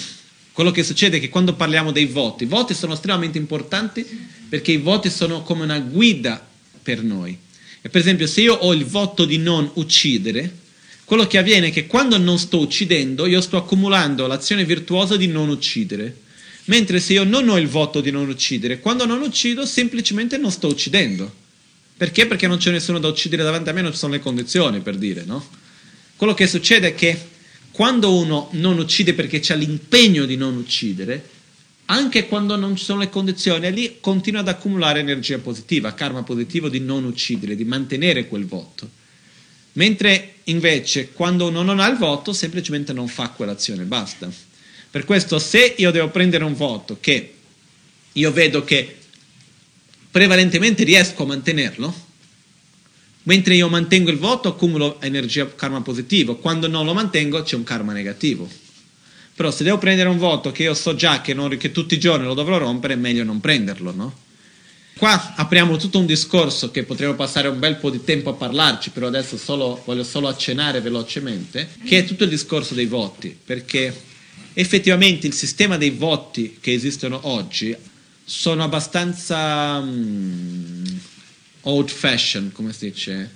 quello 0.53 0.71
che 0.71 0.83
succede 0.83 1.17
è 1.17 1.19
che 1.19 1.29
quando 1.29 1.55
parliamo 1.55 1.91
dei 1.91 2.05
voti, 2.05 2.43
i 2.43 2.47
voti 2.47 2.75
sono 2.75 2.93
estremamente 2.93 3.39
importanti 3.39 4.05
perché 4.47 4.71
i 4.71 4.77
voti 4.77 5.09
sono 5.09 5.41
come 5.41 5.63
una 5.63 5.79
guida 5.79 6.45
per 6.81 7.01
noi. 7.01 7.35
E 7.81 7.89
per 7.89 7.99
esempio, 7.99 8.27
se 8.27 8.41
io 8.41 8.53
ho 8.53 8.71
il 8.71 8.85
voto 8.85 9.25
di 9.25 9.37
non 9.37 9.69
uccidere, 9.73 10.61
quello 11.05 11.25
che 11.25 11.39
avviene 11.39 11.67
è 11.67 11.71
che 11.71 11.87
quando 11.87 12.17
non 12.19 12.37
sto 12.37 12.59
uccidendo, 12.59 13.25
io 13.25 13.41
sto 13.41 13.57
accumulando 13.57 14.27
l'azione 14.27 14.63
virtuosa 14.63 15.17
di 15.17 15.27
non 15.27 15.49
uccidere. 15.49 16.17
Mentre 16.65 16.99
se 16.99 17.13
io 17.13 17.23
non 17.23 17.49
ho 17.49 17.57
il 17.57 17.67
voto 17.67 17.99
di 17.99 18.11
non 18.11 18.29
uccidere, 18.29 18.79
quando 18.79 19.05
non 19.05 19.21
uccido, 19.21 19.65
semplicemente 19.65 20.37
non 20.37 20.51
sto 20.51 20.67
uccidendo. 20.67 21.41
Perché? 21.97 22.25
Perché 22.25 22.47
non 22.47 22.57
c'è 22.57 22.71
nessuno 22.71 22.99
da 22.99 23.07
uccidere 23.07 23.43
davanti 23.43 23.69
a 23.69 23.73
me, 23.73 23.81
non 23.81 23.91
ci 23.91 23.97
sono 23.97 24.13
le 24.13 24.19
condizioni 24.19 24.81
per 24.81 24.97
dire, 24.97 25.23
no? 25.25 25.45
Quello 26.15 26.33
che 26.33 26.47
succede 26.47 26.89
è 26.89 26.95
che 26.95 27.19
quando 27.73 28.15
uno 28.15 28.49
non 28.51 28.77
uccide 28.77 29.15
perché 29.15 29.39
c'è 29.39 29.55
l'impegno 29.55 30.25
di 30.25 30.37
non 30.37 30.55
uccidere, 30.55 31.29
anche 31.85 32.27
quando 32.27 32.55
non 32.55 32.75
ci 32.75 32.83
sono 32.83 32.99
le 32.99 33.09
condizioni, 33.09 33.71
lì 33.73 33.97
continua 33.99 34.41
ad 34.41 34.47
accumulare 34.47 34.99
energia 34.99 35.39
positiva, 35.39 35.93
karma 35.95 36.21
positivo 36.21 36.69
di 36.69 36.79
non 36.79 37.03
uccidere, 37.03 37.55
di 37.55 37.65
mantenere 37.65 38.27
quel 38.27 38.45
voto. 38.45 38.87
Mentre 39.73 40.35
invece 40.45 41.11
quando 41.13 41.47
uno 41.47 41.63
non 41.63 41.79
ha 41.79 41.87
il 41.87 41.97
voto, 41.97 42.31
semplicemente 42.31 42.93
non 42.93 43.07
fa 43.07 43.29
quell'azione, 43.29 43.83
basta. 43.85 44.31
Per 44.91 45.03
questo 45.03 45.39
se 45.39 45.73
io 45.75 45.89
devo 45.89 46.09
prendere 46.09 46.43
un 46.43 46.53
voto 46.53 46.97
che 47.01 47.33
io 48.13 48.31
vedo 48.31 48.63
che 48.63 48.97
prevalentemente 50.11 50.83
riesco 50.83 51.23
a 51.23 51.25
mantenerlo, 51.25 51.93
mentre 53.23 53.55
io 53.55 53.69
mantengo 53.69 54.09
il 54.09 54.17
voto 54.17 54.49
accumulo 54.49 54.99
energia 55.01 55.47
karma 55.53 55.81
positivo, 55.81 56.37
quando 56.37 56.67
non 56.67 56.85
lo 56.85 56.93
mantengo 56.93 57.41
c'è 57.41 57.55
un 57.55 57.63
karma 57.63 57.93
negativo. 57.93 58.49
Però 59.35 59.49
se 59.49 59.63
devo 59.63 59.77
prendere 59.77 60.09
un 60.09 60.17
voto 60.17 60.51
che 60.51 60.63
io 60.63 60.73
so 60.73 60.93
già 60.95 61.21
che, 61.21 61.33
non, 61.33 61.55
che 61.57 61.71
tutti 61.71 61.95
i 61.95 61.99
giorni 61.99 62.25
lo 62.25 62.33
dovrò 62.33 62.57
rompere, 62.57 62.93
è 62.93 62.97
meglio 62.97 63.23
non 63.23 63.39
prenderlo, 63.39 63.93
no? 63.93 64.21
Qua 64.95 65.33
apriamo 65.35 65.75
tutto 65.77 65.97
un 65.97 66.05
discorso 66.05 66.69
che 66.69 66.83
potremmo 66.83 67.15
passare 67.15 67.47
un 67.47 67.57
bel 67.57 67.77
po' 67.77 67.89
di 67.89 68.03
tempo 68.03 68.29
a 68.29 68.33
parlarci, 68.33 68.91
però 68.91 69.07
adesso 69.07 69.37
solo, 69.37 69.81
voglio 69.85 70.03
solo 70.03 70.27
accennare 70.27 70.81
velocemente, 70.81 71.67
che 71.83 71.99
è 71.99 72.05
tutto 72.05 72.25
il 72.25 72.29
discorso 72.29 72.75
dei 72.75 72.85
voti, 72.85 73.35
perché 73.43 73.93
effettivamente 74.53 75.25
il 75.25 75.33
sistema 75.33 75.77
dei 75.77 75.89
voti 75.89 76.57
che 76.61 76.73
esistono 76.73 77.21
oggi 77.23 77.75
sono 78.23 78.63
abbastanza 78.63 79.79
um, 79.81 80.99
old 81.63 81.89
fashion, 81.89 82.51
come 82.51 82.73
si 82.73 82.89
dice? 82.89 83.31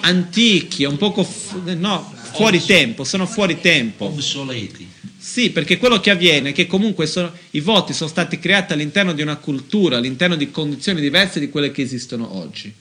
Antichi, 0.00 0.84
un 0.84 0.96
poco 0.96 1.22
fu- 1.24 1.62
no, 1.76 2.14
fuori 2.32 2.64
tempo, 2.64 3.04
sono 3.04 3.26
fuori 3.26 3.60
tempo. 3.60 4.06
Obsoleti. 4.06 4.88
Sì, 5.18 5.50
perché 5.50 5.76
quello 5.76 6.00
che 6.00 6.10
avviene 6.10 6.50
è 6.50 6.52
che 6.52 6.66
comunque 6.66 7.06
sono, 7.06 7.32
i 7.50 7.60
voti 7.60 7.92
sono 7.92 8.08
stati 8.08 8.38
creati 8.38 8.72
all'interno 8.72 9.12
di 9.12 9.22
una 9.22 9.36
cultura, 9.36 9.98
all'interno 9.98 10.34
di 10.34 10.50
condizioni 10.50 11.00
diverse 11.00 11.38
di 11.38 11.50
quelle 11.50 11.70
che 11.70 11.82
esistono 11.82 12.36
oggi. 12.36 12.72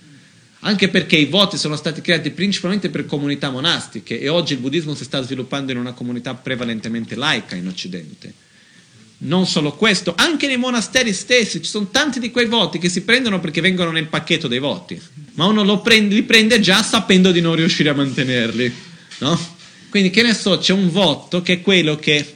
Anche 0.61 0.89
perché 0.89 1.15
i 1.15 1.25
voti 1.25 1.57
sono 1.57 1.75
stati 1.75 2.01
creati 2.01 2.31
principalmente 2.31 2.89
per 2.89 3.05
comunità 3.05 3.49
monastiche 3.49 4.19
e 4.19 4.27
oggi 4.27 4.53
il 4.53 4.59
buddismo 4.59 4.93
si 4.93 5.03
sta 5.03 5.21
sviluppando 5.21 5.71
in 5.71 5.77
una 5.77 5.93
comunità 5.93 6.33
prevalentemente 6.33 7.15
laica 7.15 7.55
in 7.55 7.67
Occidente 7.67 8.33
non 9.19 9.45
solo 9.45 9.73
questo, 9.73 10.13
anche 10.15 10.47
nei 10.47 10.57
monasteri 10.57 11.13
stessi 11.13 11.61
ci 11.61 11.69
sono 11.69 11.89
tanti 11.89 12.19
di 12.19 12.31
quei 12.31 12.45
voti 12.45 12.79
che 12.79 12.87
si 12.87 13.01
prendono 13.01 13.39
perché 13.39 13.59
vengono 13.59 13.91
nel 13.91 14.07
pacchetto 14.07 14.47
dei 14.47 14.59
voti, 14.59 15.01
ma 15.33 15.45
uno 15.45 15.81
prende, 15.81 16.15
li 16.15 16.23
prende 16.23 16.59
già 16.59 16.81
sapendo 16.81 17.31
di 17.31 17.41
non 17.41 17.55
riuscire 17.55 17.89
a 17.89 17.93
mantenerli, 17.93 18.73
no? 19.19 19.57
Quindi 19.89 20.09
che 20.09 20.21
ne 20.21 20.33
so, 20.33 20.57
c'è 20.57 20.71
un 20.71 20.89
voto 20.89 21.41
che 21.41 21.53
è 21.53 21.61
quello 21.61 21.95
che 21.97 22.35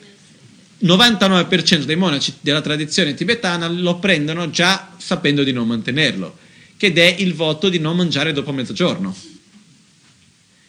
99% 0.84 1.84
dei 1.84 1.96
monaci 1.96 2.34
della 2.42 2.62
tradizione 2.62 3.14
tibetana 3.14 3.70
lo 3.70 4.00
prendono 4.00 4.50
già 4.50 4.96
sapendo 4.98 5.44
di 5.44 5.54
non 5.54 5.68
mantenerlo, 5.68 6.38
che 6.76 6.92
è 6.92 7.16
il 7.20 7.34
voto 7.34 7.70
di 7.70 7.80
non 7.80 7.96
mangiare 7.96 8.34
dopo 8.34 8.52
mezzogiorno. 8.52 9.16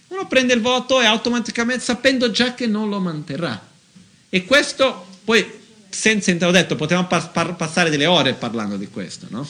Uno 0.08 0.26
prende 0.28 0.54
il 0.54 0.60
voto 0.60 1.00
e 1.00 1.06
automaticamente 1.06 1.82
sapendo 1.82 2.30
già 2.30 2.54
che 2.54 2.68
non 2.68 2.88
lo 2.88 3.00
manterrà. 3.00 3.70
E 4.28 4.44
questo 4.44 5.06
poi 5.24 5.44
senza 5.94 6.32
entrare 6.32 6.52
detto, 6.52 6.74
potremmo 6.74 7.06
par- 7.06 7.30
par- 7.30 7.54
passare 7.54 7.88
delle 7.88 8.06
ore 8.06 8.34
parlando 8.34 8.76
di 8.76 8.88
questo, 8.88 9.26
no? 9.30 9.48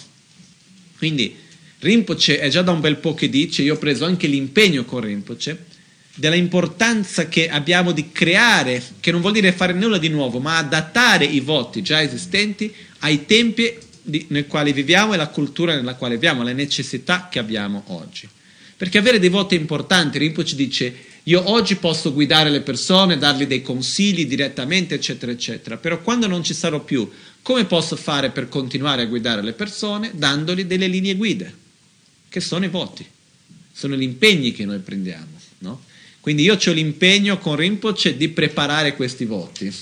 Quindi 0.99 1.35
Rinpoche 1.79 2.39
è 2.39 2.49
già 2.51 2.63
da 2.63 2.71
un 2.71 2.81
bel 2.81 2.97
po' 2.97 3.15
che 3.15 3.29
dice, 3.29 3.63
io 3.63 3.75
ho 3.75 3.79
preso 3.79 4.05
anche 4.05 4.27
l'impegno 4.27 4.85
con 4.85 5.01
Rinpoche, 5.01 5.73
della 6.15 6.35
importanza 6.35 7.29
che 7.29 7.49
abbiamo 7.49 7.93
di 7.93 8.13
creare, 8.13 8.83
che 9.01 9.11
non 9.11 9.21
vuol 9.21 9.33
dire 9.33 9.53
fare 9.53 9.73
nulla 9.73 9.99
di 9.99 10.09
nuovo, 10.09 10.39
ma 10.39 10.59
adattare 10.59 11.25
i 11.25 11.41
voti 11.41 11.83
già 11.83 12.01
esistenti 12.03 12.73
ai 13.01 13.25
tempi 13.27 13.77
di, 14.03 14.27
nel 14.29 14.47
quale 14.47 14.73
viviamo 14.73 15.13
e 15.13 15.15
alla 15.17 15.29
cultura 15.29 15.75
nella 15.75 15.95
quale 15.95 16.15
viviamo, 16.15 16.43
alle 16.43 16.53
necessità 16.53 17.29
che 17.31 17.39
abbiamo 17.39 17.85
oggi. 17.87 18.29
Perché 18.77 18.99
avere 18.99 19.19
dei 19.19 19.31
voti 19.31 19.55
importanti, 19.55 20.19
Rinpoche 20.19 20.55
dice, 20.55 20.95
io 21.25 21.51
oggi 21.51 21.77
posso 21.77 22.13
guidare 22.13 22.51
le 22.51 22.61
persone, 22.61 23.17
dargli 23.17 23.47
dei 23.47 23.63
consigli 23.63 24.27
direttamente, 24.27 24.95
eccetera, 24.95 25.33
eccetera, 25.33 25.79
però 25.79 26.03
quando 26.03 26.27
non 26.27 26.45
ci 26.45 26.53
sarò 26.53 26.81
più, 26.81 27.11
come 27.41 27.65
posso 27.65 27.97
fare 27.97 28.31
per 28.31 28.49
continuare 28.49 29.03
a 29.03 29.07
guidare 29.07 29.43
le 29.43 29.55
persone? 29.55 30.11
Dandogli 30.13 30.65
delle 30.65 30.87
linee 30.87 31.15
guide, 31.15 31.55
che 32.29 32.41
sono 32.41 32.67
i 32.67 32.69
voti, 32.69 33.07
sono 33.73 33.97
gli 33.97 34.03
impegni 34.03 34.53
che 34.53 34.67
noi 34.67 34.81
prendiamo. 34.81 35.41
No? 35.59 35.83
Quindi 36.21 36.43
io 36.43 36.59
ho 36.63 36.73
l'impegno 36.73 37.39
con 37.39 37.57
Rinpoche 37.57 38.19
di 38.19 38.29
preparare 38.29 38.95
questi 38.95 39.25
voti, 39.25 39.73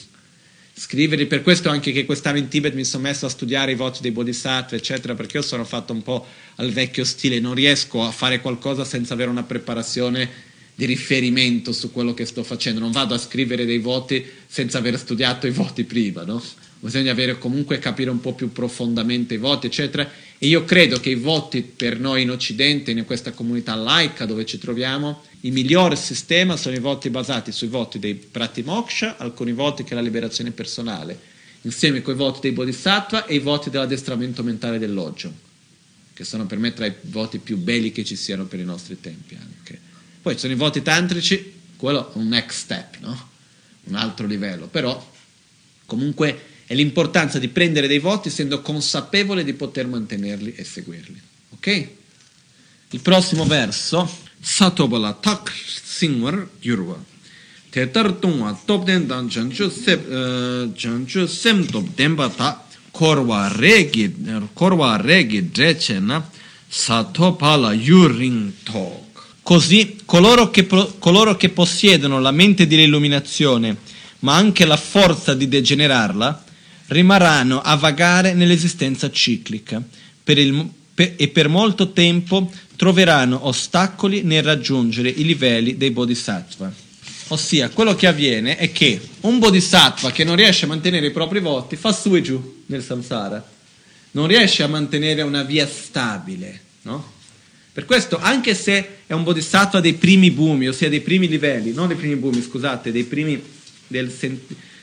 scriverli, 0.74 1.26
per 1.26 1.42
questo 1.42 1.70
anche 1.70 1.90
che 1.90 2.04
quest'anno 2.04 2.38
in 2.38 2.46
Tibet 2.46 2.74
mi 2.74 2.84
sono 2.84 3.02
messo 3.02 3.26
a 3.26 3.28
studiare 3.28 3.72
i 3.72 3.76
voti 3.76 4.00
dei 4.00 4.12
Bodhisattva, 4.12 4.76
eccetera, 4.76 5.14
perché 5.14 5.38
io 5.38 5.42
sono 5.42 5.64
fatto 5.64 5.92
un 5.92 6.02
po' 6.02 6.24
al 6.56 6.70
vecchio 6.70 7.04
stile, 7.04 7.40
non 7.40 7.54
riesco 7.54 8.04
a 8.04 8.12
fare 8.12 8.40
qualcosa 8.40 8.84
senza 8.84 9.14
avere 9.14 9.30
una 9.30 9.42
preparazione 9.42 10.50
di 10.74 10.84
riferimento 10.86 11.72
su 11.72 11.92
quello 11.92 12.14
che 12.14 12.24
sto 12.24 12.42
facendo, 12.42 12.80
non 12.80 12.92
vado 12.92 13.14
a 13.14 13.18
scrivere 13.18 13.64
dei 13.64 13.78
voti 13.78 14.24
senza 14.46 14.78
aver 14.78 14.98
studiato 14.98 15.46
i 15.46 15.50
voti 15.50 15.84
prima, 15.84 16.24
no? 16.24 16.42
Bisogna 16.80 17.12
avere 17.12 17.38
comunque 17.38 17.78
capire 17.78 18.10
un 18.10 18.20
po' 18.20 18.34
più 18.34 18.50
profondamente 18.50 19.34
i 19.34 19.36
voti, 19.36 19.66
eccetera. 19.66 20.10
E 20.36 20.48
io 20.48 20.64
credo 20.64 20.98
che 20.98 21.10
i 21.10 21.14
voti 21.14 21.62
per 21.62 22.00
noi 22.00 22.22
in 22.22 22.30
Occidente, 22.30 22.90
in 22.90 23.04
questa 23.04 23.30
comunità 23.30 23.76
laica 23.76 24.26
dove 24.26 24.44
ci 24.44 24.58
troviamo, 24.58 25.22
il 25.42 25.52
miglior 25.52 25.96
sistema 25.96 26.56
sono 26.56 26.74
i 26.74 26.80
voti 26.80 27.08
basati 27.08 27.52
sui 27.52 27.68
voti 27.68 28.00
dei 28.00 28.14
Prati 28.14 28.62
Moksha, 28.62 29.16
alcuni 29.18 29.52
voti 29.52 29.84
che 29.84 29.92
è 29.92 29.94
la 29.94 30.00
liberazione 30.00 30.50
personale, 30.50 31.16
insieme 31.62 32.02
con 32.02 32.14
i 32.14 32.16
voti 32.16 32.40
dei 32.40 32.50
Bodhisattva 32.50 33.26
e 33.26 33.36
i 33.36 33.38
voti 33.38 33.70
dell'addestramento 33.70 34.42
mentale 34.42 34.80
dell'Oggio, 34.80 35.32
che 36.12 36.24
sono 36.24 36.46
per 36.46 36.58
me 36.58 36.72
tra 36.72 36.86
i 36.86 36.94
voti 37.02 37.38
più 37.38 37.58
belli 37.58 37.92
che 37.92 38.02
ci 38.02 38.16
siano 38.16 38.46
per 38.46 38.58
i 38.58 38.64
nostri 38.64 39.00
tempi 39.00 39.36
anche. 39.40 39.90
Poi 40.22 40.34
ci 40.34 40.40
sono 40.40 40.52
i 40.52 40.56
voti 40.56 40.82
tantrici, 40.82 41.52
quello 41.76 42.12
è 42.12 42.16
un 42.16 42.28
next 42.28 42.58
step, 42.58 42.98
no? 43.00 43.30
un 43.84 43.96
altro 43.96 44.26
livello, 44.26 44.68
però 44.68 45.10
comunque 45.84 46.40
è 46.64 46.74
l'importanza 46.74 47.40
di 47.40 47.48
prendere 47.48 47.88
dei 47.88 47.98
voti 47.98 48.28
essendo 48.28 48.62
consapevole 48.62 49.42
di 49.42 49.52
poter 49.54 49.88
mantenerli 49.88 50.54
e 50.54 50.64
seguirli. 50.64 51.20
Ok? 51.50 51.88
Il 52.90 53.00
prossimo 53.00 53.44
verso, 53.44 54.08
Satobala 54.40 55.12
Tak 55.14 55.52
Singwar 55.82 56.48
Yurva. 56.60 57.10
tetar 57.72 58.12
tungwa 58.20 58.52
topden 58.66 59.06
dan 59.06 59.30
sep 59.30 60.04
chanchu 60.76 61.26
sem 61.26 61.64
top 61.64 61.86
denpa 61.96 62.28
ta 62.28 62.66
korwa 62.92 63.48
regi 63.48 64.12
korwa 64.52 64.98
dreche 64.98 65.98
na 66.00 66.22
sato 66.68 67.32
pala 67.32 67.72
yuring 67.72 68.52
tok 68.62 69.01
Così 69.42 69.98
coloro 70.04 70.50
che, 70.50 70.66
coloro 70.98 71.36
che 71.36 71.48
possiedono 71.48 72.20
la 72.20 72.30
mente 72.30 72.66
dell'illuminazione, 72.66 73.76
ma 74.20 74.36
anche 74.36 74.64
la 74.64 74.76
forza 74.76 75.34
di 75.34 75.48
degenerarla, 75.48 76.44
rimarranno 76.86 77.60
a 77.60 77.74
vagare 77.76 78.34
nell'esistenza 78.34 79.10
ciclica 79.10 79.82
per 80.22 80.38
il, 80.38 80.68
per, 80.94 81.14
e 81.16 81.28
per 81.28 81.48
molto 81.48 81.92
tempo 81.92 82.50
troveranno 82.76 83.46
ostacoli 83.46 84.22
nel 84.22 84.42
raggiungere 84.42 85.08
i 85.08 85.24
livelli 85.24 85.76
dei 85.76 85.90
bodhisattva. 85.90 86.72
Ossia, 87.28 87.70
quello 87.70 87.94
che 87.94 88.06
avviene 88.06 88.56
è 88.56 88.72
che 88.72 89.00
un 89.20 89.38
bodhisattva 89.38 90.10
che 90.10 90.22
non 90.22 90.36
riesce 90.36 90.66
a 90.66 90.68
mantenere 90.68 91.06
i 91.06 91.12
propri 91.12 91.40
voti 91.40 91.76
fa 91.76 91.92
su 91.92 92.14
e 92.14 92.20
giù 92.20 92.62
nel 92.66 92.82
samsara, 92.82 93.50
non 94.12 94.26
riesce 94.26 94.62
a 94.62 94.68
mantenere 94.68 95.22
una 95.22 95.42
via 95.42 95.66
stabile, 95.66 96.60
no? 96.82 97.11
Per 97.74 97.86
questo, 97.86 98.18
anche 98.18 98.54
se 98.54 98.98
è 99.06 99.14
un 99.14 99.22
bodhisattva 99.22 99.80
dei 99.80 99.94
primi 99.94 100.30
bumi, 100.30 100.68
ossia 100.68 100.90
dei 100.90 101.00
primi 101.00 101.26
livelli, 101.26 101.72
non 101.72 101.88
dei 101.88 101.96
primi 101.96 102.16
bumi, 102.16 102.42
scusate, 102.42 102.92
dei 102.92 103.04
primi 103.04 103.42
del, 103.86 104.10
sen, 104.10 104.38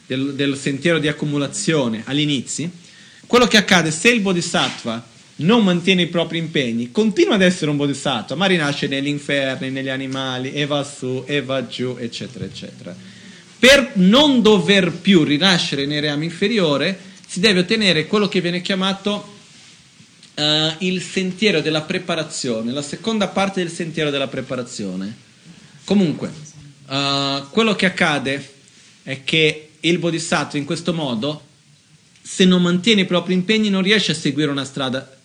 del, 0.08 0.34
del 0.34 0.58
sentiero 0.58 0.98
di 0.98 1.08
accumulazione 1.08 2.02
all'inizio, 2.06 2.70
quello 3.28 3.46
che 3.46 3.58
accade 3.58 3.92
se 3.92 4.10
il 4.10 4.22
bodhisattva 4.22 5.06
non 5.38 5.64
mantiene 5.64 6.02
i 6.02 6.08
propri 6.08 6.40
impegni, 6.40 6.92
continua 6.92 7.36
ad 7.36 7.44
essere 7.44 7.70
un 7.70 7.78
bodhisattva, 7.78 8.36
ma 8.36 8.48
rinasce 8.48 8.88
negli 8.88 9.08
inferni, 9.08 9.70
negli 9.70 9.90
animali, 9.90 10.52
e 10.52 10.66
va 10.66 10.84
su, 10.84 11.24
e 11.28 11.42
va 11.44 11.68
giù, 11.68 11.96
eccetera, 12.00 12.44
eccetera. 12.44 12.96
Per 13.60 13.92
non 13.96 14.42
dover 14.42 14.92
più 14.94 15.24
rinascere 15.24 15.86
nei 15.86 16.00
reami 16.00 16.26
inferiori, 16.26 16.96
si 17.26 17.40
deve 17.40 17.60
ottenere 17.60 18.08
quello 18.08 18.28
che 18.28 18.42
viene 18.42 18.62
chiamato 18.62 19.38
uh, 20.40 20.76
il 20.80 21.02
sentiero 21.02 21.62
della 21.62 21.82
preparazione, 21.82 22.72
la 22.72 22.82
seconda 22.82 23.28
parte 23.28 23.62
del 23.62 23.72
sentiero 23.72 24.10
della 24.10 24.28
preparazione. 24.28 25.28
Comunque, 25.84 26.32
uh, 26.88 27.50
quello 27.50 27.76
che 27.76 27.86
accade 27.86 28.54
è 29.04 29.24
che 29.24 29.72
il 29.82 29.98
bodhisattva 29.98 30.58
in 30.58 30.66
questo 30.66 30.94
modo, 30.94 31.44
se 32.22 32.46
non 32.46 32.62
mantiene 32.62 33.02
i 33.02 33.06
propri 33.06 33.34
impegni, 33.34 33.70
non 33.70 33.82
riesce 33.82 34.12
a 34.12 34.16
seguire 34.16 34.52
una 34.52 34.66
strada 34.66 35.18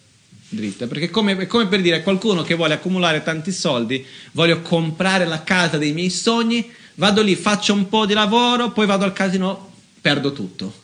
dritta, 0.49 0.87
perché 0.87 1.11
come, 1.11 1.37
è 1.37 1.47
come 1.47 1.67
per 1.67 1.81
dire 1.81 1.97
a 1.97 2.03
qualcuno 2.03 2.43
che 2.43 2.55
vuole 2.55 2.75
accumulare 2.75 3.23
tanti 3.23 3.53
soldi, 3.53 4.05
voglio 4.33 4.63
comprare 4.63 5.27
la 5.27 5.43
casa 5.43 5.79
dei 5.79 5.93
miei 5.93 6.11
sogni, 6.11 6.71
vado 6.95 7.23
lì, 7.23 7.35
faccio 7.35 7.73
un 7.73 7.89
po' 7.89 8.07
di 8.07 8.15
lavoro, 8.15 8.71
poi 8.71 8.87
vado 8.87 9.05
al 9.05 9.13
casino, 9.13 9.73
perdo 10.01 10.33
tutto. 10.33 10.83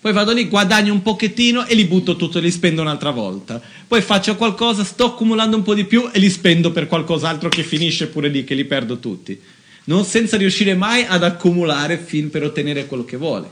Poi 0.00 0.12
vado 0.14 0.32
lì, 0.32 0.48
guadagno 0.48 0.94
un 0.94 1.02
pochettino 1.02 1.66
e 1.66 1.74
li 1.74 1.84
butto 1.84 2.16
tutto 2.16 2.38
e 2.38 2.40
li 2.40 2.50
spendo 2.50 2.80
un'altra 2.80 3.10
volta. 3.10 3.60
Poi 3.86 4.00
faccio 4.00 4.34
qualcosa, 4.34 4.82
sto 4.82 5.04
accumulando 5.04 5.56
un 5.56 5.62
po' 5.62 5.74
di 5.74 5.84
più 5.84 6.08
e 6.10 6.18
li 6.18 6.30
spendo 6.30 6.72
per 6.72 6.86
qualcos'altro 6.86 7.50
che 7.50 7.62
finisce 7.62 8.06
pure 8.06 8.28
lì, 8.28 8.42
che 8.42 8.54
li 8.54 8.64
perdo 8.64 8.98
tutti. 8.98 9.38
Non 9.84 10.06
senza 10.06 10.38
riuscire 10.38 10.74
mai 10.74 11.04
ad 11.06 11.22
accumulare 11.22 11.98
fin 11.98 12.30
per 12.30 12.44
ottenere 12.44 12.86
quello 12.86 13.04
che 13.04 13.18
vuole. 13.18 13.50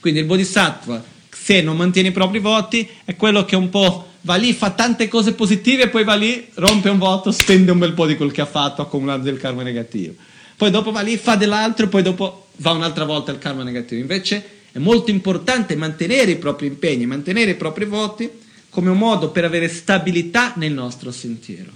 Quindi 0.00 0.18
il 0.18 0.26
bodhisattva, 0.26 1.04
se 1.30 1.62
non 1.62 1.76
mantiene 1.76 2.08
i 2.08 2.12
propri 2.12 2.40
voti, 2.40 2.88
è 3.04 3.14
quello 3.14 3.44
che 3.44 3.54
un 3.54 3.68
po' 3.68 4.08
va 4.22 4.34
lì, 4.34 4.52
fa 4.54 4.70
tante 4.70 5.06
cose 5.06 5.34
positive 5.34 5.84
e 5.84 5.88
poi 5.88 6.02
va 6.02 6.16
lì, 6.16 6.48
rompe 6.54 6.88
un 6.88 6.98
voto, 6.98 7.30
spende 7.30 7.70
un 7.70 7.78
bel 7.78 7.92
po' 7.92 8.06
di 8.06 8.16
quel 8.16 8.32
che 8.32 8.40
ha 8.40 8.46
fatto 8.46 8.82
accumulando 8.82 9.22
del 9.22 9.38
karma 9.38 9.62
negativo. 9.62 10.14
Poi 10.56 10.70
dopo 10.70 10.90
va 10.90 11.02
lì, 11.02 11.16
fa 11.16 11.36
dell'altro 11.36 11.86
e 11.86 11.88
poi 11.88 12.02
dopo 12.02 12.48
va 12.56 12.72
un'altra 12.72 13.04
volta 13.04 13.30
il 13.30 13.38
karma 13.38 13.62
negativo. 13.62 14.00
Invece 14.00 14.55
è 14.76 14.78
molto 14.78 15.10
importante 15.10 15.74
mantenere 15.74 16.32
i 16.32 16.36
propri 16.36 16.66
impegni, 16.66 17.06
mantenere 17.06 17.52
i 17.52 17.54
propri 17.54 17.86
voti 17.86 18.28
come 18.68 18.90
un 18.90 18.98
modo 18.98 19.30
per 19.30 19.44
avere 19.44 19.70
stabilità 19.70 20.52
nel 20.56 20.72
nostro 20.74 21.10
sentiero. 21.10 21.70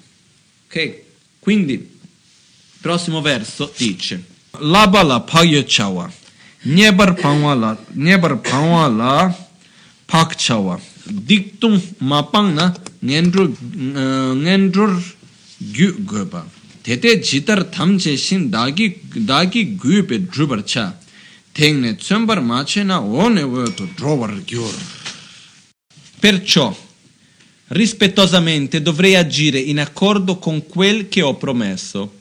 Ok? 0.66 1.02
Quindi, 1.38 1.98
prossimo 2.78 3.22
verso 3.22 3.72
dice: 3.74 4.22
Laba 4.58 5.02
la 5.02 5.20
pagyo 5.20 5.64
chawa, 5.66 6.12
nyebar 6.64 7.14
pangwa 7.14 7.54
la, 7.54 7.84
nyebar 7.92 8.38
pangwa 8.38 8.86
la 8.88 9.48
pak 10.04 10.34
chawa. 10.36 10.78
diktung 11.10 11.80
mapang 12.00 12.54
na 12.54 12.74
ngendru 13.02 13.56
ngendru 14.36 15.02
gyu 15.58 15.96
goba 16.04 16.44
tete 16.82 17.20
jitar 17.20 17.64
thamche 17.72 18.16
shin 18.16 18.50
dagi 18.50 19.00
dagi 19.26 19.76
gyu 19.76 20.04
pe 20.04 20.18
drubar 20.18 20.62
cha 20.62 20.94
tengne 21.52 21.96
tsumbar 21.96 22.40
mache 22.40 22.82
na 22.82 23.00
one 23.00 23.42
wo 23.42 23.72
to 23.72 23.88
drobar 23.94 24.42
gyur 24.44 24.74
perciò 26.18 26.76
rispettosamente 27.68 28.82
dovrei 28.82 29.16
agire 29.16 29.58
in 29.58 29.78
accordo 29.80 30.38
con 30.38 30.66
quel 30.66 31.08
che 31.08 31.22
ho 31.22 31.36
promesso 31.36 32.18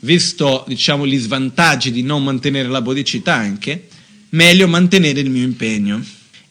visto 0.00 0.64
diciamo 0.66 1.06
gli 1.06 1.18
svantaggi 1.18 1.90
di 1.90 2.02
non 2.02 2.24
mantenere 2.24 2.68
la 2.68 2.82
bodicità 2.82 3.34
anche 3.34 3.88
meglio 4.30 4.68
mantenere 4.68 5.20
il 5.20 5.30
mio 5.30 5.44
impegno 5.44 6.02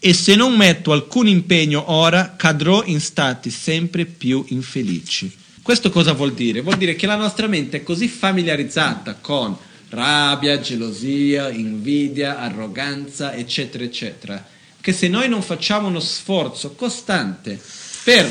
e 0.03 0.13
se 0.13 0.33
non 0.35 0.55
metto 0.55 0.93
alcun 0.93 1.27
impegno 1.27 1.91
ora 1.91 2.33
cadrò 2.35 2.83
in 2.85 2.99
stati 2.99 3.51
sempre 3.51 4.05
più 4.05 4.43
infelici. 4.47 5.31
Questo 5.61 5.91
cosa 5.91 6.13
vuol 6.13 6.33
dire? 6.33 6.61
Vuol 6.61 6.77
dire 6.77 6.95
che 6.95 7.05
la 7.05 7.15
nostra 7.15 7.45
mente 7.45 7.77
è 7.77 7.83
così 7.83 8.07
familiarizzata 8.07 9.17
con 9.21 9.55
rabbia, 9.91 10.59
gelosia, 10.59 11.49
invidia, 11.49 12.39
arroganza, 12.39 13.33
eccetera, 13.33 13.83
eccetera, 13.83 14.45
che 14.79 14.93
se 14.93 15.07
noi 15.07 15.27
non 15.27 15.41
facciamo 15.41 15.87
uno 15.87 15.99
sforzo 15.99 16.73
costante 16.75 17.59
per 18.03 18.25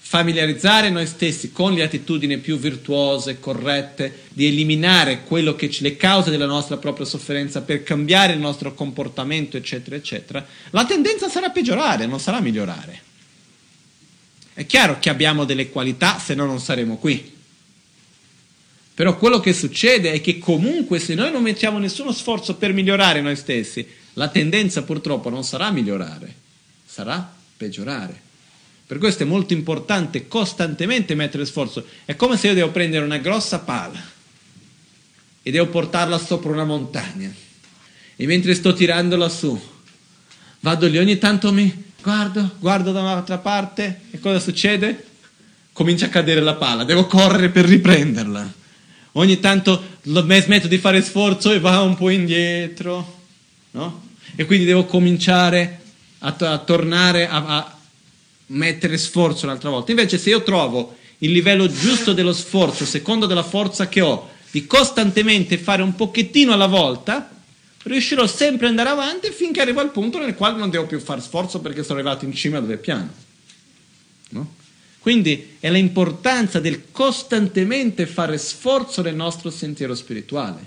familiarizzare 0.00 0.90
noi 0.90 1.06
stessi 1.06 1.52
con 1.52 1.74
le 1.74 1.82
attitudini 1.82 2.38
più 2.38 2.58
virtuose, 2.58 3.38
corrette, 3.38 4.24
di 4.30 4.46
eliminare 4.46 5.22
che 5.24 5.76
le 5.80 5.96
cause 5.96 6.30
della 6.30 6.46
nostra 6.46 6.78
propria 6.78 7.06
sofferenza 7.06 7.60
per 7.60 7.82
cambiare 7.82 8.32
il 8.32 8.40
nostro 8.40 8.74
comportamento, 8.74 9.56
eccetera, 9.56 9.96
eccetera, 9.96 10.44
la 10.70 10.84
tendenza 10.84 11.28
sarà 11.28 11.50
peggiorare, 11.50 12.06
non 12.06 12.20
sarà 12.20 12.40
migliorare. 12.40 13.02
È 14.54 14.66
chiaro 14.66 14.98
che 14.98 15.10
abbiamo 15.10 15.44
delle 15.44 15.68
qualità, 15.68 16.18
se 16.18 16.34
no 16.34 16.44
non 16.44 16.58
saremo 16.58 16.96
qui. 16.96 17.36
Però 18.98 19.16
quello 19.16 19.38
che 19.38 19.52
succede 19.52 20.10
è 20.10 20.20
che 20.20 20.40
comunque 20.40 20.98
se 20.98 21.14
noi 21.14 21.30
non 21.30 21.40
mettiamo 21.40 21.78
nessuno 21.78 22.10
sforzo 22.10 22.56
per 22.56 22.72
migliorare 22.72 23.20
noi 23.20 23.36
stessi, 23.36 23.86
la 24.14 24.26
tendenza 24.26 24.82
purtroppo 24.82 25.30
non 25.30 25.44
sarà 25.44 25.70
migliorare, 25.70 26.34
sarà 26.84 27.32
peggiorare. 27.56 28.20
Per 28.84 28.98
questo 28.98 29.22
è 29.22 29.26
molto 29.26 29.52
importante 29.52 30.26
costantemente 30.26 31.14
mettere 31.14 31.46
sforzo. 31.46 31.86
È 32.04 32.16
come 32.16 32.36
se 32.36 32.48
io 32.48 32.54
devo 32.54 32.72
prendere 32.72 33.04
una 33.04 33.18
grossa 33.18 33.60
pala 33.60 34.02
e 35.42 35.48
devo 35.52 35.68
portarla 35.68 36.18
sopra 36.18 36.50
una 36.50 36.64
montagna. 36.64 37.32
E 38.16 38.26
mentre 38.26 38.52
sto 38.56 38.72
tirandola 38.72 39.28
su, 39.28 39.56
vado 40.58 40.88
lì, 40.88 40.98
ogni 40.98 41.18
tanto 41.18 41.52
mi 41.52 41.84
guardo, 42.02 42.56
guardo 42.58 42.90
da 42.90 43.02
un'altra 43.02 43.38
parte 43.38 44.00
e 44.10 44.18
cosa 44.18 44.40
succede? 44.40 45.06
Comincia 45.72 46.06
a 46.06 46.08
cadere 46.08 46.40
la 46.40 46.56
pala, 46.56 46.82
devo 46.82 47.06
correre 47.06 47.50
per 47.50 47.64
riprenderla. 47.64 48.56
Ogni 49.12 49.40
tanto 49.40 49.82
smetto 50.02 50.68
di 50.68 50.78
fare 50.78 51.02
sforzo 51.02 51.52
e 51.52 51.60
va 51.60 51.80
un 51.80 51.96
po' 51.96 52.10
indietro, 52.10 53.20
no? 53.72 54.06
E 54.36 54.44
quindi 54.44 54.64
devo 54.64 54.84
cominciare 54.84 55.80
a, 56.18 56.34
a 56.38 56.58
tornare 56.58 57.28
a, 57.28 57.44
a 57.44 57.78
mettere 58.46 58.96
sforzo 58.98 59.46
un'altra 59.46 59.70
volta. 59.70 59.90
Invece 59.90 60.18
se 60.18 60.30
io 60.30 60.42
trovo 60.42 60.96
il 61.18 61.32
livello 61.32 61.70
giusto 61.70 62.12
dello 62.12 62.32
sforzo, 62.32 62.84
secondo 62.84 63.26
della 63.26 63.42
forza 63.42 63.88
che 63.88 64.00
ho, 64.00 64.30
di 64.50 64.66
costantemente 64.66 65.58
fare 65.58 65.82
un 65.82 65.94
pochettino 65.94 66.52
alla 66.52 66.66
volta, 66.66 67.30
riuscirò 67.82 68.26
sempre 68.26 68.66
ad 68.66 68.72
andare 68.72 68.90
avanti 68.90 69.30
finché 69.30 69.60
arrivo 69.60 69.80
al 69.80 69.90
punto 69.90 70.18
nel 70.18 70.34
quale 70.34 70.58
non 70.58 70.70
devo 70.70 70.86
più 70.86 71.00
fare 71.00 71.20
sforzo 71.20 71.60
perché 71.60 71.82
sono 71.82 71.98
arrivato 71.98 72.24
in 72.24 72.34
cima 72.34 72.60
dove 72.60 72.74
è 72.74 72.78
piano. 72.78 73.12
No? 74.30 74.54
Quindi 75.08 75.56
è 75.58 75.70
l'importanza 75.70 76.60
del 76.60 76.90
costantemente 76.92 78.04
fare 78.04 78.36
sforzo 78.36 79.00
nel 79.00 79.14
nostro 79.14 79.48
sentiero 79.48 79.94
spirituale, 79.94 80.60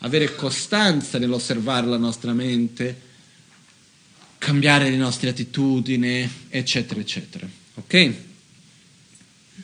avere 0.00 0.34
costanza 0.34 1.16
nell'osservare 1.16 1.86
la 1.86 1.96
nostra 1.96 2.34
mente, 2.34 3.00
cambiare 4.36 4.90
le 4.90 4.98
nostre 4.98 5.30
attitudini, 5.30 6.30
eccetera, 6.50 7.00
eccetera. 7.00 7.48
Ok? 7.76 8.14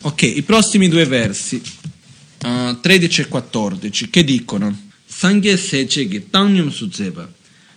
Ok, 0.01 0.23
i 0.23 0.43
prossimi 0.43 0.89
due 0.89 1.05
versi, 1.05 1.61
uh, 2.47 2.81
13 2.81 3.21
e 3.21 3.29
14, 3.29 4.09
che 4.09 4.25
dicono 4.25 4.89
Sangye 5.05 5.59
seche 5.59 6.09
gi 6.09 6.31
tangyum 6.31 6.71
su 6.71 6.91
zeba, 6.91 7.31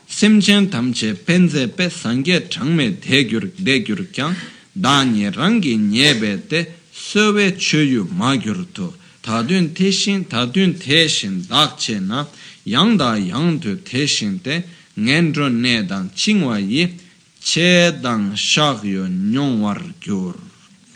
semchen 0.05 0.69
tamche 0.69 1.13
penze 1.13 1.67
pe 1.67 1.89
sangye 1.89 2.47
changme 2.47 2.97
degyur 2.97 4.09
kyang, 4.09 4.50
danye 4.75 5.31
rangi 5.31 5.77
nyebe 5.77 6.47
te 6.47 6.67
söwe 6.93 7.55
chöyu 7.57 8.07
magyur 8.17 8.65
to, 8.73 8.93
tadun 9.21 9.73
teshin, 9.73 10.25
tadun 10.25 10.73
teshin 10.73 11.45
dakche 11.47 11.99
na, 11.99 12.27
yang 12.65 12.97
da 12.97 13.15
yang 13.15 13.59
tu 13.59 13.75
te 13.75 14.63
ngen 14.97 15.33
ne 15.61 15.85
dang 15.85 16.09
chingwa 16.13 16.59
yi 16.59 16.97
che 17.39 17.91
dang 18.01 18.35
shag 18.35 18.83
yo 18.83 19.07
nyong 19.07 19.61
war 19.61 19.81
gyur. 19.99 20.35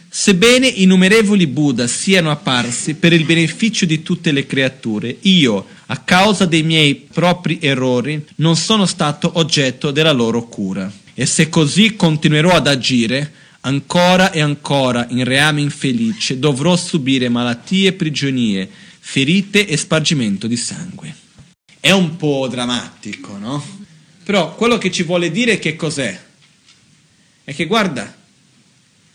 Sebbene 0.09 0.67
innumerevoli 0.67 1.47
Buddha 1.47 1.87
siano 1.87 2.31
apparsi 2.31 2.93
per 2.93 3.11
il 3.11 3.25
beneficio 3.25 3.85
di 3.85 4.01
tutte 4.01 4.31
le 4.31 4.45
creature, 4.45 5.17
io, 5.21 5.65
a 5.87 5.97
causa 5.97 6.45
dei 6.45 6.63
miei 6.63 6.95
propri 6.95 7.59
errori, 7.61 8.25
non 8.35 8.55
sono 8.55 8.85
stato 8.85 9.31
oggetto 9.33 9.91
della 9.91 10.13
loro 10.13 10.47
cura. 10.47 10.89
E 11.13 11.25
se 11.25 11.49
così 11.49 11.95
continuerò 11.97 12.51
ad 12.51 12.67
agire, 12.67 13.29
ancora 13.65 14.31
e 14.31 14.41
ancora 14.41 15.07
in 15.09 15.23
reame 15.23 15.61
infelice 15.61 16.39
dovrò 16.39 16.75
subire 16.75 17.29
malattie 17.29 17.89
e 17.89 17.93
prigionie, 17.93 18.69
ferite 18.99 19.67
e 19.67 19.75
spargimento 19.75 20.47
di 20.47 20.57
sangue. 20.57 21.13
È 21.79 21.91
un 21.91 22.15
po' 22.15 22.47
drammatico, 22.47 23.37
no? 23.37 23.63
Però 24.23 24.55
quello 24.55 24.77
che 24.77 24.91
ci 24.91 25.03
vuole 25.03 25.29
dire 25.29 25.59
che 25.59 25.75
cos'è? 25.75 26.23
È 27.43 27.53
che 27.53 27.65
guarda, 27.65 28.15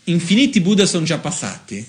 infiniti 0.05 0.61
Buddha 0.61 0.85
sono 0.85 1.05
già 1.05 1.17
passati 1.17 1.85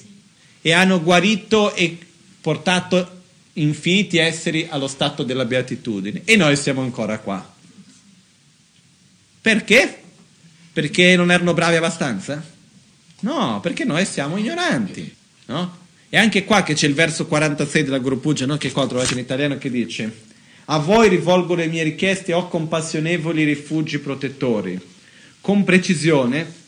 e 0.60 0.72
hanno 0.72 1.02
guarito 1.02 1.74
e 1.74 1.98
portato 2.40 3.20
infiniti 3.54 4.16
esseri 4.16 4.66
allo 4.68 4.88
stato 4.88 5.22
della 5.22 5.44
beatitudine 5.44 6.22
e 6.24 6.36
noi 6.36 6.56
siamo 6.56 6.80
ancora 6.80 7.18
qua. 7.18 7.54
Perché? 9.40 10.00
Perché 10.72 11.16
non 11.16 11.30
erano 11.30 11.54
bravi 11.54 11.76
abbastanza? 11.76 12.51
No, 13.22 13.60
perché 13.60 13.84
noi 13.84 14.04
siamo 14.04 14.36
ignoranti, 14.36 15.14
no? 15.46 15.80
E 16.08 16.18
anche 16.18 16.44
qua 16.44 16.62
che 16.62 16.74
c'è 16.74 16.86
il 16.86 16.94
verso 16.94 17.26
46 17.26 17.84
della 17.84 17.98
Guru 17.98 18.20
Puja, 18.20 18.44
no? 18.44 18.58
che 18.58 18.70
qua 18.70 18.86
trovate 18.86 19.14
in 19.14 19.20
italiano, 19.20 19.56
che 19.56 19.70
dice 19.70 20.14
A 20.66 20.78
voi 20.78 21.08
rivolgo 21.08 21.54
le 21.54 21.68
mie 21.68 21.84
richieste, 21.84 22.34
o 22.34 22.48
compassionevoli 22.48 23.44
rifugi 23.44 23.98
protettori. 23.98 24.78
Con 25.40 25.64
precisione 25.64 26.60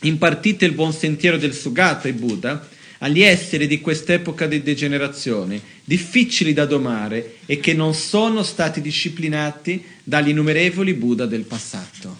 impartite 0.00 0.64
il 0.64 0.72
buon 0.72 0.92
sentiero 0.92 1.36
del 1.36 1.54
Sugata 1.54 2.08
e 2.08 2.12
Buddha 2.12 2.66
agli 2.98 3.22
esseri 3.22 3.68
di 3.68 3.80
quest'epoca 3.80 4.46
di 4.46 4.62
degenerazione, 4.62 5.60
difficili 5.84 6.52
da 6.52 6.66
domare 6.66 7.36
e 7.46 7.60
che 7.60 7.74
non 7.74 7.94
sono 7.94 8.42
stati 8.42 8.80
disciplinati 8.80 9.84
dagli 10.02 10.30
innumerevoli 10.30 10.94
Buddha 10.94 11.26
del 11.26 11.42
passato. 11.42 12.17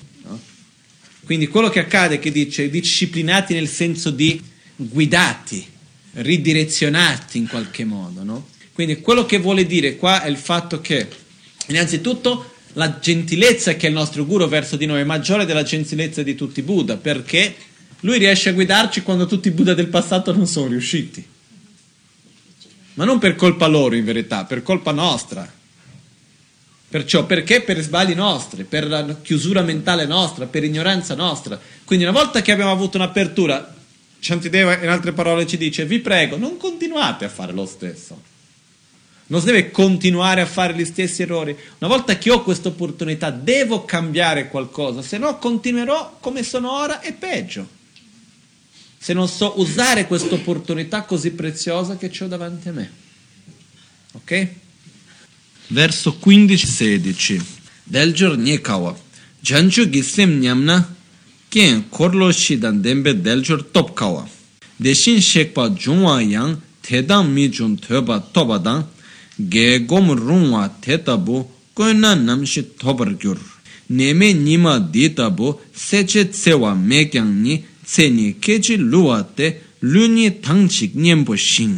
Quindi 1.28 1.48
quello 1.48 1.68
che 1.68 1.80
accade 1.80 2.14
è 2.14 2.18
che 2.18 2.32
dice 2.32 2.70
disciplinati 2.70 3.52
nel 3.52 3.68
senso 3.68 4.08
di 4.08 4.40
guidati, 4.76 5.62
ridirezionati 6.12 7.36
in 7.36 7.46
qualche 7.46 7.84
modo. 7.84 8.22
No? 8.22 8.48
Quindi 8.72 9.02
quello 9.02 9.26
che 9.26 9.36
vuole 9.36 9.66
dire 9.66 9.96
qua 9.96 10.22
è 10.22 10.28
il 10.30 10.38
fatto 10.38 10.80
che 10.80 11.06
innanzitutto 11.66 12.54
la 12.72 12.98
gentilezza 12.98 13.74
che 13.74 13.84
è 13.84 13.90
il 13.90 13.94
nostro 13.94 14.24
guru 14.24 14.48
verso 14.48 14.76
di 14.76 14.86
noi 14.86 15.02
è 15.02 15.04
maggiore 15.04 15.44
della 15.44 15.64
gentilezza 15.64 16.22
di 16.22 16.34
tutti 16.34 16.60
i 16.60 16.62
Buddha, 16.62 16.96
perché 16.96 17.54
lui 18.00 18.16
riesce 18.16 18.48
a 18.48 18.52
guidarci 18.54 19.02
quando 19.02 19.26
tutti 19.26 19.48
i 19.48 19.50
Buddha 19.50 19.74
del 19.74 19.88
passato 19.88 20.34
non 20.34 20.46
sono 20.46 20.68
riusciti. 20.68 21.22
Ma 22.94 23.04
non 23.04 23.18
per 23.18 23.34
colpa 23.34 23.66
loro 23.66 23.94
in 23.94 24.04
verità, 24.06 24.46
per 24.46 24.62
colpa 24.62 24.92
nostra. 24.92 25.56
Perciò 26.90 27.26
perché? 27.26 27.60
Per 27.60 27.80
sbagli 27.80 28.14
nostri, 28.14 28.64
per 28.64 28.86
la 28.86 29.16
chiusura 29.20 29.60
mentale 29.60 30.06
nostra, 30.06 30.46
per 30.46 30.64
ignoranza 30.64 31.14
nostra. 31.14 31.60
Quindi 31.84 32.06
una 32.06 32.18
volta 32.18 32.40
che 32.40 32.50
abbiamo 32.50 32.72
avuto 32.72 32.96
un'apertura, 32.96 33.74
Shantideva 34.20 34.82
in 34.82 34.88
altre 34.88 35.12
parole 35.12 35.46
ci 35.46 35.58
dice, 35.58 35.84
vi 35.84 36.00
prego, 36.00 36.36
non 36.36 36.56
continuate 36.56 37.26
a 37.26 37.28
fare 37.28 37.52
lo 37.52 37.66
stesso. 37.66 38.20
Non 39.26 39.40
si 39.40 39.46
deve 39.46 39.70
continuare 39.70 40.40
a 40.40 40.46
fare 40.46 40.74
gli 40.74 40.84
stessi 40.86 41.22
errori. 41.22 41.54
Una 41.78 41.90
volta 41.90 42.16
che 42.16 42.30
ho 42.30 42.42
questa 42.42 42.68
opportunità, 42.68 43.30
devo 43.30 43.84
cambiare 43.84 44.48
qualcosa, 44.48 45.02
se 45.02 45.18
no 45.18 45.38
continuerò 45.38 46.16
come 46.20 46.42
sono 46.42 46.72
ora 46.72 47.02
e 47.02 47.12
peggio. 47.12 47.76
Se 48.98 49.12
non 49.12 49.28
so 49.28 49.60
usare 49.60 50.06
questa 50.06 50.34
opportunità 50.34 51.02
così 51.02 51.32
preziosa 51.32 51.98
che 51.98 52.10
ho 52.20 52.26
davanti 52.26 52.68
a 52.68 52.72
me. 52.72 52.90
Ok? 54.12 54.48
Verso 55.70 56.12
15-16 56.12 57.40
Del 57.86 58.12
giorno 58.12 58.58
kawa 58.62 58.96
Janchu 59.42 59.86
gisem 59.86 60.40
nyamna 60.40 60.88
Kien 61.50 61.84
korlo 61.90 62.32
shidan 62.32 62.82
dembe 62.82 63.14
del 63.14 63.42
giorno 63.42 63.64
top 63.72 63.94
kawa 63.94 64.28
Deshin 64.80 65.20
shekpa 65.20 65.68
jungwa 65.68 66.22
yang 66.22 66.56
Tedang 66.88 67.28
mi 67.28 67.50
jun 67.52 67.76
toba 67.76 68.18
toba 68.32 68.58
dang 68.58 68.82
ge 69.38 69.78
gom 69.86 70.08
rungwa 70.10 70.72
te 70.80 70.96
tabu 70.96 71.44
koina 71.74 72.14
namshi 72.16 72.62
tobar 72.78 73.12
gyur. 73.20 73.36
Neme 73.90 74.32
nima 74.32 74.80
di 74.80 75.14
tabu 75.14 75.60
seche 75.74 76.30
tsewa 76.30 76.74
mekyang 76.74 77.42
ni 77.42 77.62
tseni 77.84 78.36
kechi 78.40 78.76
luwa 78.78 79.22
te 79.36 79.60
luni 79.82 80.30
tangchik 80.40 80.94
nyembo 80.94 81.36
shing. 81.36 81.76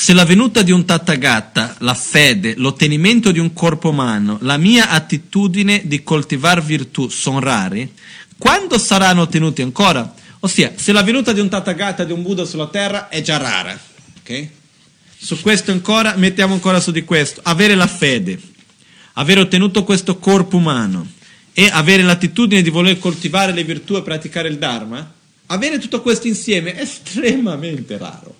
Se 0.00 0.12
la 0.12 0.24
venuta 0.24 0.62
di 0.62 0.70
un 0.70 0.84
Tathagata, 0.84 1.74
la 1.80 1.92
fede, 1.92 2.54
l'ottenimento 2.56 3.32
di 3.32 3.40
un 3.40 3.52
corpo 3.52 3.88
umano, 3.88 4.38
la 4.42 4.56
mia 4.56 4.90
attitudine 4.90 5.82
di 5.86 6.04
coltivare 6.04 6.60
virtù 6.60 7.08
sono 7.08 7.40
rari, 7.40 7.92
quando 8.38 8.78
saranno 8.78 9.22
ottenuti 9.22 9.60
ancora? 9.60 10.14
Ossia, 10.38 10.72
se 10.76 10.92
la 10.92 11.02
venuta 11.02 11.32
di 11.32 11.40
un 11.40 11.48
Tathagata, 11.48 12.04
di 12.04 12.12
un 12.12 12.22
Buddha 12.22 12.44
sulla 12.44 12.68
terra 12.68 13.08
è 13.08 13.20
già 13.22 13.38
rara, 13.38 13.76
ok? 14.20 14.48
Su 15.18 15.40
questo 15.40 15.72
ancora, 15.72 16.14
mettiamo 16.14 16.54
ancora 16.54 16.78
su 16.78 16.92
di 16.92 17.02
questo, 17.02 17.40
avere 17.42 17.74
la 17.74 17.88
fede, 17.88 18.40
aver 19.14 19.38
ottenuto 19.38 19.82
questo 19.82 20.18
corpo 20.18 20.56
umano 20.56 21.08
e 21.52 21.68
avere 21.72 22.04
l'attitudine 22.04 22.62
di 22.62 22.70
voler 22.70 23.00
coltivare 23.00 23.52
le 23.52 23.64
virtù 23.64 23.96
e 23.96 24.02
praticare 24.02 24.48
il 24.48 24.58
Dharma, 24.58 25.12
avere 25.46 25.80
tutto 25.80 26.00
questo 26.02 26.28
insieme 26.28 26.74
è 26.74 26.82
estremamente 26.86 27.98
raro. 27.98 28.37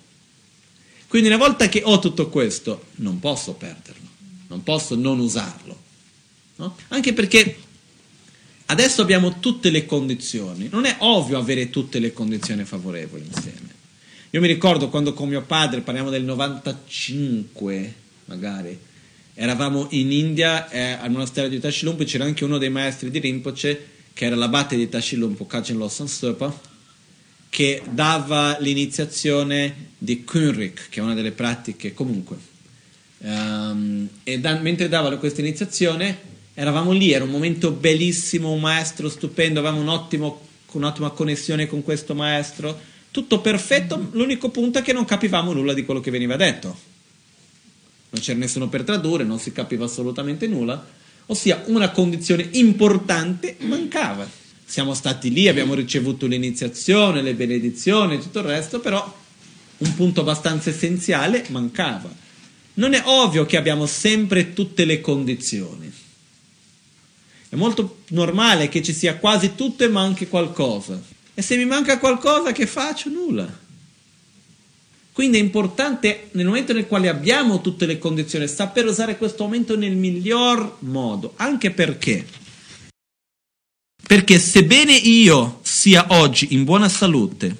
Quindi 1.09 1.27
una 1.27 1.37
volta 1.37 1.67
che 1.69 1.81
ho 1.83 1.97
tutto 1.97 2.29
questo, 2.29 2.85
non 2.97 3.19
posso 3.19 3.53
perderlo, 3.53 4.07
non 4.47 4.61
posso 4.61 4.93
non 4.93 5.17
usarlo. 5.17 5.75
No? 6.57 6.75
Anche 6.89 7.13
perché 7.13 7.57
adesso 8.67 9.01
abbiamo 9.01 9.39
tutte 9.39 9.71
le 9.71 9.87
condizioni, 9.87 10.69
non 10.69 10.85
è 10.85 10.97
ovvio 10.99 11.39
avere 11.39 11.71
tutte 11.71 11.97
le 11.97 12.13
condizioni 12.13 12.63
favorevoli 12.63 13.25
insieme. 13.25 13.77
Io 14.29 14.39
mi 14.39 14.45
ricordo 14.45 14.89
quando 14.89 15.13
con 15.13 15.27
mio 15.27 15.41
padre, 15.41 15.81
parliamo 15.81 16.11
del 16.11 16.23
95 16.23 17.95
magari, 18.25 18.77
eravamo 19.33 19.87
in 19.89 20.11
India 20.11 20.69
eh, 20.69 20.91
al 20.91 21.09
monastero 21.09 21.47
di 21.47 21.59
Tashilumpo, 21.59 22.03
c'era 22.03 22.25
anche 22.25 22.43
uno 22.43 22.59
dei 22.59 22.69
maestri 22.69 23.09
di 23.09 23.17
Rinpoche, 23.17 23.87
che 24.13 24.25
era 24.25 24.35
l'abate 24.35 24.75
di 24.75 24.87
Tashilumpo, 24.87 25.47
Kachen 25.47 25.75
Lossan 25.75 26.07
Sopa, 26.07 26.55
che 27.49 27.81
dava 27.89 28.57
l'iniziazione 28.59 29.87
di 29.97 30.23
Kunrik, 30.23 30.89
che 30.89 30.99
è 30.99 31.03
una 31.03 31.13
delle 31.13 31.31
pratiche 31.31 31.93
comunque. 31.93 32.37
Um, 33.19 34.07
e 34.23 34.39
da, 34.39 34.57
mentre 34.59 34.87
dava 34.87 35.17
questa 35.17 35.41
iniziazione, 35.41 36.17
eravamo 36.53 36.91
lì, 36.91 37.11
era 37.11 37.23
un 37.23 37.31
momento 37.31 37.71
bellissimo, 37.71 38.51
un 38.51 38.61
maestro 38.61 39.09
stupendo, 39.09 39.59
avevamo 39.59 39.81
un 39.81 39.89
ottimo, 39.89 40.47
un'ottima 40.71 41.09
connessione 41.09 41.67
con 41.67 41.83
questo 41.83 42.15
maestro 42.15 42.89
tutto 43.11 43.41
perfetto, 43.41 44.09
l'unico 44.11 44.49
punto 44.49 44.79
è 44.79 44.81
che 44.83 44.93
non 44.93 45.03
capivamo 45.03 45.51
nulla 45.51 45.73
di 45.73 45.83
quello 45.83 45.99
che 45.99 46.11
veniva 46.11 46.35
detto. 46.35 46.77
Non 48.11 48.21
c'era 48.21 48.37
nessuno 48.37 48.69
per 48.69 48.83
tradurre, 48.83 49.23
non 49.23 49.39
si 49.39 49.51
capiva 49.51 49.85
assolutamente 49.85 50.47
nulla, 50.47 50.85
ossia 51.27 51.63
una 51.65 51.89
condizione 51.89 52.47
importante 52.51 53.55
mancava. 53.61 54.27
Siamo 54.69 54.93
stati 54.93 55.31
lì, 55.31 55.47
abbiamo 55.47 55.73
ricevuto 55.73 56.27
l'iniziazione, 56.27 57.23
le 57.23 57.33
benedizioni 57.33 58.13
e 58.13 58.19
tutto 58.19 58.37
il 58.37 58.45
resto, 58.45 58.79
però 58.79 59.17
un 59.77 59.95
punto 59.95 60.21
abbastanza 60.21 60.69
essenziale 60.69 61.43
mancava. 61.49 62.07
Non 62.75 62.93
è 62.93 63.01
ovvio 63.03 63.47
che 63.47 63.57
abbiamo 63.57 63.87
sempre 63.87 64.53
tutte 64.53 64.85
le 64.85 65.01
condizioni. 65.01 65.91
È 67.49 67.55
molto 67.55 68.01
normale 68.09 68.69
che 68.69 68.83
ci 68.83 68.93
sia 68.93 69.15
quasi 69.15 69.55
tutto 69.55 69.83
e 69.83 69.87
manchi 69.87 70.27
qualcosa. 70.27 71.01
E 71.33 71.41
se 71.41 71.57
mi 71.57 71.65
manca 71.65 71.97
qualcosa, 71.97 72.51
che 72.51 72.67
faccio? 72.67 73.09
Nulla. 73.09 73.51
Quindi 75.11 75.39
è 75.39 75.41
importante, 75.41 76.27
nel 76.33 76.45
momento 76.45 76.73
nel 76.73 76.85
quale 76.85 77.09
abbiamo 77.09 77.61
tutte 77.61 77.87
le 77.87 77.97
condizioni, 77.97 78.47
saper 78.47 78.85
usare 78.85 79.17
questo 79.17 79.45
momento 79.45 79.75
nel 79.75 79.95
miglior 79.95 80.75
modo. 80.81 81.33
Anche 81.37 81.71
perché? 81.71 82.23
Perché 84.09 84.39
sebbene 84.39 84.93
io 84.93 85.59
sia 85.61 86.07
oggi 86.09 86.47
in 86.55 86.63
buona 86.63 86.89
salute, 86.89 87.55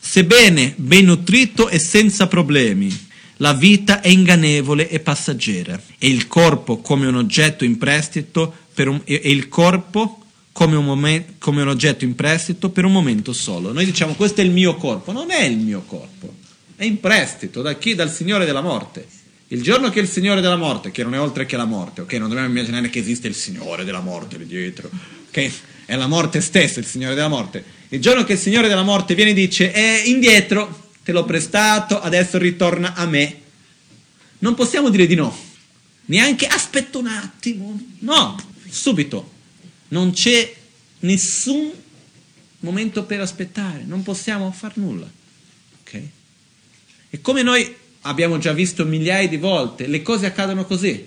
sebbene 0.00 0.72
ben 0.78 1.04
nutrito 1.04 1.68
e 1.68 1.78
senza 1.78 2.26
problemi, 2.26 2.88
la 3.36 3.52
vita 3.52 4.00
è 4.00 4.08
ingannevole 4.08 4.88
e 4.88 4.98
passaggera 5.00 5.78
e 5.98 6.08
il 6.08 6.26
corpo 6.26 6.78
come 6.78 7.06
un 7.06 7.16
oggetto 7.16 7.66
in 7.66 7.76
prestito 7.76 8.50
per 8.72 8.88
un, 8.88 9.02
e 9.04 9.20
il 9.24 9.50
corpo 9.50 10.22
come 10.52 10.74
un, 10.74 10.86
momen- 10.86 11.34
come 11.36 11.60
un 11.60 11.68
oggetto 11.68 12.02
in 12.02 12.14
prestito 12.14 12.70
per 12.70 12.86
un 12.86 12.92
momento 12.92 13.34
solo. 13.34 13.70
Noi 13.70 13.84
diciamo 13.84 14.14
questo 14.14 14.40
è 14.40 14.44
il 14.44 14.50
mio 14.52 14.74
corpo, 14.76 15.12
non 15.12 15.30
è 15.30 15.44
il 15.44 15.58
mio 15.58 15.82
corpo, 15.86 16.34
è 16.76 16.84
in 16.84 16.98
prestito 16.98 17.60
da 17.60 17.76
chi? 17.76 17.94
Dal 17.94 18.10
Signore 18.10 18.46
della 18.46 18.62
morte. 18.62 19.06
Il 19.48 19.60
giorno 19.60 19.90
che 19.90 20.00
il 20.00 20.08
Signore 20.08 20.40
della 20.40 20.56
morte, 20.56 20.90
che 20.90 21.02
non 21.02 21.14
è 21.14 21.20
oltre 21.20 21.44
che 21.44 21.58
la 21.58 21.66
morte, 21.66 22.00
ok? 22.00 22.12
Non 22.14 22.28
dobbiamo 22.28 22.48
immaginare 22.48 22.88
che 22.88 23.00
esiste 23.00 23.28
il 23.28 23.34
Signore 23.34 23.84
della 23.84 24.00
morte 24.00 24.38
lì 24.38 24.46
dietro, 24.46 24.90
ok? 25.28 25.52
È 25.86 25.96
la 25.96 26.06
morte 26.06 26.40
stessa 26.40 26.80
il 26.80 26.86
Signore 26.86 27.14
della 27.14 27.28
morte. 27.28 27.64
Il 27.88 28.00
giorno 28.00 28.24
che 28.24 28.34
il 28.34 28.38
Signore 28.38 28.68
della 28.68 28.82
morte 28.82 29.14
viene 29.14 29.30
e 29.30 29.34
dice, 29.34 29.72
è 29.72 30.02
indietro, 30.04 30.90
te 31.02 31.12
l'ho 31.12 31.24
prestato, 31.24 32.00
adesso 32.00 32.36
ritorna 32.36 32.94
a 32.94 33.06
me. 33.06 33.40
Non 34.40 34.54
possiamo 34.54 34.90
dire 34.90 35.06
di 35.06 35.14
no, 35.14 35.36
neanche 36.06 36.46
aspetta 36.46 36.98
un 36.98 37.06
attimo, 37.06 37.80
no, 38.00 38.36
subito. 38.68 39.36
Non 39.88 40.12
c'è 40.12 40.54
nessun 41.00 41.72
momento 42.60 43.04
per 43.04 43.20
aspettare, 43.20 43.84
non 43.86 44.02
possiamo 44.02 44.50
far 44.52 44.76
nulla. 44.76 45.10
Ok? 45.80 46.02
E 47.10 47.20
come 47.20 47.42
noi 47.42 47.74
abbiamo 48.02 48.38
già 48.38 48.52
visto 48.52 48.84
migliaia 48.84 49.28
di 49.28 49.38
volte, 49.38 49.86
le 49.86 50.02
cose 50.02 50.26
accadono 50.26 50.66
così. 50.66 51.06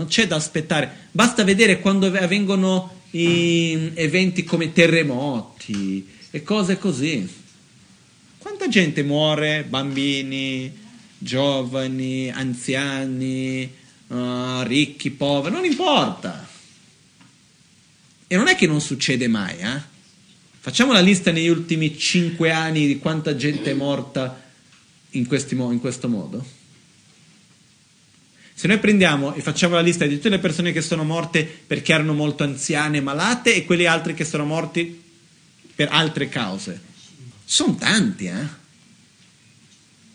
Non 0.00 0.08
c'è 0.08 0.26
da 0.26 0.36
aspettare, 0.36 1.08
basta 1.10 1.44
vedere 1.44 1.78
quando 1.78 2.06
avvengono 2.06 3.02
eventi 3.10 4.44
come 4.44 4.72
terremoti 4.72 6.08
e 6.30 6.42
cose 6.42 6.78
così. 6.78 7.28
Quanta 8.38 8.66
gente 8.68 9.02
muore, 9.02 9.66
bambini, 9.68 10.74
giovani, 11.18 12.30
anziani, 12.30 13.70
uh, 14.06 14.62
ricchi, 14.62 15.10
poveri, 15.10 15.54
non 15.54 15.66
importa. 15.66 16.48
E 18.26 18.36
non 18.36 18.48
è 18.48 18.54
che 18.54 18.66
non 18.66 18.80
succede 18.80 19.28
mai, 19.28 19.58
eh? 19.58 19.82
Facciamo 20.60 20.92
la 20.92 21.00
lista 21.00 21.30
negli 21.30 21.48
ultimi 21.48 21.98
cinque 21.98 22.50
anni 22.50 22.86
di 22.86 22.98
quanta 22.98 23.36
gente 23.36 23.72
è 23.72 23.74
morta 23.74 24.42
in, 25.10 25.26
questi, 25.26 25.54
in 25.54 25.78
questo 25.78 26.08
modo. 26.08 26.58
Se 28.60 28.68
noi 28.68 28.78
prendiamo 28.78 29.32
e 29.32 29.40
facciamo 29.40 29.76
la 29.76 29.80
lista 29.80 30.04
di 30.04 30.16
tutte 30.16 30.28
le 30.28 30.38
persone 30.38 30.70
che 30.70 30.82
sono 30.82 31.02
morte 31.02 31.46
perché 31.66 31.94
erano 31.94 32.12
molto 32.12 32.42
anziane 32.42 33.00
malate 33.00 33.54
e 33.54 33.64
quelli 33.64 33.86
altri 33.86 34.12
che 34.12 34.26
sono 34.26 34.44
morti 34.44 35.02
per 35.74 35.88
altre 35.90 36.28
cause, 36.28 36.78
sono 37.42 37.74
tanti, 37.76 38.26
eh? 38.26 38.46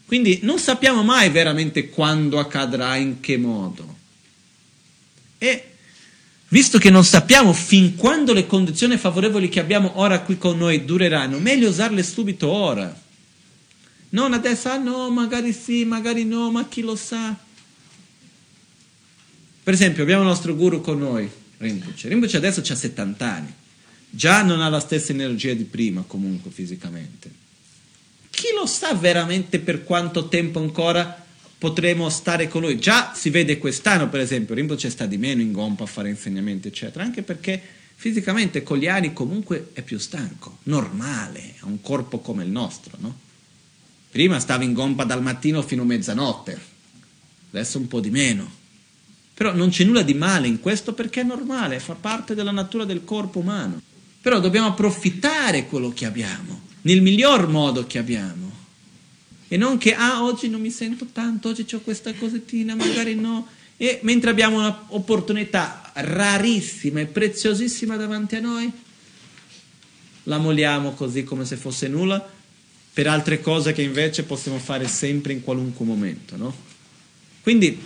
Quindi 0.05 0.41
non 0.43 0.59
sappiamo 0.59 1.01
mai 1.01 1.31
veramente 1.31 1.89
quando 1.89 2.37
accadrà, 2.37 2.95
in 2.97 3.19
che 3.19 3.35
modo. 3.35 3.97
E 5.39 5.71
Visto 6.49 6.77
che 6.77 6.91
non 6.91 7.03
sappiamo 7.03 7.51
fin 7.51 7.95
quando 7.95 8.31
le 8.31 8.45
condizioni 8.45 8.95
favorevoli 8.97 9.49
che 9.49 9.59
abbiamo 9.59 9.93
ora 9.95 10.19
qui 10.19 10.37
con 10.37 10.59
noi 10.59 10.85
dureranno, 10.85 11.39
meglio 11.39 11.69
usarle 11.69 12.03
subito 12.03 12.47
ora. 12.47 12.95
Non 14.09 14.33
adesso, 14.33 14.69
ah 14.69 14.77
no, 14.77 15.09
magari 15.09 15.51
sì, 15.51 15.83
magari 15.83 16.25
no, 16.25 16.51
ma 16.51 16.67
chi 16.67 16.81
lo 16.81 16.95
sa. 16.95 17.44
Per 19.65 19.73
esempio, 19.73 20.03
abbiamo 20.03 20.21
il 20.21 20.27
nostro 20.27 20.53
guru 20.53 20.79
con 20.79 20.99
noi, 20.99 21.27
Rinpoche. 21.57 22.07
Rinpoche 22.07 22.37
adesso 22.37 22.59
ha 22.59 22.75
70 22.75 23.25
anni, 23.25 23.51
già 24.11 24.43
non 24.43 24.61
ha 24.61 24.69
la 24.69 24.79
stessa 24.79 25.11
energia 25.11 25.55
di 25.55 25.63
prima 25.63 26.03
comunque 26.05 26.51
fisicamente. 26.51 27.31
Chi 28.29 28.49
lo 28.55 28.67
sa 28.67 28.93
veramente 28.93 29.57
per 29.57 29.83
quanto 29.83 30.27
tempo 30.27 30.59
ancora 30.59 31.25
potremo 31.57 32.09
stare 32.09 32.47
con 32.47 32.61
lui. 32.61 32.77
Già 32.77 33.13
si 33.15 33.31
vede 33.31 33.57
quest'anno, 33.57 34.07
per 34.07 34.19
esempio, 34.19 34.53
Rinpoche 34.53 34.91
sta 34.91 35.07
di 35.07 35.17
meno 35.17 35.41
in 35.41 35.51
gompa 35.51 35.85
a 35.85 35.87
fare 35.87 36.09
insegnamenti, 36.09 36.67
eccetera, 36.67 37.03
anche 37.03 37.23
perché 37.23 37.59
fisicamente 37.95 38.61
con 38.61 38.77
gli 38.77 38.87
anni 38.87 39.13
comunque 39.13 39.69
è 39.73 39.81
più 39.81 39.97
stanco, 39.97 40.59
normale, 40.65 41.55
ha 41.61 41.65
un 41.65 41.81
corpo 41.81 42.19
come 42.19 42.43
il 42.43 42.51
nostro, 42.51 42.97
no? 42.99 43.17
Prima 44.11 44.37
stava 44.37 44.63
in 44.63 44.73
gompa 44.73 45.05
dal 45.05 45.23
mattino 45.23 45.63
fino 45.63 45.81
a 45.81 45.85
mezzanotte, 45.85 46.59
adesso 47.49 47.79
un 47.79 47.87
po' 47.87 47.99
di 47.99 48.11
meno. 48.11 48.63
Però 49.35 49.53
non 49.53 49.69
c'è 49.69 49.83
nulla 49.83 50.01
di 50.01 50.13
male 50.13 50.47
in 50.47 50.61
questo 50.61 50.93
perché 50.93 51.21
è 51.21 51.23
normale, 51.23 51.79
fa 51.79 51.93
parte 51.93 52.35
della 52.35 52.51
natura 52.51 52.85
del 52.85 53.03
corpo 53.03 53.39
umano. 53.39 53.81
Però 54.21 54.39
dobbiamo 54.39 54.67
approfittare 54.67 55.67
quello 55.67 55.89
che 55.89 56.05
abbiamo, 56.05 56.61
nel 56.83 57.01
miglior 57.01 57.49
modo 57.49 57.85
che 57.85 57.97
abbiamo. 57.97 58.51
E 59.49 59.57
non 59.57 59.77
che, 59.77 59.93
ah, 59.93 60.23
oggi 60.23 60.47
non 60.47 60.61
mi 60.61 60.71
sento 60.71 61.07
tanto, 61.11 61.49
oggi 61.49 61.65
ho 61.75 61.81
questa 61.81 62.13
cosettina, 62.13 62.75
magari 62.75 63.15
no. 63.15 63.45
E 63.75 63.99
mentre 64.03 64.29
abbiamo 64.29 64.57
un'opportunità 64.57 65.91
rarissima 65.95 67.01
e 67.01 67.05
preziosissima 67.05 67.97
davanti 67.97 68.37
a 68.37 68.39
noi, 68.39 68.71
la 70.23 70.37
moliamo 70.37 70.93
così 70.93 71.23
come 71.23 71.43
se 71.43 71.57
fosse 71.57 71.89
nulla 71.89 72.25
per 72.93 73.07
altre 73.07 73.41
cose 73.41 73.73
che 73.73 73.81
invece 73.81 74.23
possiamo 74.23 74.57
fare 74.59 74.87
sempre 74.87 75.33
in 75.33 75.43
qualunque 75.43 75.85
momento, 75.85 76.37
no? 76.37 76.55
Quindi 77.43 77.77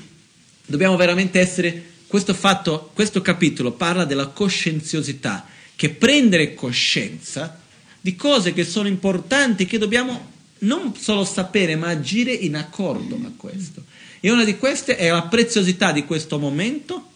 dobbiamo 0.70 0.96
veramente 0.96 1.40
essere 1.40 1.84
questo 2.08 2.34
fatto, 2.34 2.92
questo 2.94 3.22
capitolo 3.22 3.72
parla 3.72 4.06
della 4.06 4.28
coscienziosità, 4.28 5.48
che 5.76 5.90
prendere 5.90 6.54
coscienza 6.54 7.60
di 8.00 8.16
cose 8.16 8.54
che 8.54 8.64
sono 8.64 8.88
importanti 8.88 9.66
che 9.66 9.78
dobbiamo 9.78 10.32
non 10.60 10.96
solo 10.96 11.24
sapere, 11.26 11.76
ma 11.76 11.88
agire 11.88 12.32
in 12.34 12.56
accordo 12.56 13.16
a 13.16 13.32
questo. 13.36 13.84
E 14.20 14.30
una 14.32 14.44
di 14.44 14.58
queste 14.58 14.96
è 14.96 15.10
la 15.10 15.24
preziosità 15.24 15.92
di 15.92 16.06
questo 16.06 16.38
momento 16.38 17.10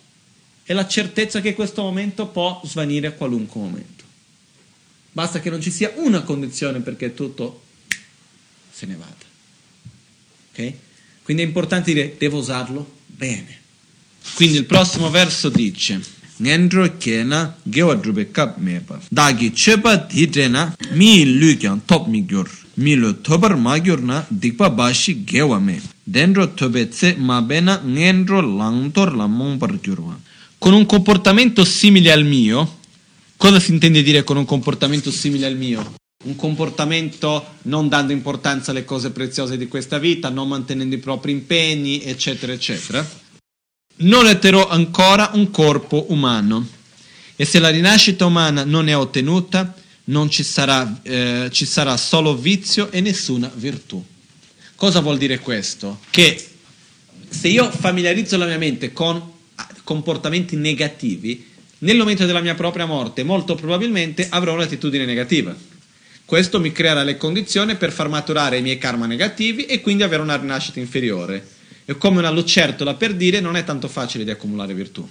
e 0.64 0.74
la 0.74 0.88
certezza 0.88 1.42
che 1.42 1.54
questo 1.54 1.82
momento 1.82 2.28
può 2.28 2.62
svanire 2.66 3.08
a 3.08 3.12
qualunque 3.12 3.60
momento. 3.60 4.04
Basta 5.12 5.40
che 5.40 5.50
non 5.50 5.62
ci 5.62 5.70
sia 5.70 5.92
una 5.96 6.22
condizione 6.22 6.80
perché 6.80 7.14
tutto 7.14 7.62
se 8.72 8.86
ne 8.86 8.96
vada. 8.96 9.26
Ok? 10.52 10.74
Quindi 11.24 11.44
è 11.44 11.46
importante 11.46 11.94
dire, 11.94 12.16
devo 12.18 12.40
usarlo 12.40 13.02
bene. 13.16 13.60
Quindi 14.36 14.58
il 14.58 14.66
prossimo 14.66 15.10
verso 15.10 15.50
dice, 15.50 16.02
Ngendro 16.38 16.98
kena 16.98 17.56
gewa 17.64 17.96
drube 17.96 18.32
kap 18.32 18.58
mepa. 18.58 19.00
Dagi 19.10 19.54
chepa 19.54 19.96
dhidrena 19.96 20.76
mi 20.92 21.26
lu 21.26 21.56
kyang 21.56 21.82
top 21.86 22.08
mi 22.08 22.26
gyor. 22.26 22.50
milo 22.76 23.14
tobar 23.22 23.56
magyar 23.56 24.02
na 24.02 24.26
dikpa 24.30 24.70
bashi 24.70 25.24
gewa 25.24 25.60
me. 25.60 25.82
Dendro 26.04 26.54
tobe 26.54 26.90
tse 26.90 27.16
mabena 27.18 27.82
ngendro 27.86 28.42
langtor 28.42 29.16
la 29.16 29.30
par 29.58 29.80
gyurwa. 29.80 30.20
Con 30.58 30.74
un 30.74 30.86
comportamento 30.86 31.64
simile 31.66 32.12
al 32.12 32.26
mio, 32.26 32.80
cosa 33.38 33.60
si 33.60 33.72
intende 33.72 34.02
dire 34.02 34.24
con 34.24 34.38
un 34.38 34.46
comportamento 34.46 35.12
simile 35.12 35.46
al 35.46 35.58
mio? 35.58 35.94
Un 36.24 36.36
comportamento 36.36 37.56
non 37.64 37.90
dando 37.90 38.14
importanza 38.14 38.72
alle 38.72 38.86
cose 38.86 39.12
preziose 39.12 39.58
di 39.58 39.68
questa 39.68 39.98
vita, 40.00 40.30
non 40.30 40.48
mantenendo 40.48 40.96
i 40.96 41.00
propri 41.00 41.32
impegni, 41.32 42.02
eccetera, 42.04 42.54
eccetera. 42.54 43.06
Non 43.96 44.26
otterrò 44.26 44.68
ancora 44.68 45.32
un 45.34 45.52
corpo 45.52 46.06
umano. 46.10 46.66
E 47.36 47.46
se 47.46 47.60
la 47.60 47.70
rinascita 47.70 48.26
umana 48.26 48.64
non 48.64 48.88
è 48.88 48.96
ottenuta, 48.96 49.74
non 50.06 50.30
ci 50.30 50.44
sarà, 50.44 51.00
eh, 51.02 51.50
ci 51.52 51.66
sarà 51.66 51.98
solo 51.98 52.36
vizio 52.36 52.92
e 52.92 53.02
nessuna 53.02 53.52
virtù. 53.54 54.04
Cosa 54.76 55.00
vuol 55.00 55.18
dire 55.18 55.40
questo? 55.40 56.00
Che 56.10 56.48
se 57.30 57.48
io 57.48 57.70
familiarizzo 57.72 58.38
la 58.38 58.46
mia 58.46 58.58
mente 58.58 58.94
con 58.94 59.22
ah, 59.56 59.68
comportamenti 59.84 60.56
negativi, 60.56 61.52
nel 61.80 61.98
momento 61.98 62.26
della 62.26 62.42
mia 62.42 62.56
propria 62.56 62.86
morte 62.86 63.24
molto 63.24 63.56
probabilmente 63.56 64.28
avrò 64.30 64.54
un'attitudine 64.54 65.06
negativa. 65.06 65.56
Questo 66.34 66.60
mi 66.60 66.72
creerà 66.72 67.04
le 67.04 67.16
condizioni 67.16 67.76
per 67.76 67.92
far 67.92 68.10
maturare 68.10 68.58
i 68.58 68.64
miei 68.64 68.80
karma 68.80 69.06
negativi 69.06 69.66
e 69.66 69.82
quindi 69.82 70.02
avere 70.02 70.24
una 70.24 70.36
rinascita 70.36 70.80
inferiore. 70.80 71.48
E 71.86 71.96
come 71.96 72.18
una 72.18 72.32
lucertola 72.32 72.96
per 72.96 73.14
dire 73.14 73.40
non 73.40 73.56
è 73.56 73.64
tanto 73.64 73.88
facile 73.88 74.24
di 74.24 74.32
accumulare 74.32 74.74
virtù 74.74 75.08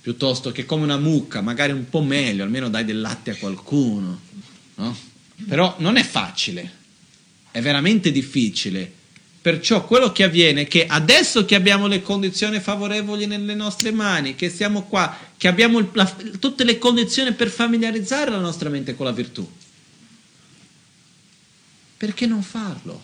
piuttosto 0.00 0.52
che 0.52 0.64
come 0.64 0.84
una 0.84 0.98
mucca, 0.98 1.40
magari 1.40 1.72
un 1.72 1.88
po' 1.88 2.02
meglio, 2.02 2.44
almeno 2.44 2.68
dai 2.68 2.84
del 2.84 3.00
latte 3.00 3.32
a 3.32 3.36
qualcuno, 3.36 4.20
no? 4.76 4.96
Però 5.48 5.74
non 5.78 5.96
è 5.96 6.04
facile, 6.04 6.70
è 7.50 7.60
veramente 7.60 8.12
difficile. 8.12 8.92
Perciò 9.44 9.84
quello 9.84 10.10
che 10.10 10.22
avviene 10.22 10.62
è 10.62 10.66
che 10.66 10.86
adesso 10.86 11.44
che 11.44 11.54
abbiamo 11.54 11.86
le 11.86 12.00
condizioni 12.00 12.60
favorevoli 12.60 13.26
nelle 13.26 13.54
nostre 13.54 13.90
mani, 13.90 14.36
che 14.36 14.48
siamo 14.48 14.84
qua, 14.84 15.14
che 15.36 15.48
abbiamo 15.48 15.86
la, 15.92 16.10
tutte 16.40 16.64
le 16.64 16.78
condizioni 16.78 17.30
per 17.34 17.50
familiarizzare 17.50 18.30
la 18.30 18.38
nostra 18.38 18.70
mente 18.70 18.94
con 18.94 19.04
la 19.04 19.12
virtù, 19.12 19.46
perché 21.98 22.24
non 22.24 22.42
farlo? 22.42 22.98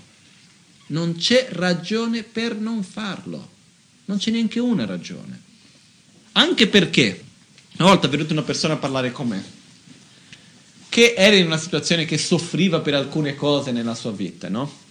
Non 0.86 1.16
c'è 1.16 1.48
ragione 1.50 2.22
per 2.22 2.54
non 2.56 2.82
farlo, 2.84 3.50
non 4.06 4.16
c'è 4.16 4.30
neanche 4.30 4.60
una 4.60 4.86
ragione. 4.86 5.42
Anche 6.32 6.68
perché 6.68 7.22
una 7.76 7.88
volta 7.88 8.06
è 8.06 8.10
venuta 8.10 8.32
una 8.32 8.44
persona 8.44 8.72
a 8.72 8.78
parlare 8.78 9.12
con 9.12 9.28
me 9.28 9.44
che 10.88 11.12
era 11.14 11.36
in 11.36 11.44
una 11.44 11.58
situazione 11.58 12.06
che 12.06 12.16
soffriva 12.16 12.80
per 12.80 12.94
alcune 12.94 13.34
cose 13.34 13.72
nella 13.72 13.94
sua 13.94 14.12
vita, 14.12 14.48
no? 14.48 14.88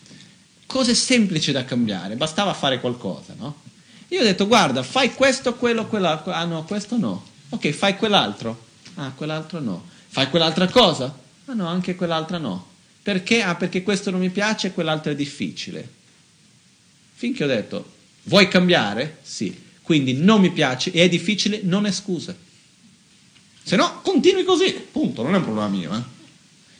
Cose 0.70 0.93
semplici 0.93 1.51
da 1.51 1.65
cambiare, 1.65 2.15
bastava 2.15 2.53
fare 2.53 2.80
qualcosa, 2.80 3.34
no? 3.36 3.61
Io 4.09 4.22
ho 4.22 4.24
detto, 4.24 4.45
guarda, 4.45 4.84
fai 4.84 5.15
questo, 5.15 5.55
quello, 5.55 5.88
quell'altro. 5.88 6.32
Ah 6.32 6.45
no, 6.45 6.63
questo 6.63 6.95
no. 6.95 7.26
Ok, 7.49 7.72
fai 7.72 7.97
quell'altro. 7.97 8.65
Ah, 8.93 9.11
quell'altro 9.15 9.59
no. 9.59 9.84
Fai 10.09 10.30
quell'altra 10.30 10.67
cosa? 10.67 11.17
Ah 11.45 11.53
no, 11.53 11.65
anche 11.65 11.95
quell'altra 11.95 12.38
no. 12.38 12.67
Perché? 13.01 13.41
Ah, 13.41 13.55
perché 13.55 13.82
questo 13.82 14.11
non 14.11 14.20
mi 14.20 14.30
piace 14.30 14.67
e 14.67 14.74
quell'altro 14.74 15.11
è 15.11 15.15
difficile. 15.15 15.91
Finché 17.13 17.45
ho 17.45 17.47
detto, 17.47 17.91
vuoi 18.26 18.47
cambiare? 18.47 19.17
Sì. 19.24 19.63
Quindi 19.82 20.13
non 20.13 20.39
mi 20.39 20.51
piace 20.51 20.91
e 20.91 21.01
è 21.01 21.09
difficile, 21.09 21.61
non 21.63 21.88
è 21.88 21.91
scusa. 21.91 22.36
Se 23.63 23.76
no, 23.76 24.01
continui 24.03 24.43
così, 24.43 24.72
punto, 24.91 25.24
non 25.24 25.34
è 25.34 25.38
un 25.38 25.43
problema 25.43 25.67
mio. 25.67 25.95
Eh? 25.95 26.01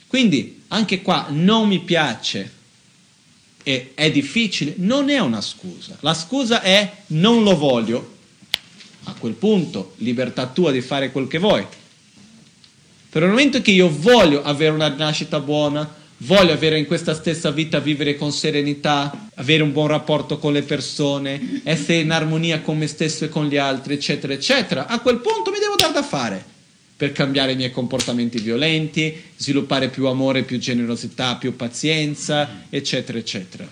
Quindi, 0.06 0.62
anche 0.68 1.02
qua, 1.02 1.26
non 1.30 1.66
mi 1.66 1.80
piace 1.80 2.58
e 3.62 3.92
è 3.94 4.10
difficile, 4.10 4.74
non 4.76 5.10
è 5.10 5.18
una 5.18 5.40
scusa. 5.40 5.96
La 6.00 6.14
scusa 6.14 6.62
è 6.62 6.90
non 7.08 7.42
lo 7.42 7.56
voglio. 7.56 8.18
A 9.04 9.14
quel 9.18 9.32
punto, 9.34 9.94
libertà 9.98 10.46
tua 10.46 10.70
di 10.70 10.80
fare 10.80 11.10
quel 11.10 11.26
che 11.26 11.38
vuoi. 11.38 11.66
Per 13.08 13.22
il 13.22 13.28
momento 13.28 13.60
che 13.60 13.70
io 13.70 13.90
voglio 13.90 14.42
avere 14.42 14.72
una 14.72 14.88
rinascita 14.88 15.40
buona, 15.40 15.98
voglio 16.18 16.52
avere 16.52 16.78
in 16.78 16.86
questa 16.86 17.14
stessa 17.14 17.50
vita 17.50 17.80
vivere 17.80 18.16
con 18.16 18.30
serenità, 18.30 19.28
avere 19.34 19.62
un 19.62 19.72
buon 19.72 19.88
rapporto 19.88 20.38
con 20.38 20.52
le 20.52 20.62
persone, 20.62 21.62
essere 21.64 22.00
in 22.00 22.10
armonia 22.10 22.60
con 22.60 22.78
me 22.78 22.86
stesso 22.86 23.24
e 23.24 23.28
con 23.28 23.46
gli 23.46 23.56
altri, 23.56 23.94
eccetera, 23.94 24.32
eccetera, 24.32 24.86
a 24.86 25.00
quel 25.00 25.18
punto 25.18 25.50
mi 25.50 25.58
devo 25.58 25.74
dar 25.76 25.92
da 25.92 26.02
fare 26.02 26.49
per 27.00 27.12
cambiare 27.12 27.52
i 27.52 27.56
miei 27.56 27.70
comportamenti 27.70 28.40
violenti, 28.40 29.18
sviluppare 29.34 29.88
più 29.88 30.06
amore, 30.06 30.42
più 30.42 30.58
generosità, 30.58 31.36
più 31.36 31.56
pazienza, 31.56 32.64
eccetera, 32.68 33.16
eccetera. 33.16 33.66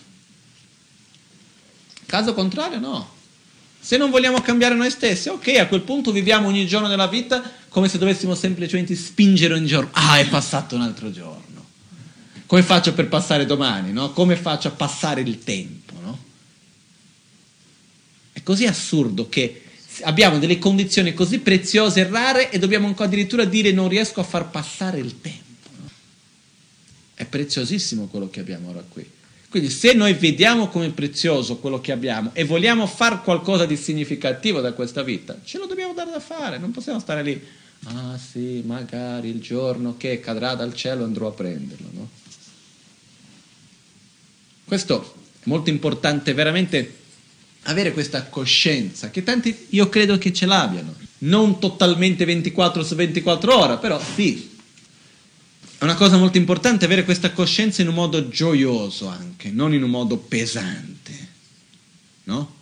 Caso 2.06 2.32
contrario, 2.32 2.78
no. 2.78 3.16
Se 3.78 3.98
non 3.98 4.08
vogliamo 4.08 4.40
cambiare 4.40 4.74
noi 4.74 4.88
stessi, 4.88 5.28
ok, 5.28 5.58
a 5.58 5.66
quel 5.66 5.82
punto 5.82 6.10
viviamo 6.10 6.48
ogni 6.48 6.66
giorno 6.66 6.88
della 6.88 7.06
vita 7.06 7.42
come 7.68 7.90
se 7.90 7.98
dovessimo 7.98 8.34
semplicemente 8.34 8.94
spingere 8.94 9.52
ogni 9.52 9.66
giorno. 9.66 9.90
Ah, 9.92 10.18
è 10.18 10.26
passato 10.26 10.74
un 10.74 10.80
altro 10.80 11.10
giorno. 11.10 11.66
Come 12.46 12.62
faccio 12.62 12.94
per 12.94 13.08
passare 13.08 13.44
domani, 13.44 13.92
no? 13.92 14.10
Come 14.12 14.36
faccio 14.36 14.68
a 14.68 14.70
passare 14.70 15.20
il 15.20 15.44
tempo, 15.44 15.92
no? 16.00 16.18
È 18.32 18.42
così 18.42 18.64
assurdo 18.64 19.28
che 19.28 19.64
abbiamo 20.02 20.38
delle 20.38 20.58
condizioni 20.58 21.14
così 21.14 21.38
preziose 21.40 22.00
e 22.00 22.08
rare 22.08 22.50
e 22.50 22.58
dobbiamo 22.58 22.94
addirittura 22.96 23.44
dire 23.44 23.72
non 23.72 23.88
riesco 23.88 24.20
a 24.20 24.24
far 24.24 24.50
passare 24.50 24.98
il 24.98 25.20
tempo. 25.20 25.46
È 27.14 27.24
preziosissimo 27.24 28.06
quello 28.06 28.30
che 28.30 28.40
abbiamo 28.40 28.68
ora 28.68 28.84
qui. 28.88 29.16
Quindi 29.48 29.70
se 29.70 29.94
noi 29.94 30.12
vediamo 30.12 30.68
come 30.68 30.90
prezioso 30.90 31.56
quello 31.56 31.80
che 31.80 31.90
abbiamo 31.90 32.30
e 32.34 32.44
vogliamo 32.44 32.86
fare 32.86 33.20
qualcosa 33.22 33.64
di 33.64 33.76
significativo 33.76 34.60
da 34.60 34.72
questa 34.72 35.02
vita, 35.02 35.38
ce 35.42 35.56
lo 35.56 35.66
dobbiamo 35.66 35.94
dare 35.94 36.10
da 36.10 36.20
fare, 36.20 36.58
non 36.58 36.70
possiamo 36.70 37.00
stare 37.00 37.22
lì, 37.22 37.42
ah 37.84 38.18
sì, 38.18 38.62
magari 38.66 39.30
il 39.30 39.40
giorno 39.40 39.96
che 39.96 40.20
cadrà 40.20 40.54
dal 40.54 40.74
cielo 40.74 41.04
andrò 41.04 41.28
a 41.28 41.32
prenderlo. 41.32 41.88
No? 41.92 42.08
Questo 44.66 45.14
è 45.40 45.48
molto 45.48 45.70
importante, 45.70 46.34
veramente 46.34 46.97
avere 47.68 47.92
questa 47.92 48.24
coscienza, 48.24 49.10
che 49.10 49.22
tanti 49.22 49.66
io 49.70 49.88
credo 49.88 50.18
che 50.18 50.32
ce 50.32 50.46
l'abbiano, 50.46 50.94
non 51.18 51.58
totalmente 51.58 52.24
24 52.24 52.82
su 52.82 52.94
24 52.94 53.58
ore, 53.58 53.78
però 53.78 54.00
sì. 54.14 54.56
È 55.78 55.84
una 55.84 55.94
cosa 55.94 56.16
molto 56.16 56.38
importante 56.38 56.86
avere 56.86 57.04
questa 57.04 57.30
coscienza 57.30 57.82
in 57.82 57.88
un 57.88 57.94
modo 57.94 58.28
gioioso 58.28 59.06
anche, 59.06 59.50
non 59.50 59.74
in 59.74 59.82
un 59.82 59.90
modo 59.90 60.16
pesante. 60.16 61.28
No? 62.24 62.56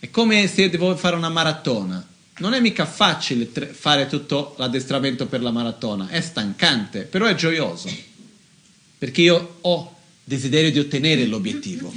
È 0.00 0.10
come 0.10 0.48
se 0.48 0.68
devo 0.68 0.96
fare 0.96 1.14
una 1.14 1.28
maratona. 1.28 2.04
Non 2.38 2.54
è 2.54 2.60
mica 2.60 2.86
facile 2.86 3.44
fare 3.44 4.08
tutto 4.08 4.54
l'addestramento 4.58 5.26
per 5.26 5.42
la 5.42 5.52
maratona, 5.52 6.08
è 6.08 6.20
stancante, 6.20 7.02
però 7.02 7.26
è 7.26 7.34
gioioso. 7.34 7.88
Perché 8.98 9.20
io 9.20 9.58
ho 9.60 9.94
desiderio 10.24 10.72
di 10.72 10.78
ottenere 10.78 11.26
l'obiettivo. 11.26 11.92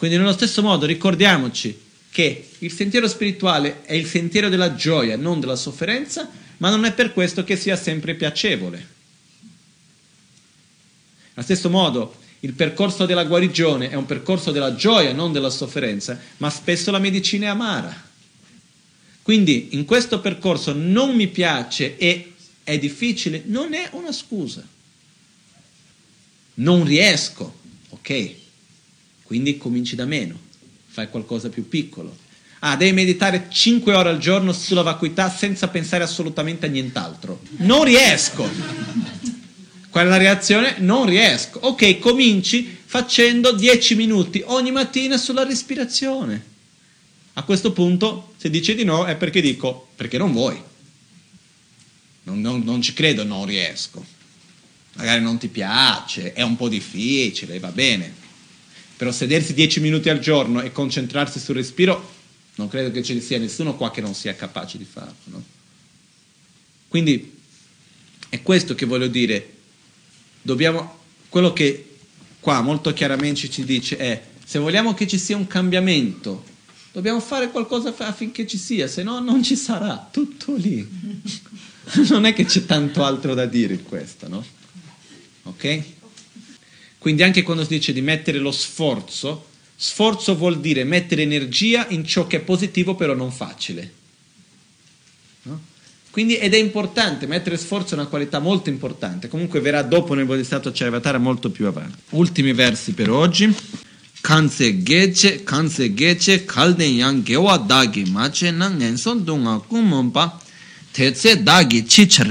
Quindi 0.00 0.16
nello 0.16 0.32
stesso 0.32 0.62
modo 0.62 0.86
ricordiamoci 0.86 1.78
che 2.10 2.48
il 2.60 2.72
sentiero 2.72 3.06
spirituale 3.06 3.82
è 3.82 3.92
il 3.92 4.06
sentiero 4.06 4.48
della 4.48 4.74
gioia, 4.74 5.18
non 5.18 5.40
della 5.40 5.56
sofferenza, 5.56 6.26
ma 6.56 6.70
non 6.70 6.86
è 6.86 6.94
per 6.94 7.12
questo 7.12 7.44
che 7.44 7.54
sia 7.54 7.76
sempre 7.76 8.14
piacevole. 8.14 8.86
Allo 11.34 11.44
stesso 11.44 11.68
modo, 11.68 12.14
il 12.40 12.54
percorso 12.54 13.04
della 13.04 13.24
guarigione 13.24 13.90
è 13.90 13.94
un 13.94 14.06
percorso 14.06 14.52
della 14.52 14.74
gioia, 14.74 15.12
non 15.12 15.32
della 15.32 15.50
sofferenza, 15.50 16.18
ma 16.38 16.48
spesso 16.48 16.90
la 16.90 16.98
medicina 16.98 17.44
è 17.44 17.50
amara. 17.50 18.08
Quindi 19.20 19.68
in 19.72 19.84
questo 19.84 20.20
percorso 20.20 20.72
non 20.72 21.14
mi 21.14 21.28
piace 21.28 21.98
e 21.98 22.32
è 22.64 22.78
difficile, 22.78 23.42
non 23.44 23.74
è 23.74 23.90
una 23.92 24.12
scusa. 24.12 24.66
Non 26.54 26.84
riesco, 26.84 27.58
ok? 27.90 28.39
Quindi 29.30 29.58
cominci 29.58 29.94
da 29.94 30.06
meno, 30.06 30.36
fai 30.88 31.08
qualcosa 31.08 31.50
più 31.50 31.68
piccolo. 31.68 32.16
Ah, 32.58 32.74
devi 32.76 32.90
meditare 32.90 33.46
5 33.48 33.94
ore 33.94 34.08
al 34.08 34.18
giorno 34.18 34.52
sulla 34.52 34.82
vacuità 34.82 35.30
senza 35.30 35.68
pensare 35.68 36.02
assolutamente 36.02 36.66
a 36.66 36.68
nient'altro. 36.68 37.40
Non 37.58 37.84
riesco. 37.84 38.50
Qual 39.88 40.04
è 40.04 40.08
la 40.08 40.16
reazione? 40.16 40.78
Non 40.78 41.06
riesco. 41.06 41.60
Ok, 41.60 42.00
cominci 42.00 42.76
facendo 42.84 43.52
10 43.52 43.94
minuti 43.94 44.42
ogni 44.46 44.72
mattina 44.72 45.16
sulla 45.16 45.44
respirazione. 45.44 46.44
A 47.34 47.44
questo 47.44 47.70
punto, 47.70 48.32
se 48.36 48.50
dici 48.50 48.74
di 48.74 48.82
no, 48.82 49.04
è 49.04 49.14
perché 49.14 49.40
dico, 49.40 49.90
perché 49.94 50.18
non 50.18 50.32
vuoi. 50.32 50.60
Non, 52.24 52.40
non, 52.40 52.62
non 52.64 52.82
ci 52.82 52.94
credo, 52.94 53.22
non 53.22 53.44
riesco. 53.44 54.04
Magari 54.94 55.22
non 55.22 55.38
ti 55.38 55.46
piace, 55.46 56.32
è 56.32 56.42
un 56.42 56.56
po' 56.56 56.68
difficile, 56.68 57.60
va 57.60 57.70
bene 57.70 58.19
però 59.00 59.12
sedersi 59.12 59.54
10 59.54 59.80
minuti 59.80 60.10
al 60.10 60.18
giorno 60.18 60.60
e 60.60 60.72
concentrarsi 60.72 61.40
sul 61.40 61.54
respiro, 61.54 62.12
non 62.56 62.68
credo 62.68 62.90
che 62.90 63.02
ci 63.02 63.18
sia 63.22 63.38
nessuno 63.38 63.74
qua 63.74 63.90
che 63.90 64.02
non 64.02 64.12
sia 64.12 64.34
capace 64.34 64.76
di 64.76 64.84
farlo. 64.84 65.14
No? 65.24 65.42
Quindi 66.86 67.32
è 68.28 68.42
questo 68.42 68.74
che 68.74 68.84
voglio 68.84 69.06
dire. 69.06 69.54
Dobbiamo, 70.42 70.98
quello 71.30 71.54
che 71.54 71.96
qua 72.40 72.60
molto 72.60 72.92
chiaramente 72.92 73.48
ci 73.48 73.64
dice 73.64 73.96
è, 73.96 74.22
se 74.44 74.58
vogliamo 74.58 74.92
che 74.92 75.06
ci 75.06 75.16
sia 75.16 75.34
un 75.34 75.46
cambiamento, 75.46 76.44
dobbiamo 76.92 77.20
fare 77.20 77.48
qualcosa 77.48 77.94
affinché 77.96 78.46
ci 78.46 78.58
sia, 78.58 78.86
se 78.86 79.02
no 79.02 79.18
non 79.20 79.42
ci 79.42 79.56
sarà, 79.56 80.10
tutto 80.12 80.54
lì. 80.56 80.86
non 82.10 82.26
è 82.26 82.34
che 82.34 82.44
c'è 82.44 82.66
tanto 82.66 83.02
altro 83.02 83.32
da 83.32 83.46
dire 83.46 83.72
in 83.72 83.82
questo, 83.82 84.28
no? 84.28 84.44
Ok? 85.44 85.84
Quindi 87.00 87.22
anche 87.22 87.42
quando 87.42 87.62
si 87.62 87.70
dice 87.70 87.94
di 87.94 88.02
mettere 88.02 88.36
lo 88.36 88.52
sforzo, 88.52 89.46
sforzo 89.74 90.36
vuol 90.36 90.60
dire 90.60 90.84
mettere 90.84 91.22
energia 91.22 91.86
in 91.88 92.04
ciò 92.04 92.26
che 92.26 92.36
è 92.36 92.40
positivo 92.40 92.94
però 92.94 93.14
non 93.14 93.32
facile. 93.32 93.92
No? 95.44 95.60
Quindi, 96.10 96.36
ed 96.36 96.52
è 96.52 96.58
importante, 96.58 97.26
mettere 97.26 97.56
sforzo 97.56 97.94
è 97.94 97.98
una 97.98 98.06
qualità 98.06 98.38
molto 98.38 98.68
importante, 98.68 99.28
comunque 99.28 99.60
verrà 99.60 99.80
dopo 99.80 100.12
nel 100.12 100.26
Bodhisattva 100.26 100.70
Charivatara 100.74 101.16
molto 101.16 101.50
più 101.50 101.66
avanti. 101.66 101.96
Ultimi 102.10 102.52
versi 102.52 102.92
per 102.92 103.08
oggi. 103.08 103.50
Kanse 104.20 104.82
geche, 104.82 105.42
kanse 105.42 105.94
geche, 105.94 106.44
kalden 106.44 106.96
yang 106.96 107.22
gewa 107.22 107.56
dagi 107.56 108.04
mache 108.10 108.50
na 108.50 108.68
ngenson 108.68 109.24
dunga 109.24 109.56
kumumpa, 109.66 110.38
tetse 110.90 111.42
dagi 111.42 111.82
chichar. 111.84 112.28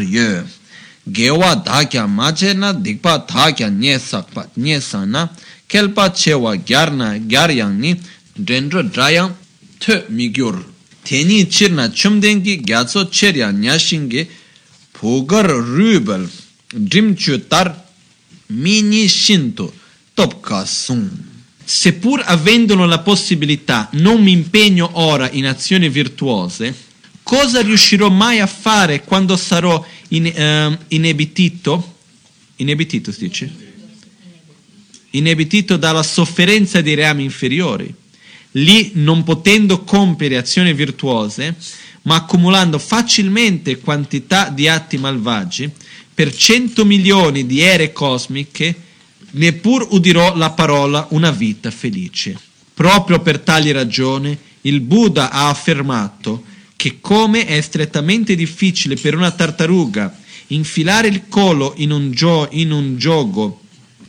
Gewa 1.08 1.56
dhakya 1.56 2.08
mache 2.08 2.54
na 2.54 2.74
dikpa 2.74 3.26
dhakya 3.28 3.70
nye 3.70 4.00
sakpa 4.00 4.48
nye 4.58 4.82
sana 4.82 5.30
kelpa 5.68 6.10
chewa 6.10 6.58
gyar 6.58 6.92
na 6.92 7.18
gyar 7.18 7.52
yang 7.52 7.80
ni 7.80 7.96
dendro 8.36 8.84
drayang 8.84 9.34
tu 9.80 9.94
migyur. 10.10 10.66
Teni 11.04 11.50
chir 11.50 11.72
na 11.72 11.90
chumdengi 11.90 12.62
gyatso 12.64 13.10
cher 13.10 13.36
ya 13.36 13.52
nyashingi 13.52 14.28
pugar 14.92 15.48
rubel 15.48 16.28
drimchu 16.74 17.48
tar 17.48 17.76
mini 18.50 19.08
shinto 19.08 19.74
topka 20.14 20.66
sung. 20.66 21.10
Seppur 21.66 22.24
avendolo 22.26 22.86
la 22.86 23.00
possibilità 23.00 23.90
non 23.94 24.22
mi 24.22 24.32
impegno 24.32 24.90
ora 24.94 25.30
in 25.32 25.46
azioni 25.46 25.88
virtuose 25.88 26.88
cosa 27.30 27.62
riuscirò 27.62 28.10
mai 28.10 28.40
a 28.40 28.48
fare 28.48 29.04
quando 29.04 29.38
sarò 29.38 29.76
in, 29.76 29.99
uh, 30.10 30.78
inebitito, 30.88 31.96
inebitito 32.58 33.12
si 33.12 33.20
dice? 33.20 33.68
Inebitito 35.12 35.78
dalla 35.78 36.04
sofferenza 36.04 36.82
dei 36.82 36.96
reami 36.96 37.24
inferiori. 37.24 37.94
Lì 38.54 38.92
non 38.96 39.24
potendo 39.24 39.84
compiere 39.84 40.38
azioni 40.38 40.74
virtuose, 40.74 41.56
ma 42.04 42.16
accumulando 42.16 42.80
facilmente 42.80 43.80
quantità 43.80 44.50
di 44.50 44.68
atti 44.68 44.98
malvagi, 44.98 45.70
per 46.14 46.36
cento 46.36 46.86
milioni 46.86 47.46
di 47.46 47.62
ere 47.62 47.94
cosmiche, 47.94 48.76
neppur 49.32 49.88
udirò 49.92 50.36
la 50.36 50.50
parola 50.50 51.08
una 51.12 51.32
vita 51.32 51.72
felice. 51.72 52.38
Proprio 52.74 53.20
per 53.20 53.40
tali 53.40 53.72
ragioni, 53.72 54.38
il 54.62 54.82
Buddha 54.82 55.32
ha 55.32 55.50
affermato 55.50 56.44
che 56.80 57.02
come 57.02 57.46
è 57.46 57.60
strettamente 57.60 58.36
difficile 58.36 58.96
per 58.96 59.14
una 59.14 59.32
tartaruga 59.32 60.18
infilare 60.48 61.10
il 61.10 61.28
collo 61.28 61.74
in 61.76 61.92
un, 61.92 62.12
gio- 62.12 62.48
in 62.52 62.72
un 62.72 62.96
gioco 62.96 63.60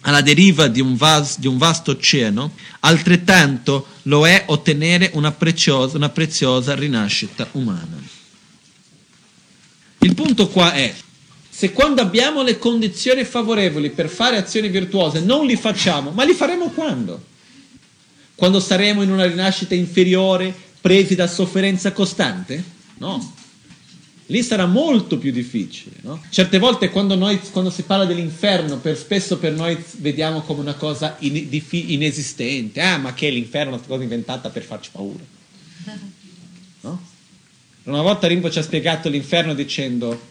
alla 0.03 0.21
deriva 0.21 0.69
di 0.69 0.81
un, 0.81 0.95
vas- 0.95 1.41
di 1.41 1.49
un 1.49 1.59
vasto 1.59 1.91
oceano, 1.91 2.53
altrettanto 2.79 3.87
lo 4.03 4.25
è 4.25 4.45
ottenere 4.47 5.11
una 5.15 5.33
preziosa, 5.33 5.97
una 5.97 6.11
preziosa 6.11 6.77
rinascita 6.77 7.49
umana. 7.53 8.01
Il 9.99 10.15
punto 10.15 10.47
qua 10.47 10.73
è, 10.73 10.95
se 11.49 11.73
quando 11.73 12.03
abbiamo 12.03 12.45
le 12.45 12.57
condizioni 12.57 13.25
favorevoli 13.25 13.91
per 13.91 14.09
fare 14.09 14.37
azioni 14.37 14.69
virtuose 14.69 15.19
non 15.19 15.45
li 15.45 15.57
facciamo, 15.57 16.13
ma 16.13 16.23
li 16.23 16.35
faremo 16.35 16.69
quando? 16.69 17.21
Quando 18.37 18.61
saremo 18.61 19.03
in 19.03 19.11
una 19.11 19.27
rinascita 19.27 19.75
inferiore, 19.75 20.69
presi 20.81 21.15
da 21.15 21.27
sofferenza 21.27 21.93
costante? 21.93 22.63
No. 22.99 23.39
Lì 24.27 24.43
sarà 24.45 24.67
molto 24.67 25.19
più 25.19 25.33
difficile. 25.33 25.97
No? 26.03 26.23
Certe 26.31 26.59
volte 26.59 26.91
quando, 26.91 27.17
noi, 27.17 27.41
quando, 27.51 27.71
si 27.71 27.83
parla 27.83 28.05
dell'inferno, 28.05 28.79
per, 28.79 28.97
spesso 28.97 29.39
per 29.39 29.53
noi 29.53 29.77
vediamo 29.97 30.43
come 30.43 30.61
una 30.61 30.75
cosa 30.75 31.17
in, 31.21 31.49
di, 31.49 31.65
inesistente. 31.93 32.81
Ah, 32.81 32.97
ma 32.97 33.13
che 33.13 33.29
l'inferno 33.29 33.73
è 33.73 33.79
una 33.79 33.87
cosa 33.87 34.03
inventata 34.03 34.49
per 34.51 34.63
farci 34.63 34.91
paura. 34.93 35.25
No? 36.83 37.09
Una 37.85 38.03
volta 38.03 38.29
Rimbo 38.29 38.51
ci 38.51 38.61
ha 38.61 38.63
spiegato 38.63 39.09
l'inferno 39.09 39.53
dicendo, 39.53 40.29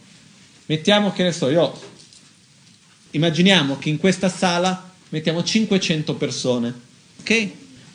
mettiamo 0.68 1.12
che 1.12 1.24
ne 1.24 1.32
so, 1.34 1.50
io, 1.50 1.78
immaginiamo 3.12 3.78
che 3.80 3.90
in 3.90 3.98
questa 3.98 4.30
sala 4.30 4.94
mettiamo 5.10 5.44
500 5.44 6.14
persone, 6.16 6.74
ok? 7.20 7.50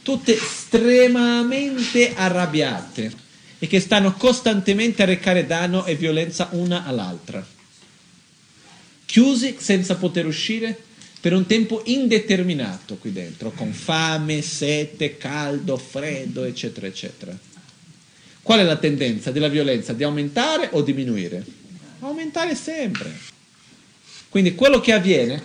Tutte 0.05 0.37
estremamente 0.37 2.15
arrabbiate 2.15 3.11
e 3.59 3.67
che 3.67 3.81
stanno 3.81 4.13
costantemente 4.13 5.03
a 5.03 5.07
recare 5.07 5.47
danno 5.47 5.87
e 5.87 5.95
violenza 5.95 6.51
una 6.53 6.85
all'altra. 6.85 7.45
Chiusi 9.07 9.57
senza 9.59 9.97
poter 9.97 10.27
uscire 10.27 10.79
per 11.21 11.33
un 11.33 11.47
tempo 11.47 11.81
indeterminato 11.87 12.97
qui 12.97 13.13
dentro, 13.13 13.53
con 13.53 13.73
fame, 13.73 14.43
sete, 14.43 15.17
caldo, 15.17 15.79
freddo, 15.79 16.45
eccetera, 16.45 16.87
eccetera. 16.87 17.39
Qual 18.43 18.59
è 18.59 18.63
la 18.63 18.77
tendenza 18.77 19.31
della 19.31 19.49
violenza? 19.49 19.95
Di 19.95 20.03
aumentare 20.03 20.69
o 20.73 20.83
diminuire? 20.83 21.43
Aumentare 22.01 22.55
sempre. 22.55 23.11
Quindi 24.29 24.55
quello 24.55 24.81
che 24.81 24.93
avviene 24.93 25.41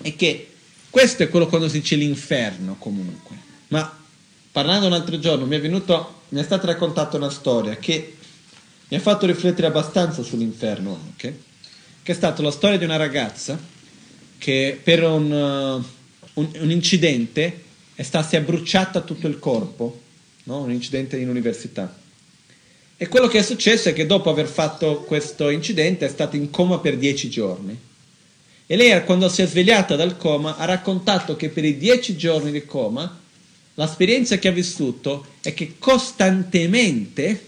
è 0.00 0.16
che 0.16 0.52
questo 0.96 1.24
è 1.24 1.28
quello 1.28 1.46
quando 1.46 1.68
si 1.68 1.80
dice 1.80 1.94
l'inferno 1.94 2.76
comunque. 2.78 3.36
Ma 3.68 3.94
parlando 4.50 4.86
un 4.86 4.94
altro 4.94 5.18
giorno 5.18 5.44
mi 5.44 5.54
è, 5.54 5.60
venuto, 5.60 6.22
mi 6.30 6.40
è 6.40 6.42
stata 6.42 6.68
raccontata 6.68 7.18
una 7.18 7.28
storia 7.28 7.76
che 7.76 8.16
mi 8.88 8.96
ha 8.96 9.00
fatto 9.00 9.26
riflettere 9.26 9.66
abbastanza 9.66 10.22
sull'inferno 10.22 10.98
anche, 11.04 11.40
che 12.02 12.12
è 12.12 12.14
stata 12.14 12.40
la 12.40 12.50
storia 12.50 12.78
di 12.78 12.84
una 12.84 12.96
ragazza 12.96 13.60
che 14.38 14.80
per 14.82 15.04
un, 15.04 15.30
uh, 15.30 16.40
un, 16.40 16.50
un 16.60 16.70
incidente 16.70 17.64
è 17.94 18.02
stata, 18.02 18.26
si 18.26 18.36
è 18.36 18.40
bruciata 18.40 19.02
tutto 19.02 19.26
il 19.26 19.38
corpo 19.38 20.00
no? 20.44 20.62
un 20.62 20.70
incidente 20.70 21.18
in 21.18 21.28
università. 21.28 21.94
E 22.96 23.08
quello 23.08 23.26
che 23.26 23.40
è 23.40 23.42
successo 23.42 23.90
è 23.90 23.92
che 23.92 24.06
dopo 24.06 24.30
aver 24.30 24.46
fatto 24.46 25.02
questo 25.02 25.50
incidente 25.50 26.06
è 26.06 26.08
stata 26.08 26.36
in 26.36 26.48
coma 26.48 26.78
per 26.78 26.96
dieci 26.96 27.28
giorni. 27.28 27.78
E 28.66 28.76
lei, 28.76 29.04
quando 29.04 29.28
si 29.28 29.42
è 29.42 29.46
svegliata 29.46 29.96
dal 29.96 30.16
coma, 30.16 30.56
ha 30.56 30.64
raccontato 30.64 31.36
che 31.36 31.50
per 31.50 31.64
i 31.64 31.78
dieci 31.78 32.16
giorni 32.16 32.50
di 32.50 32.64
coma 32.64 33.20
l'esperienza 33.74 34.38
che 34.38 34.48
ha 34.48 34.52
vissuto 34.52 35.26
è 35.40 35.54
che 35.54 35.76
costantemente 35.78 37.44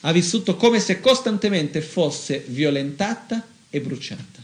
ha 0.00 0.12
vissuto 0.12 0.56
come 0.56 0.80
se 0.80 1.00
costantemente 1.00 1.80
fosse 1.80 2.44
violentata 2.48 3.46
e 3.70 3.80
bruciata. 3.80 4.42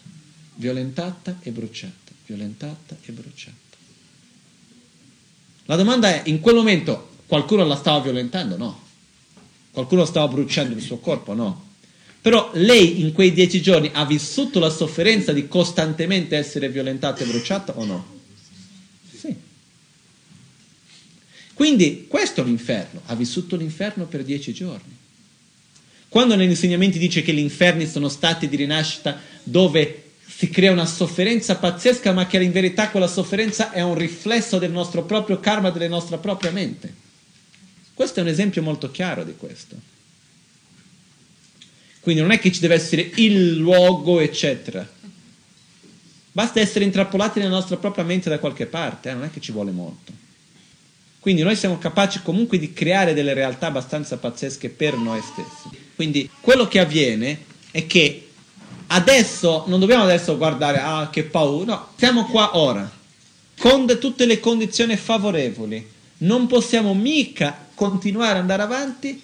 Violentata 0.55 1.39
e 1.43 1.51
bruciata. 1.51 2.13
Violentata 2.27 2.97
e 3.05 3.13
bruciata. 3.13 3.55
La 5.67 5.77
domanda 5.77 6.09
è, 6.09 6.23
in 6.27 6.41
quel 6.41 6.55
momento 6.55 7.15
Qualcuno 7.27 7.65
la 7.65 7.77
stava 7.77 7.99
violentando? 8.01 8.57
No. 8.57 8.81
Qualcuno 9.73 10.05
stava 10.05 10.29
bruciando 10.29 10.75
il 10.75 10.81
suo 10.81 10.99
corpo? 10.99 11.35
No. 11.35 11.65
Però 12.27 12.51
lei 12.55 13.03
in 13.03 13.13
quei 13.13 13.33
dieci 13.33 13.63
giorni 13.63 13.89
ha 13.93 14.05
vissuto 14.05 14.59
la 14.59 14.69
sofferenza 14.69 15.33
di 15.33 15.47
costantemente 15.47 16.37
essere 16.37 16.69
violentata 16.69 17.23
e 17.23 17.27
bruciata 17.29 17.79
o 17.79 17.85
no? 17.85 18.21
Sì. 19.17 19.33
Quindi 21.55 22.07
questo 22.09 22.41
è 22.41 22.45
l'inferno, 22.45 23.03
ha 23.07 23.15
vissuto 23.15 23.55
l'inferno 23.55 24.07
per 24.07 24.25
dieci 24.25 24.53
giorni. 24.53 24.97
Quando 26.09 26.35
negli 26.35 26.51
insegnamenti 26.51 26.99
dice 26.99 27.23
che 27.23 27.33
gli 27.33 27.39
inferni 27.39 27.87
sono 27.87 28.09
stati 28.09 28.49
di 28.49 28.57
rinascita 28.57 29.21
dove 29.45 30.15
si 30.27 30.51
crea 30.51 30.73
una 30.73 30.85
sofferenza 30.85 31.55
pazzesca, 31.55 32.11
ma 32.11 32.27
che 32.27 32.43
in 32.43 32.51
verità 32.51 32.91
quella 32.91 33.07
sofferenza 33.07 33.71
è 33.71 33.83
un 33.83 33.95
riflesso 33.95 34.59
del 34.59 34.73
nostro 34.73 35.05
proprio 35.05 35.39
karma, 35.39 35.71
della 35.71 35.87
nostra 35.87 36.19
propria 36.19 36.51
mente. 36.51 36.93
Questo 37.95 38.19
è 38.19 38.23
un 38.25 38.29
esempio 38.31 38.63
molto 38.63 38.91
chiaro 38.91 39.23
di 39.23 39.37
questo. 39.37 39.95
Quindi 42.07 42.23
non 42.23 42.31
è 42.31 42.39
che 42.39 42.53
ci 42.53 42.61
deve 42.61 42.77
essere 42.77 43.11
il 43.17 43.57
luogo, 43.57 44.21
eccetera. 44.21 44.89
Basta 46.31 46.61
essere 46.61 46.85
intrappolati 46.85 47.41
nella 47.41 47.51
nostra 47.51 47.79
propria 47.79 48.05
mente 48.05 48.31
da 48.31 48.39
qualche 48.39 48.67
parte, 48.67 49.11
eh? 49.11 49.13
non 49.13 49.25
è 49.25 49.31
che 49.33 49.41
ci 49.41 49.51
vuole 49.51 49.73
molto. 49.73 50.13
Quindi 51.19 51.43
noi 51.43 51.57
siamo 51.57 51.79
capaci 51.79 52.23
comunque 52.23 52.61
di 52.61 52.73
creare 52.73 53.13
delle 53.13 53.35
realtà 53.35 53.67
abbastanza 53.67 54.19
pazzesche 54.19 54.69
per 54.69 54.95
noi 54.95 55.21
stessi. 55.21 55.77
Quindi 55.97 56.31
quello 56.41 56.69
che 56.69 56.79
avviene 56.79 57.41
è 57.73 57.89
che 57.89 58.29
adesso 58.87 59.65
non 59.67 59.81
dobbiamo 59.81 60.05
adesso 60.05 60.37
guardare, 60.37 60.79
ah 60.79 61.11
che 61.11 61.25
paura, 61.25 61.73
no, 61.73 61.89
siamo 61.97 62.27
qua 62.27 62.57
ora, 62.57 62.89
con 63.59 63.99
tutte 63.99 64.27
le 64.27 64.39
condizioni 64.39 64.97
favorevoli. 64.97 65.85
Non 66.19 66.47
possiamo 66.47 66.95
mica 66.95 67.67
continuare 67.75 68.35
ad 68.35 68.43
andare 68.43 68.63
avanti 68.63 69.21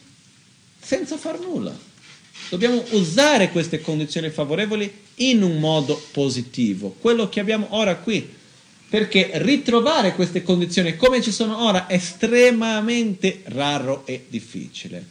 senza 0.81 1.17
far 1.17 1.39
nulla. 1.39 1.91
Dobbiamo 2.53 2.85
usare 2.91 3.49
queste 3.49 3.81
condizioni 3.81 4.29
favorevoli 4.29 4.93
in 5.15 5.43
un 5.43 5.59
modo 5.59 5.99
positivo, 6.13 6.95
quello 7.01 7.31
che 7.31 7.41
abbiamo 7.41 7.69
ora 7.71 7.97
qui, 7.97 8.29
perché 8.91 9.31
ritrovare 9.37 10.13
queste 10.15 10.43
condizioni 10.43 10.95
come 10.97 11.23
ci 11.23 11.33
sono 11.33 11.65
ora 11.65 11.87
è 11.87 11.95
estremamente 11.95 13.41
raro 13.45 14.03
e 14.05 14.27
difficile. 14.29 15.03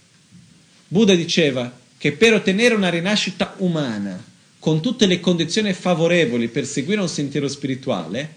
Buddha 0.88 1.15
diceva 1.15 1.76
che 1.98 2.11
per 2.11 2.36
ottenere 2.36 2.76
una 2.76 2.90
rinascita 2.90 3.56
umana, 3.57 4.24
con 4.60 4.80
tutte 4.80 5.07
le 5.07 5.20
condizioni 5.20 5.74
favorevoli 5.74 6.48
per 6.48 6.68
seguire 6.68 7.02
un 7.02 7.10
sentiero 7.10 7.48
spirituale, 7.48 8.36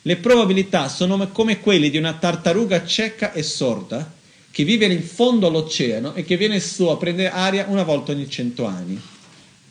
le 0.00 0.16
probabilità 0.16 0.88
sono 0.88 1.28
come 1.28 1.60
quelle 1.60 1.90
di 1.90 1.98
una 1.98 2.14
tartaruga 2.14 2.86
cieca 2.86 3.34
e 3.34 3.42
sorda 3.42 4.20
che 4.52 4.64
vive 4.64 4.84
in 4.84 5.02
fondo 5.02 5.46
all'oceano 5.46 6.14
e 6.14 6.24
che 6.24 6.36
viene 6.36 6.60
su 6.60 6.84
a 6.84 6.98
prendere 6.98 7.30
aria 7.30 7.64
una 7.68 7.84
volta 7.84 8.12
ogni 8.12 8.28
cento 8.28 8.66
anni. 8.66 9.00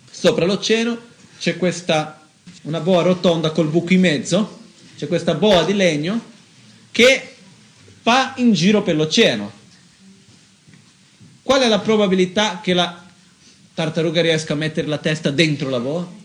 Sopra 0.10 0.46
l'oceano 0.46 0.98
c'è 1.40 1.56
questa, 1.56 2.28
una 2.64 2.80
boa 2.80 3.04
rotonda 3.04 3.52
col 3.52 3.70
buco 3.70 3.94
in 3.94 4.00
mezzo, 4.00 4.60
c'è 4.98 5.08
questa 5.08 5.36
boa 5.36 5.64
di 5.64 5.74
legno 5.74 6.20
che 6.92 7.36
va 8.02 8.34
in 8.38 8.54
giro 8.54 8.82
per 8.82 8.96
l'oceano. 8.96 9.52
Qual 11.44 11.62
è 11.62 11.68
la 11.68 11.80
probabilità 11.80 12.60
che 12.62 12.74
la 12.74 13.06
tartaruga 13.76 14.22
riesca 14.22 14.54
a 14.54 14.58
mettere 14.58 14.88
la 14.88 14.98
testa 14.98 15.30
dentro 15.30 15.70
la 15.70 15.80
boa? 15.80 16.20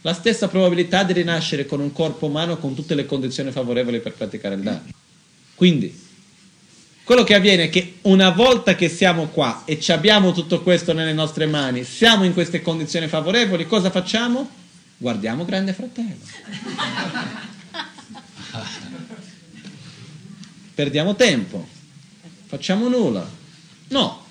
La 0.00 0.14
stessa 0.14 0.48
probabilità 0.48 1.04
di 1.04 1.12
rinascere 1.12 1.66
con 1.66 1.78
un 1.78 1.92
corpo 1.92 2.26
umano 2.26 2.58
con 2.58 2.74
tutte 2.74 2.96
le 2.96 3.06
condizioni 3.06 3.52
favorevoli 3.52 4.00
per 4.00 4.14
praticare 4.14 4.56
il 4.56 4.62
danno. 4.62 4.90
Quindi, 5.54 6.01
quello 7.04 7.24
che 7.24 7.34
avviene 7.34 7.64
è 7.64 7.68
che 7.68 7.98
una 8.02 8.30
volta 8.30 8.76
che 8.76 8.88
siamo 8.88 9.26
qua 9.26 9.62
e 9.64 9.80
abbiamo 9.88 10.32
tutto 10.32 10.62
questo 10.62 10.92
nelle 10.92 11.12
nostre 11.12 11.46
mani, 11.46 11.82
siamo 11.82 12.24
in 12.24 12.32
queste 12.32 12.62
condizioni 12.62 13.08
favorevoli, 13.08 13.66
cosa 13.66 13.90
facciamo? 13.90 14.48
Guardiamo 14.98 15.44
Grande 15.44 15.72
Fratello. 15.72 16.24
Perdiamo 20.74 21.16
tempo, 21.16 21.66
facciamo 22.46 22.88
nulla. 22.88 23.28
No, 23.88 24.24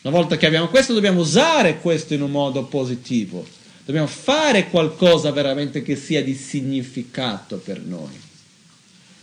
una 0.00 0.16
volta 0.16 0.38
che 0.38 0.46
abbiamo 0.46 0.68
questo 0.68 0.94
dobbiamo 0.94 1.20
usare 1.20 1.78
questo 1.78 2.14
in 2.14 2.22
un 2.22 2.30
modo 2.30 2.64
positivo, 2.64 3.46
dobbiamo 3.84 4.06
fare 4.06 4.70
qualcosa 4.70 5.30
veramente 5.30 5.82
che 5.82 5.94
sia 5.94 6.22
di 6.22 6.34
significato 6.34 7.58
per 7.58 7.80
noi 7.80 8.26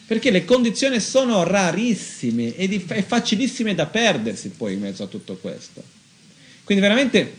perché 0.07 0.31
le 0.31 0.45
condizioni 0.45 0.99
sono 0.99 1.43
rarissime 1.43 2.55
e, 2.55 2.67
di, 2.67 2.85
e 2.87 3.01
facilissime 3.01 3.73
da 3.73 3.85
perdersi 3.85 4.49
poi 4.49 4.73
in 4.73 4.81
mezzo 4.81 5.03
a 5.03 5.07
tutto 5.07 5.35
questo. 5.35 5.83
Quindi 6.63 6.83
veramente 6.83 7.33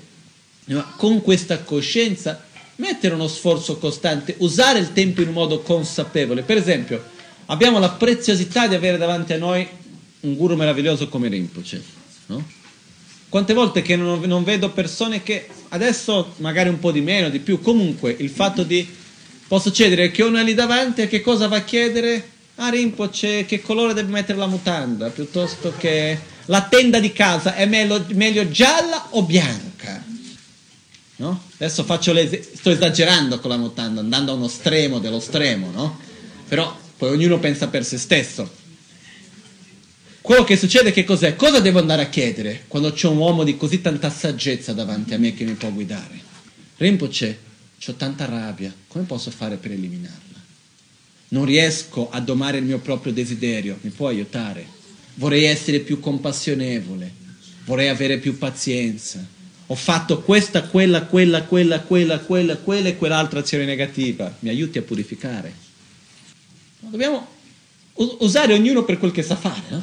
con 0.97 1.23
questa 1.23 1.61
coscienza 1.61 2.45
mettere 2.77 3.15
uno 3.15 3.29
sforzo 3.29 3.79
costante, 3.79 4.35
usare 4.39 4.79
il 4.79 4.93
tempo 4.93 5.23
in 5.23 5.29
un 5.29 5.35
modo 5.35 5.61
consapevole. 5.61 6.43
Per 6.43 6.57
esempio, 6.57 7.03
abbiamo 7.47 7.79
la 7.79 7.91
preziosità 7.91 8.67
di 8.67 8.75
avere 8.75 8.99
davanti 8.99 9.33
a 9.33 9.39
noi 9.39 9.67
un 10.21 10.35
guru 10.35 10.57
meraviglioso 10.57 11.09
come 11.09 11.29
Rinpoche. 11.29 11.83
No? 12.27 12.45
Quante 13.29 13.55
volte 13.55 13.83
che 13.83 13.97
non, 13.97 14.21
non, 14.21 14.45
vedo 14.45 14.71
persone 14.71 15.23
che 15.23 15.49
adesso 15.69 16.35
magari 16.39 16.69
un 16.69 16.79
po' 16.79 16.93
di 16.93 17.01
meno, 17.01 17.29
di 17.29 17.39
più, 17.39 17.61
comunque 17.61 18.15
il 18.19 18.31
fatto 18.31 18.63
di 18.63 19.05
Può 19.49 19.61
succedere 19.61 20.11
che 20.11 20.25
uno 20.25 20.39
è 20.39 20.43
lì 20.43 20.55
davanti 20.55 21.03
e 21.03 21.07
che 21.07 21.21
cosa 21.21 21.47
va 21.47 21.59
a 21.59 21.63
chiedere? 21.63 22.31
A 22.59 22.71
Rinpoche 22.71 23.45
che 23.45 23.61
colore 23.61 23.93
deve 23.93 24.11
mettere 24.11 24.39
la 24.39 24.47
mutanda, 24.47 25.11
piuttosto 25.11 25.75
che 25.77 26.19
la 26.47 26.63
tenda 26.63 26.99
di 27.01 27.13
casa 27.13 27.55
è 27.55 27.67
meglio, 27.67 28.07
meglio 28.15 28.49
gialla 28.49 29.09
o 29.11 29.23
bianca? 29.25 30.03
No? 31.17 31.43
Adesso 31.55 31.85
faccio 31.85 32.15
sto 32.55 32.71
esagerando 32.71 33.41
con 33.41 33.51
la 33.51 33.59
mutanda, 33.59 34.01
andando 34.01 34.33
a 34.33 34.35
uno 34.37 34.49
stremo 34.49 34.99
dello 35.01 35.21
stremo, 35.21 35.71
no? 35.71 36.01
Però 36.49 36.75
poi 36.97 37.11
ognuno 37.11 37.39
pensa 37.39 37.69
per 37.69 37.85
se 37.85 37.99
stesso. 37.99 38.51
Quello 40.23 40.45
che 40.45 40.57
succede 40.57 40.93
che 40.93 41.05
cos'è? 41.05 41.37
Cosa 41.37 41.61
devo 41.61 41.79
andare 41.79 42.03
a 42.03 42.09
chiedere 42.09 42.65
quando 42.69 42.91
c'è 42.91 43.07
un 43.07 43.19
uomo 43.19 43.45
di 43.45 43.57
così 43.59 43.83
tanta 43.83 44.09
saggezza 44.09 44.73
davanti 44.73 45.13
a 45.13 45.19
me 45.19 45.35
che 45.35 45.45
mi 45.45 45.53
può 45.53 45.71
guidare? 45.71 46.19
Rinpoche, 46.79 47.39
ho 47.87 47.95
tanta 47.95 48.25
rabbia, 48.25 48.73
come 48.89 49.05
posso 49.05 49.31
fare 49.31 49.57
per 49.57 49.73
eliminarla? 49.73 50.26
Non 51.29 51.45
riesco 51.45 52.09
a 52.11 52.21
domare 52.21 52.59
il 52.59 52.65
mio 52.65 52.79
proprio 52.79 53.13
desiderio, 53.13 53.79
mi 53.81 53.91
può 53.91 54.09
aiutare? 54.09 54.67
Vorrei 55.15 55.45
essere 55.45 55.81
più 55.81 55.99
compassionevole, 55.99 57.13
vorrei 57.65 57.89
avere 57.89 58.19
più 58.19 58.39
pazienza. 58.39 59.25
Ho 59.69 59.75
fatto 59.75 60.23
questa, 60.23 60.63
quella, 60.63 61.03
quella, 61.03 61.43
quella, 61.43 61.81
quella, 61.81 62.21
quella, 62.21 62.57
quella 62.57 62.89
e 62.89 62.97
quell'altra 62.97 63.41
azione 63.41 63.65
negativa. 63.65 64.33
Mi 64.41 64.49
aiuti 64.49 64.79
a 64.79 64.83
purificare. 64.83 65.53
Dobbiamo 66.79 67.27
usare 67.95 68.55
ognuno 68.55 68.85
per 68.85 68.99
quel 68.99 69.11
che 69.11 69.23
sa 69.23 69.35
fare, 69.35 69.63
no? 69.71 69.83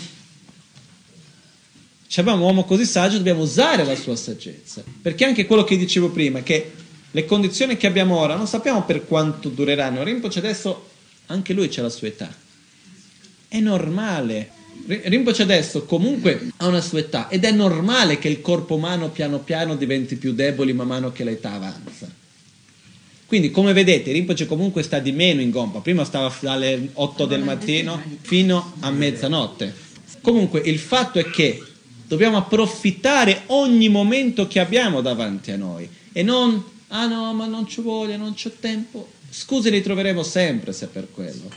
Se 2.07 2.20
abbiamo 2.22 2.40
un 2.40 2.45
uomo 2.45 2.64
così 2.64 2.86
saggio, 2.86 3.18
dobbiamo 3.18 3.41
usare 3.41 3.84
la 3.84 3.95
sua 3.95 4.15
saggezza. 4.15 4.84
Perché 5.02 5.26
anche 5.26 5.45
quello 5.45 5.64
che 5.64 5.76
dicevo 5.76 6.11
prima, 6.11 6.44
che 6.44 6.72
le 7.10 7.26
condizioni 7.26 7.76
che 7.76 7.88
abbiamo 7.88 8.18
ora 8.18 8.36
non 8.36 8.48
sappiamo 8.48 8.84
per 8.86 9.06
quanto 9.06 9.49
dureranno. 9.49 10.03
Rinpoche 10.03 10.40
adesso, 10.40 10.91
anche 11.34 11.53
lui 11.53 11.68
c'è 11.68 11.81
la 11.81 11.89
sua 11.89 12.07
età. 12.07 12.34
È 13.47 13.60
normale. 13.60 14.51
Rinpoche 14.85 15.41
adesso 15.41 15.85
comunque 15.85 16.51
ha 16.57 16.68
una 16.68 16.81
sua 16.81 16.99
età 16.99 17.30
ed 17.30 17.43
è 17.43 17.51
normale 17.51 18.18
che 18.18 18.27
il 18.27 18.41
corpo 18.41 18.76
umano 18.76 19.10
piano 19.10 19.39
piano 19.39 19.76
diventi 19.76 20.15
più 20.15 20.34
debole 20.34 20.73
man 20.73 20.88
mano 20.88 21.11
che 21.11 21.23
l'età 21.23 21.53
avanza. 21.53 22.11
Quindi 23.26 23.51
come 23.51 23.73
vedete 23.73 24.11
Rinpoche 24.11 24.45
comunque 24.45 24.84
sta 24.84 24.99
di 24.99 25.11
meno 25.11 25.41
in 25.41 25.51
gompa, 25.51 25.80
prima 25.80 26.03
stava 26.03 26.34
dalle 26.39 26.89
8 26.93 27.26
del 27.26 27.41
mattino 27.41 28.01
fino 28.22 28.73
a 28.80 28.91
mezzanotte. 28.91 29.73
Comunque 30.22 30.61
il 30.61 30.80
fatto 30.80 31.19
è 31.19 31.30
che 31.30 31.61
dobbiamo 32.07 32.38
approfittare 32.38 33.43
ogni 33.47 33.89
momento 33.89 34.47
che 34.47 34.60
abbiamo 34.60 35.01
davanti 35.01 35.51
a 35.51 35.57
noi 35.57 35.89
e 36.11 36.23
non 36.23 36.64
ah 36.89 37.07
no, 37.07 37.34
ma 37.34 37.45
non 37.45 37.68
ci 37.68 37.81
voglio, 37.81 38.18
non 38.18 38.34
c'ho 38.34 38.51
tempo. 38.60 39.22
Scuse 39.34 39.72
li 39.72 39.81
troveremo 39.81 40.22
sempre 40.22 40.73
se 40.73 40.85
per 40.85 41.07
quello. 41.11 41.49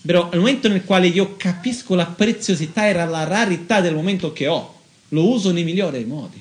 Però 0.00 0.30
nel 0.30 0.38
momento 0.38 0.66
nel 0.68 0.84
quale 0.84 1.08
io 1.08 1.36
capisco 1.36 1.94
la 1.94 2.06
preziosità 2.06 2.88
e 2.88 2.94
la 2.94 3.24
rarità 3.24 3.82
del 3.82 3.94
momento 3.94 4.32
che 4.32 4.46
ho, 4.46 4.80
lo 5.08 5.28
uso 5.28 5.52
nei 5.52 5.62
migliori 5.62 6.02
modi. 6.04 6.40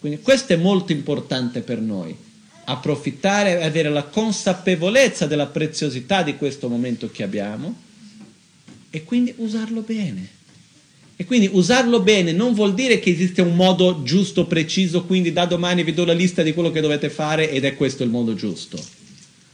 Quindi 0.00 0.20
questo 0.20 0.54
è 0.54 0.56
molto 0.56 0.92
importante 0.92 1.60
per 1.60 1.78
noi, 1.78 2.16
approfittare 2.64 3.60
e 3.60 3.64
avere 3.64 3.90
la 3.90 4.04
consapevolezza 4.04 5.26
della 5.26 5.46
preziosità 5.46 6.22
di 6.22 6.36
questo 6.36 6.70
momento 6.70 7.10
che 7.10 7.22
abbiamo 7.22 7.76
e 8.88 9.04
quindi 9.04 9.34
usarlo 9.36 9.82
bene. 9.82 10.36
E 11.16 11.26
quindi 11.26 11.50
usarlo 11.52 12.00
bene 12.00 12.32
non 12.32 12.54
vuol 12.54 12.72
dire 12.72 12.98
che 12.98 13.10
esiste 13.10 13.42
un 13.42 13.56
modo 13.56 14.02
giusto, 14.04 14.46
preciso, 14.46 15.04
quindi 15.04 15.34
da 15.34 15.44
domani 15.44 15.82
vi 15.82 15.92
do 15.92 16.06
la 16.06 16.14
lista 16.14 16.42
di 16.42 16.54
quello 16.54 16.70
che 16.70 16.80
dovete 16.80 17.10
fare 17.10 17.50
ed 17.50 17.66
è 17.66 17.74
questo 17.74 18.04
il 18.04 18.08
modo 18.08 18.32
giusto. 18.32 18.96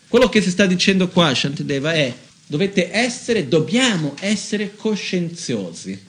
Quello 0.09 0.28
che 0.28 0.40
si 0.40 0.51
sta 0.51 0.66
dicendo 0.66 1.09
qua, 1.09 1.35
Shantideva, 1.35 1.93
è 1.93 2.14
dovete 2.47 2.93
essere, 2.93 3.48
dobbiamo 3.48 4.14
essere 4.20 4.76
coscienziosi, 4.76 6.02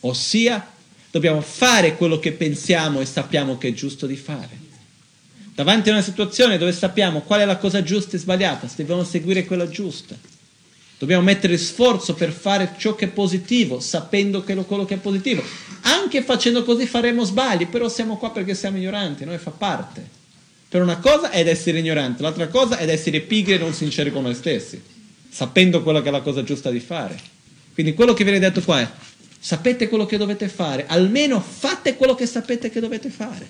ossia 0.00 0.70
dobbiamo 1.10 1.40
fare 1.40 1.96
quello 1.96 2.18
che 2.18 2.32
pensiamo 2.32 3.00
e 3.00 3.04
sappiamo 3.04 3.58
che 3.58 3.68
è 3.68 3.72
giusto 3.72 4.06
di 4.06 4.16
fare. 4.16 4.70
Davanti 5.54 5.90
a 5.90 5.92
una 5.92 6.02
situazione 6.02 6.56
dove 6.56 6.72
sappiamo 6.72 7.20
qual 7.20 7.40
è 7.40 7.44
la 7.44 7.58
cosa 7.58 7.82
giusta 7.82 8.16
e 8.16 8.20
sbagliata, 8.20 8.68
dobbiamo 8.76 9.04
seguire 9.04 9.44
quella 9.44 9.68
giusta. 9.68 10.16
Dobbiamo 10.98 11.24
mettere 11.24 11.58
sforzo 11.58 12.14
per 12.14 12.30
fare 12.30 12.74
ciò 12.78 12.94
che 12.94 13.06
è 13.06 13.08
positivo, 13.08 13.80
sapendo 13.80 14.44
che 14.44 14.54
lo, 14.54 14.62
quello 14.62 14.84
che 14.84 14.94
è 14.94 14.98
positivo. 14.98 15.42
Anche 15.80 16.22
facendo 16.22 16.62
così 16.62 16.86
faremo 16.86 17.24
sbagli, 17.24 17.66
però 17.66 17.88
siamo 17.88 18.16
qua 18.16 18.30
perché 18.30 18.54
siamo 18.54 18.76
ignoranti, 18.78 19.24
noi 19.24 19.38
fa 19.38 19.50
parte. 19.50 20.21
Per 20.72 20.80
una 20.80 20.96
cosa 20.96 21.28
è 21.28 21.46
essere 21.46 21.80
ignoranti, 21.80 22.22
l'altra 22.22 22.48
cosa 22.48 22.78
è 22.78 22.88
essere 22.88 23.20
pigri 23.20 23.52
e 23.52 23.58
non 23.58 23.74
sinceri 23.74 24.10
con 24.10 24.22
noi 24.22 24.34
stessi, 24.34 24.80
sapendo 25.28 25.82
quella 25.82 26.00
che 26.00 26.08
è 26.08 26.10
la 26.10 26.22
cosa 26.22 26.42
giusta 26.44 26.70
di 26.70 26.80
fare. 26.80 27.14
Quindi 27.74 27.92
quello 27.92 28.14
che 28.14 28.24
viene 28.24 28.38
detto 28.38 28.62
qua 28.62 28.80
è, 28.80 28.90
sapete 29.38 29.86
quello 29.86 30.06
che 30.06 30.16
dovete 30.16 30.48
fare, 30.48 30.86
almeno 30.86 31.42
fate 31.42 31.94
quello 31.94 32.14
che 32.14 32.24
sapete 32.24 32.70
che 32.70 32.80
dovete 32.80 33.10
fare. 33.10 33.46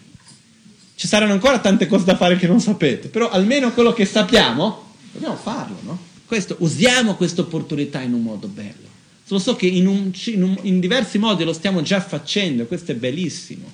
Ci 0.97 1.07
saranno 1.07 1.33
ancora 1.33 1.61
tante 1.61 1.87
cose 1.87 2.05
da 2.05 2.17
fare 2.17 2.37
che 2.37 2.49
non 2.49 2.59
sapete, 2.59 3.07
però 3.07 3.31
almeno 3.31 3.73
quello 3.73 3.93
che 3.93 4.05
sappiamo, 4.05 4.93
dobbiamo 5.13 5.37
farlo, 5.37 5.79
no? 5.83 6.03
Questo, 6.27 6.57
usiamo 6.59 7.15
questa 7.15 7.43
opportunità 7.43 8.01
in 8.01 8.15
un 8.15 8.23
modo 8.25 8.49
bello. 8.49 8.89
Lo 9.29 9.39
so 9.39 9.55
che 9.55 9.67
in, 9.67 9.87
un, 9.87 10.11
in, 10.25 10.43
un, 10.43 10.59
in 10.63 10.81
diversi 10.81 11.19
modi 11.19 11.45
lo 11.45 11.53
stiamo 11.53 11.83
già 11.83 12.01
facendo, 12.01 12.67
questo 12.67 12.91
è 12.91 12.97
bellissimo. 12.97 13.73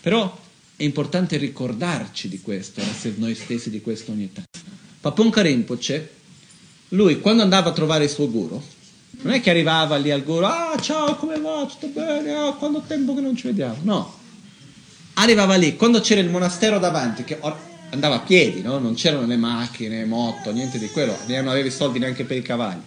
Però 0.00 0.48
è 0.80 0.84
importante 0.84 1.36
ricordarci 1.36 2.26
di 2.26 2.40
questo, 2.40 2.80
essere 2.80 3.12
noi 3.18 3.34
stessi 3.34 3.68
di 3.68 3.82
questa 3.82 4.12
unità. 4.12 4.42
Paponka 4.98 5.42
Rinpoche, 5.42 6.10
lui 6.90 7.20
quando 7.20 7.42
andava 7.42 7.68
a 7.68 7.72
trovare 7.74 8.04
il 8.04 8.10
suo 8.10 8.30
guru, 8.30 8.62
non 9.20 9.34
è 9.34 9.42
che 9.42 9.50
arrivava 9.50 9.96
lì 9.96 10.10
al 10.10 10.22
guru, 10.22 10.46
ah 10.46 10.78
ciao 10.80 11.16
come 11.16 11.38
va, 11.38 11.66
tutto 11.68 11.88
bene, 11.88 12.32
ah, 12.32 12.52
quanto 12.54 12.82
tempo 12.86 13.14
che 13.14 13.20
non 13.20 13.36
ci 13.36 13.48
vediamo, 13.48 13.76
no. 13.82 14.18
Arrivava 15.14 15.56
lì, 15.56 15.76
quando 15.76 16.00
c'era 16.00 16.22
il 16.22 16.30
monastero 16.30 16.78
davanti, 16.78 17.24
che 17.24 17.38
andava 17.90 18.14
a 18.14 18.20
piedi, 18.20 18.62
no? 18.62 18.78
non 18.78 18.94
c'erano 18.94 19.26
le 19.26 19.36
macchine, 19.36 20.06
moto, 20.06 20.50
niente 20.50 20.78
di 20.78 20.88
quello, 20.88 21.14
non 21.26 21.48
aveva 21.48 21.68
i 21.68 21.70
soldi 21.70 21.98
neanche 21.98 22.24
per 22.24 22.38
i 22.38 22.42
cavalli. 22.42 22.80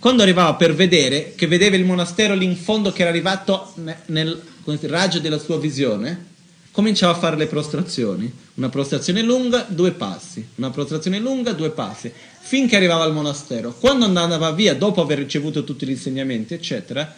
Quando 0.00 0.24
arrivava 0.24 0.54
per 0.54 0.74
vedere, 0.74 1.34
che 1.36 1.46
vedeva 1.46 1.76
il 1.76 1.84
monastero 1.84 2.34
lì 2.34 2.44
in 2.44 2.56
fondo 2.56 2.90
che 2.90 3.02
era 3.02 3.10
arrivato 3.10 3.72
nel, 3.76 3.96
nel 4.06 4.42
raggio 4.88 5.20
della 5.20 5.38
sua 5.38 5.60
visione, 5.60 6.32
cominciava 6.74 7.12
a 7.12 7.18
fare 7.18 7.36
le 7.36 7.46
prostrazioni. 7.46 8.30
Una 8.54 8.68
prostrazione 8.68 9.22
lunga, 9.22 9.64
due 9.68 9.92
passi, 9.92 10.44
una 10.56 10.70
prostrazione 10.70 11.20
lunga, 11.20 11.52
due 11.52 11.70
passi, 11.70 12.12
finché 12.40 12.74
arrivava 12.74 13.04
al 13.04 13.12
monastero. 13.12 13.72
Quando 13.78 14.06
andava 14.06 14.50
via, 14.50 14.74
dopo 14.74 15.00
aver 15.00 15.18
ricevuto 15.18 15.62
tutti 15.62 15.86
gli 15.86 15.90
insegnamenti, 15.90 16.52
eccetera, 16.52 17.14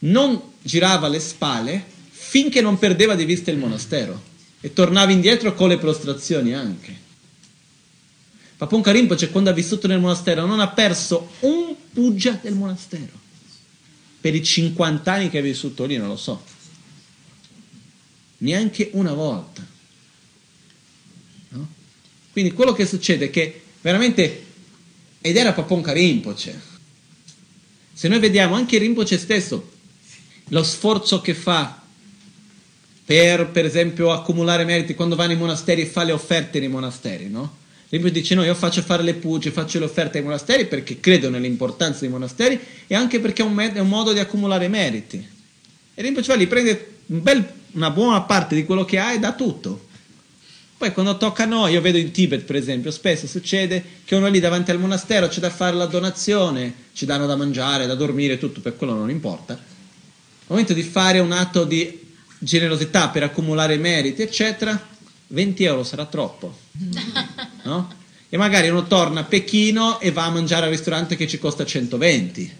non 0.00 0.38
girava 0.62 1.08
le 1.08 1.18
spalle 1.18 1.82
finché 2.10 2.60
non 2.60 2.78
perdeva 2.78 3.14
di 3.14 3.24
vista 3.24 3.50
il 3.50 3.56
monastero 3.56 4.20
e 4.60 4.74
tornava 4.74 5.10
indietro 5.12 5.54
con 5.54 5.70
le 5.70 5.78
prostrazioni 5.78 6.52
anche. 6.52 6.94
Paponka 8.58 8.92
Rinpoche 8.92 9.30
quando 9.30 9.48
ha 9.48 9.54
vissuto 9.54 9.86
nel 9.86 9.98
monastero 9.98 10.44
non 10.44 10.60
ha 10.60 10.68
perso 10.68 11.30
un 11.40 11.74
pugia 11.90 12.38
del 12.42 12.54
monastero. 12.54 13.18
Per 14.20 14.34
i 14.34 14.44
50 14.44 15.10
anni 15.10 15.30
che 15.30 15.38
ha 15.38 15.42
vissuto 15.42 15.86
lì 15.86 15.96
non 15.96 16.08
lo 16.08 16.18
so. 16.18 16.49
Neanche 18.42 18.90
una 18.92 19.12
volta. 19.12 19.66
No? 21.50 21.68
Quindi 22.32 22.52
quello 22.52 22.72
che 22.72 22.86
succede 22.86 23.26
è 23.26 23.30
che 23.30 23.62
veramente, 23.80 24.44
ed 25.20 25.36
era 25.36 25.52
Paponka 25.52 25.92
Rinpoche, 25.92 26.68
se 27.92 28.08
noi 28.08 28.18
vediamo 28.18 28.54
anche 28.54 28.78
Rinpoche 28.78 29.18
stesso, 29.18 29.72
lo 30.48 30.62
sforzo 30.62 31.20
che 31.20 31.34
fa 31.34 31.82
per, 33.04 33.48
per 33.48 33.64
esempio, 33.64 34.12
accumulare 34.12 34.64
meriti 34.64 34.94
quando 34.94 35.16
va 35.16 35.26
nei 35.26 35.36
monasteri 35.36 35.82
e 35.82 35.86
fa 35.86 36.04
le 36.04 36.12
offerte 36.12 36.60
nei 36.60 36.68
monasteri, 36.68 37.28
no? 37.28 37.58
Rinpoche 37.88 38.12
dice 38.12 38.36
no, 38.36 38.44
io 38.44 38.54
faccio 38.54 38.82
fare 38.82 39.02
le 39.02 39.14
pugie, 39.14 39.50
faccio 39.50 39.80
le 39.80 39.86
offerte 39.86 40.18
ai 40.18 40.24
monasteri 40.24 40.66
perché 40.66 41.00
credo 41.00 41.28
nell'importanza 41.28 42.00
dei 42.00 42.08
monasteri 42.08 42.58
e 42.86 42.94
anche 42.94 43.18
perché 43.18 43.42
è 43.42 43.44
un, 43.44 43.58
è 43.58 43.80
un 43.80 43.88
modo 43.88 44.12
di 44.12 44.20
accumulare 44.20 44.68
meriti. 44.68 45.28
E 45.92 46.02
Rinpoche 46.02 46.28
va 46.28 46.36
lì, 46.36 46.46
prende 46.46 46.98
un 47.06 47.20
bel, 47.20 47.52
una 47.72 47.90
buona 47.90 48.22
parte 48.22 48.54
di 48.54 48.64
quello 48.64 48.84
che 48.84 48.98
ha 48.98 49.12
e 49.12 49.18
dà 49.18 49.32
tutto. 49.34 49.88
Poi 50.80 50.92
quando 50.92 51.18
tocca 51.18 51.42
a 51.42 51.46
noi, 51.46 51.72
io 51.72 51.80
vedo 51.82 51.98
in 51.98 52.10
Tibet 52.10 52.44
per 52.44 52.56
esempio, 52.56 52.90
spesso 52.90 53.26
succede 53.26 53.84
che 54.06 54.14
uno 54.14 54.28
lì 54.28 54.40
davanti 54.40 54.70
al 54.70 54.78
monastero 54.78 55.28
c'è 55.28 55.38
da 55.38 55.50
fare 55.50 55.76
la 55.76 55.84
donazione, 55.84 56.72
ci 56.94 57.04
danno 57.04 57.26
da 57.26 57.36
mangiare, 57.36 57.86
da 57.86 57.94
dormire, 57.94 58.38
tutto, 58.38 58.62
per 58.62 58.76
quello 58.76 58.94
non 58.94 59.10
importa. 59.10 59.52
Al 59.52 59.60
momento 60.46 60.72
di 60.72 60.82
fare 60.82 61.18
un 61.18 61.32
atto 61.32 61.64
di 61.64 62.00
generosità 62.38 63.10
per 63.10 63.24
accumulare 63.24 63.76
meriti, 63.76 64.22
eccetera, 64.22 64.88
20 65.26 65.64
euro 65.64 65.84
sarà 65.84 66.06
troppo. 66.06 66.56
No? 67.62 67.92
E 68.30 68.38
magari 68.38 68.70
uno 68.70 68.86
torna 68.86 69.20
a 69.20 69.24
Pechino 69.24 70.00
e 70.00 70.12
va 70.12 70.24
a 70.24 70.30
mangiare 70.30 70.64
al 70.64 70.70
ristorante 70.70 71.14
che 71.14 71.26
ci 71.26 71.38
costa 71.38 71.66
120. 71.66 72.56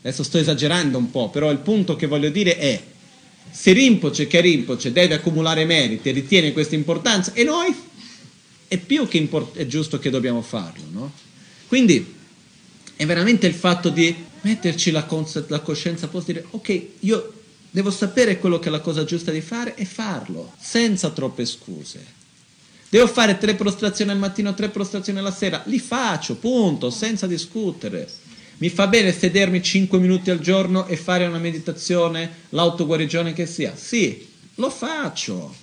Adesso 0.00 0.24
sto 0.24 0.38
esagerando 0.38 0.98
un 0.98 1.08
po', 1.12 1.30
però 1.30 1.52
il 1.52 1.58
punto 1.58 1.94
che 1.94 2.08
voglio 2.08 2.30
dire 2.30 2.58
è 2.58 2.82
se 3.50 3.72
Rinpoche 3.72 4.26
che 4.26 4.40
Rinpoche 4.40 4.92
deve 4.92 5.14
accumulare 5.14 5.64
meriti 5.64 6.08
e 6.08 6.12
ritiene 6.12 6.52
questa 6.52 6.74
importanza, 6.74 7.32
e 7.34 7.44
noi? 7.44 7.74
è 8.70 8.78
più 8.78 9.08
che 9.08 9.16
import- 9.16 9.56
è 9.56 9.66
giusto 9.66 9.98
che 9.98 10.10
dobbiamo 10.10 10.42
farlo, 10.42 10.84
no? 10.92 11.12
Quindi 11.66 12.14
è 12.94 13.04
veramente 13.04 13.48
il 13.48 13.54
fatto 13.54 13.88
di 13.88 14.14
metterci 14.42 14.92
la, 14.92 15.02
cons- 15.06 15.48
la 15.48 15.58
coscienza 15.58 16.06
a 16.06 16.08
posto, 16.08 16.30
dire 16.30 16.46
ok, 16.48 16.82
io 17.00 17.32
devo 17.68 17.90
sapere 17.90 18.38
quello 18.38 18.60
che 18.60 18.68
è 18.68 18.70
la 18.70 18.78
cosa 18.78 19.02
giusta 19.02 19.32
di 19.32 19.40
fare 19.40 19.74
e 19.74 19.84
farlo, 19.84 20.52
senza 20.56 21.10
troppe 21.10 21.46
scuse. 21.46 22.18
Devo 22.88 23.08
fare 23.08 23.38
tre 23.38 23.56
prostrazioni 23.56 24.12
al 24.12 24.18
mattino, 24.18 24.54
tre 24.54 24.68
prostrazioni 24.68 25.18
alla 25.18 25.32
sera, 25.32 25.64
li 25.66 25.80
faccio, 25.80 26.36
punto, 26.36 26.90
senza 26.90 27.26
discutere. 27.26 28.08
Mi 28.60 28.68
fa 28.68 28.86
bene 28.88 29.10
sedermi 29.10 29.62
5 29.62 29.98
minuti 29.98 30.28
al 30.28 30.38
giorno 30.38 30.84
e 30.84 30.94
fare 30.96 31.24
una 31.24 31.38
meditazione, 31.38 32.30
l'autoguarigione 32.50 33.32
che 33.32 33.46
sia? 33.46 33.74
Sì, 33.74 34.28
lo 34.56 34.68
faccio. 34.68 35.54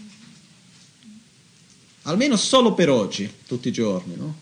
Almeno 2.04 2.36
solo 2.38 2.74
per 2.74 2.90
oggi, 2.90 3.32
tutti 3.46 3.68
i 3.68 3.72
giorni, 3.72 4.16
no? 4.16 4.40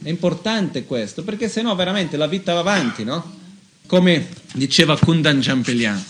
È 0.00 0.08
importante 0.08 0.84
questo, 0.84 1.24
perché 1.24 1.48
sennò 1.48 1.74
veramente 1.74 2.16
la 2.16 2.28
vita 2.28 2.52
va 2.52 2.60
avanti, 2.60 3.02
no? 3.02 3.36
Come 3.86 4.28
diceva 4.52 4.96
Kundan 4.96 5.40
Champelian, 5.40 6.00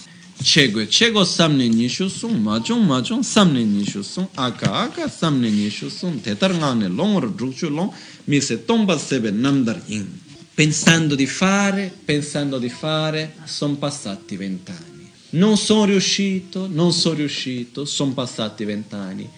Chegwe, 0.42 0.88
chego 0.88 1.24
samne 1.24 1.68
nishu 1.68 2.08
sung, 2.08 2.36
majong 2.36 2.84
majong 2.84 3.22
samne 3.22 3.64
nishu 3.64 4.04
aka 4.34 4.72
aka 4.72 5.08
samne 5.08 5.48
nishu 5.48 5.88
tetar 6.20 6.52
ngane 6.52 6.86
longor 6.88 7.30
drukchu 7.32 7.70
long, 7.70 7.90
mi 8.24 8.40
se 8.42 8.62
tomba 8.66 8.98
sebe 8.98 9.30
namdar 9.30 9.80
yin. 9.86 10.26
Pensando 10.58 11.14
di 11.14 11.28
fare, 11.28 11.96
pensando 12.04 12.58
di 12.58 12.68
fare, 12.68 13.36
sono 13.44 13.76
passati 13.76 14.34
vent'anni. 14.34 15.08
Non 15.30 15.56
sono 15.56 15.84
riuscito, 15.84 16.66
non 16.68 16.92
sono 16.92 17.14
riuscito, 17.14 17.84
sono 17.84 18.12
passati 18.12 18.64
vent'anni. 18.64 19.30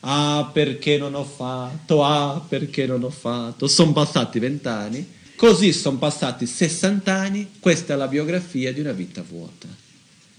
Ah, 0.00 0.50
perché 0.52 0.98
non 0.98 1.14
ho 1.14 1.22
fatto, 1.22 2.04
ah, 2.04 2.44
perché 2.48 2.86
non 2.86 3.04
ho 3.04 3.10
fatto, 3.10 3.68
sono 3.68 3.92
passati 3.92 4.40
vent'anni. 4.40 5.08
Così 5.36 5.72
sono 5.72 5.98
passati 5.98 6.44
60 6.44 7.14
anni, 7.14 7.50
questa 7.60 7.94
è 7.94 7.96
la 7.96 8.08
biografia 8.08 8.72
di 8.72 8.80
una 8.80 8.90
vita 8.90 9.22
vuota. 9.22 9.68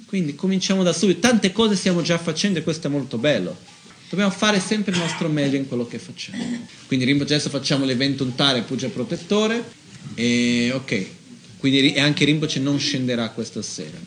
Quindi 0.05 0.35
cominciamo 0.35 0.83
da 0.83 0.91
subito, 0.91 1.21
tante 1.21 1.53
cose 1.53 1.77
stiamo 1.77 2.01
già 2.01 2.17
facendo 2.17 2.59
e 2.59 2.63
questo 2.63 2.87
è 2.87 2.89
molto 2.89 3.17
bello. 3.17 3.55
Dobbiamo 4.09 4.31
fare 4.31 4.59
sempre 4.59 4.91
il 4.91 4.97
nostro 4.97 5.29
meglio 5.29 5.55
in 5.55 5.65
quello 5.65 5.87
che 5.87 5.97
facciamo. 5.97 6.43
Quindi 6.87 7.09
adesso 7.09 7.49
facciamo 7.49 7.85
l'evento 7.85 8.25
untare 8.25 8.63
Pugia 8.63 8.89
Protettore 8.89 9.83
e 10.13 10.71
ok, 10.73 11.07
quindi 11.57 11.97
anche 11.97 12.25
Rinpoche 12.25 12.59
non 12.59 12.77
scenderà 12.79 13.29
questa 13.29 13.61
sera. 13.61 13.97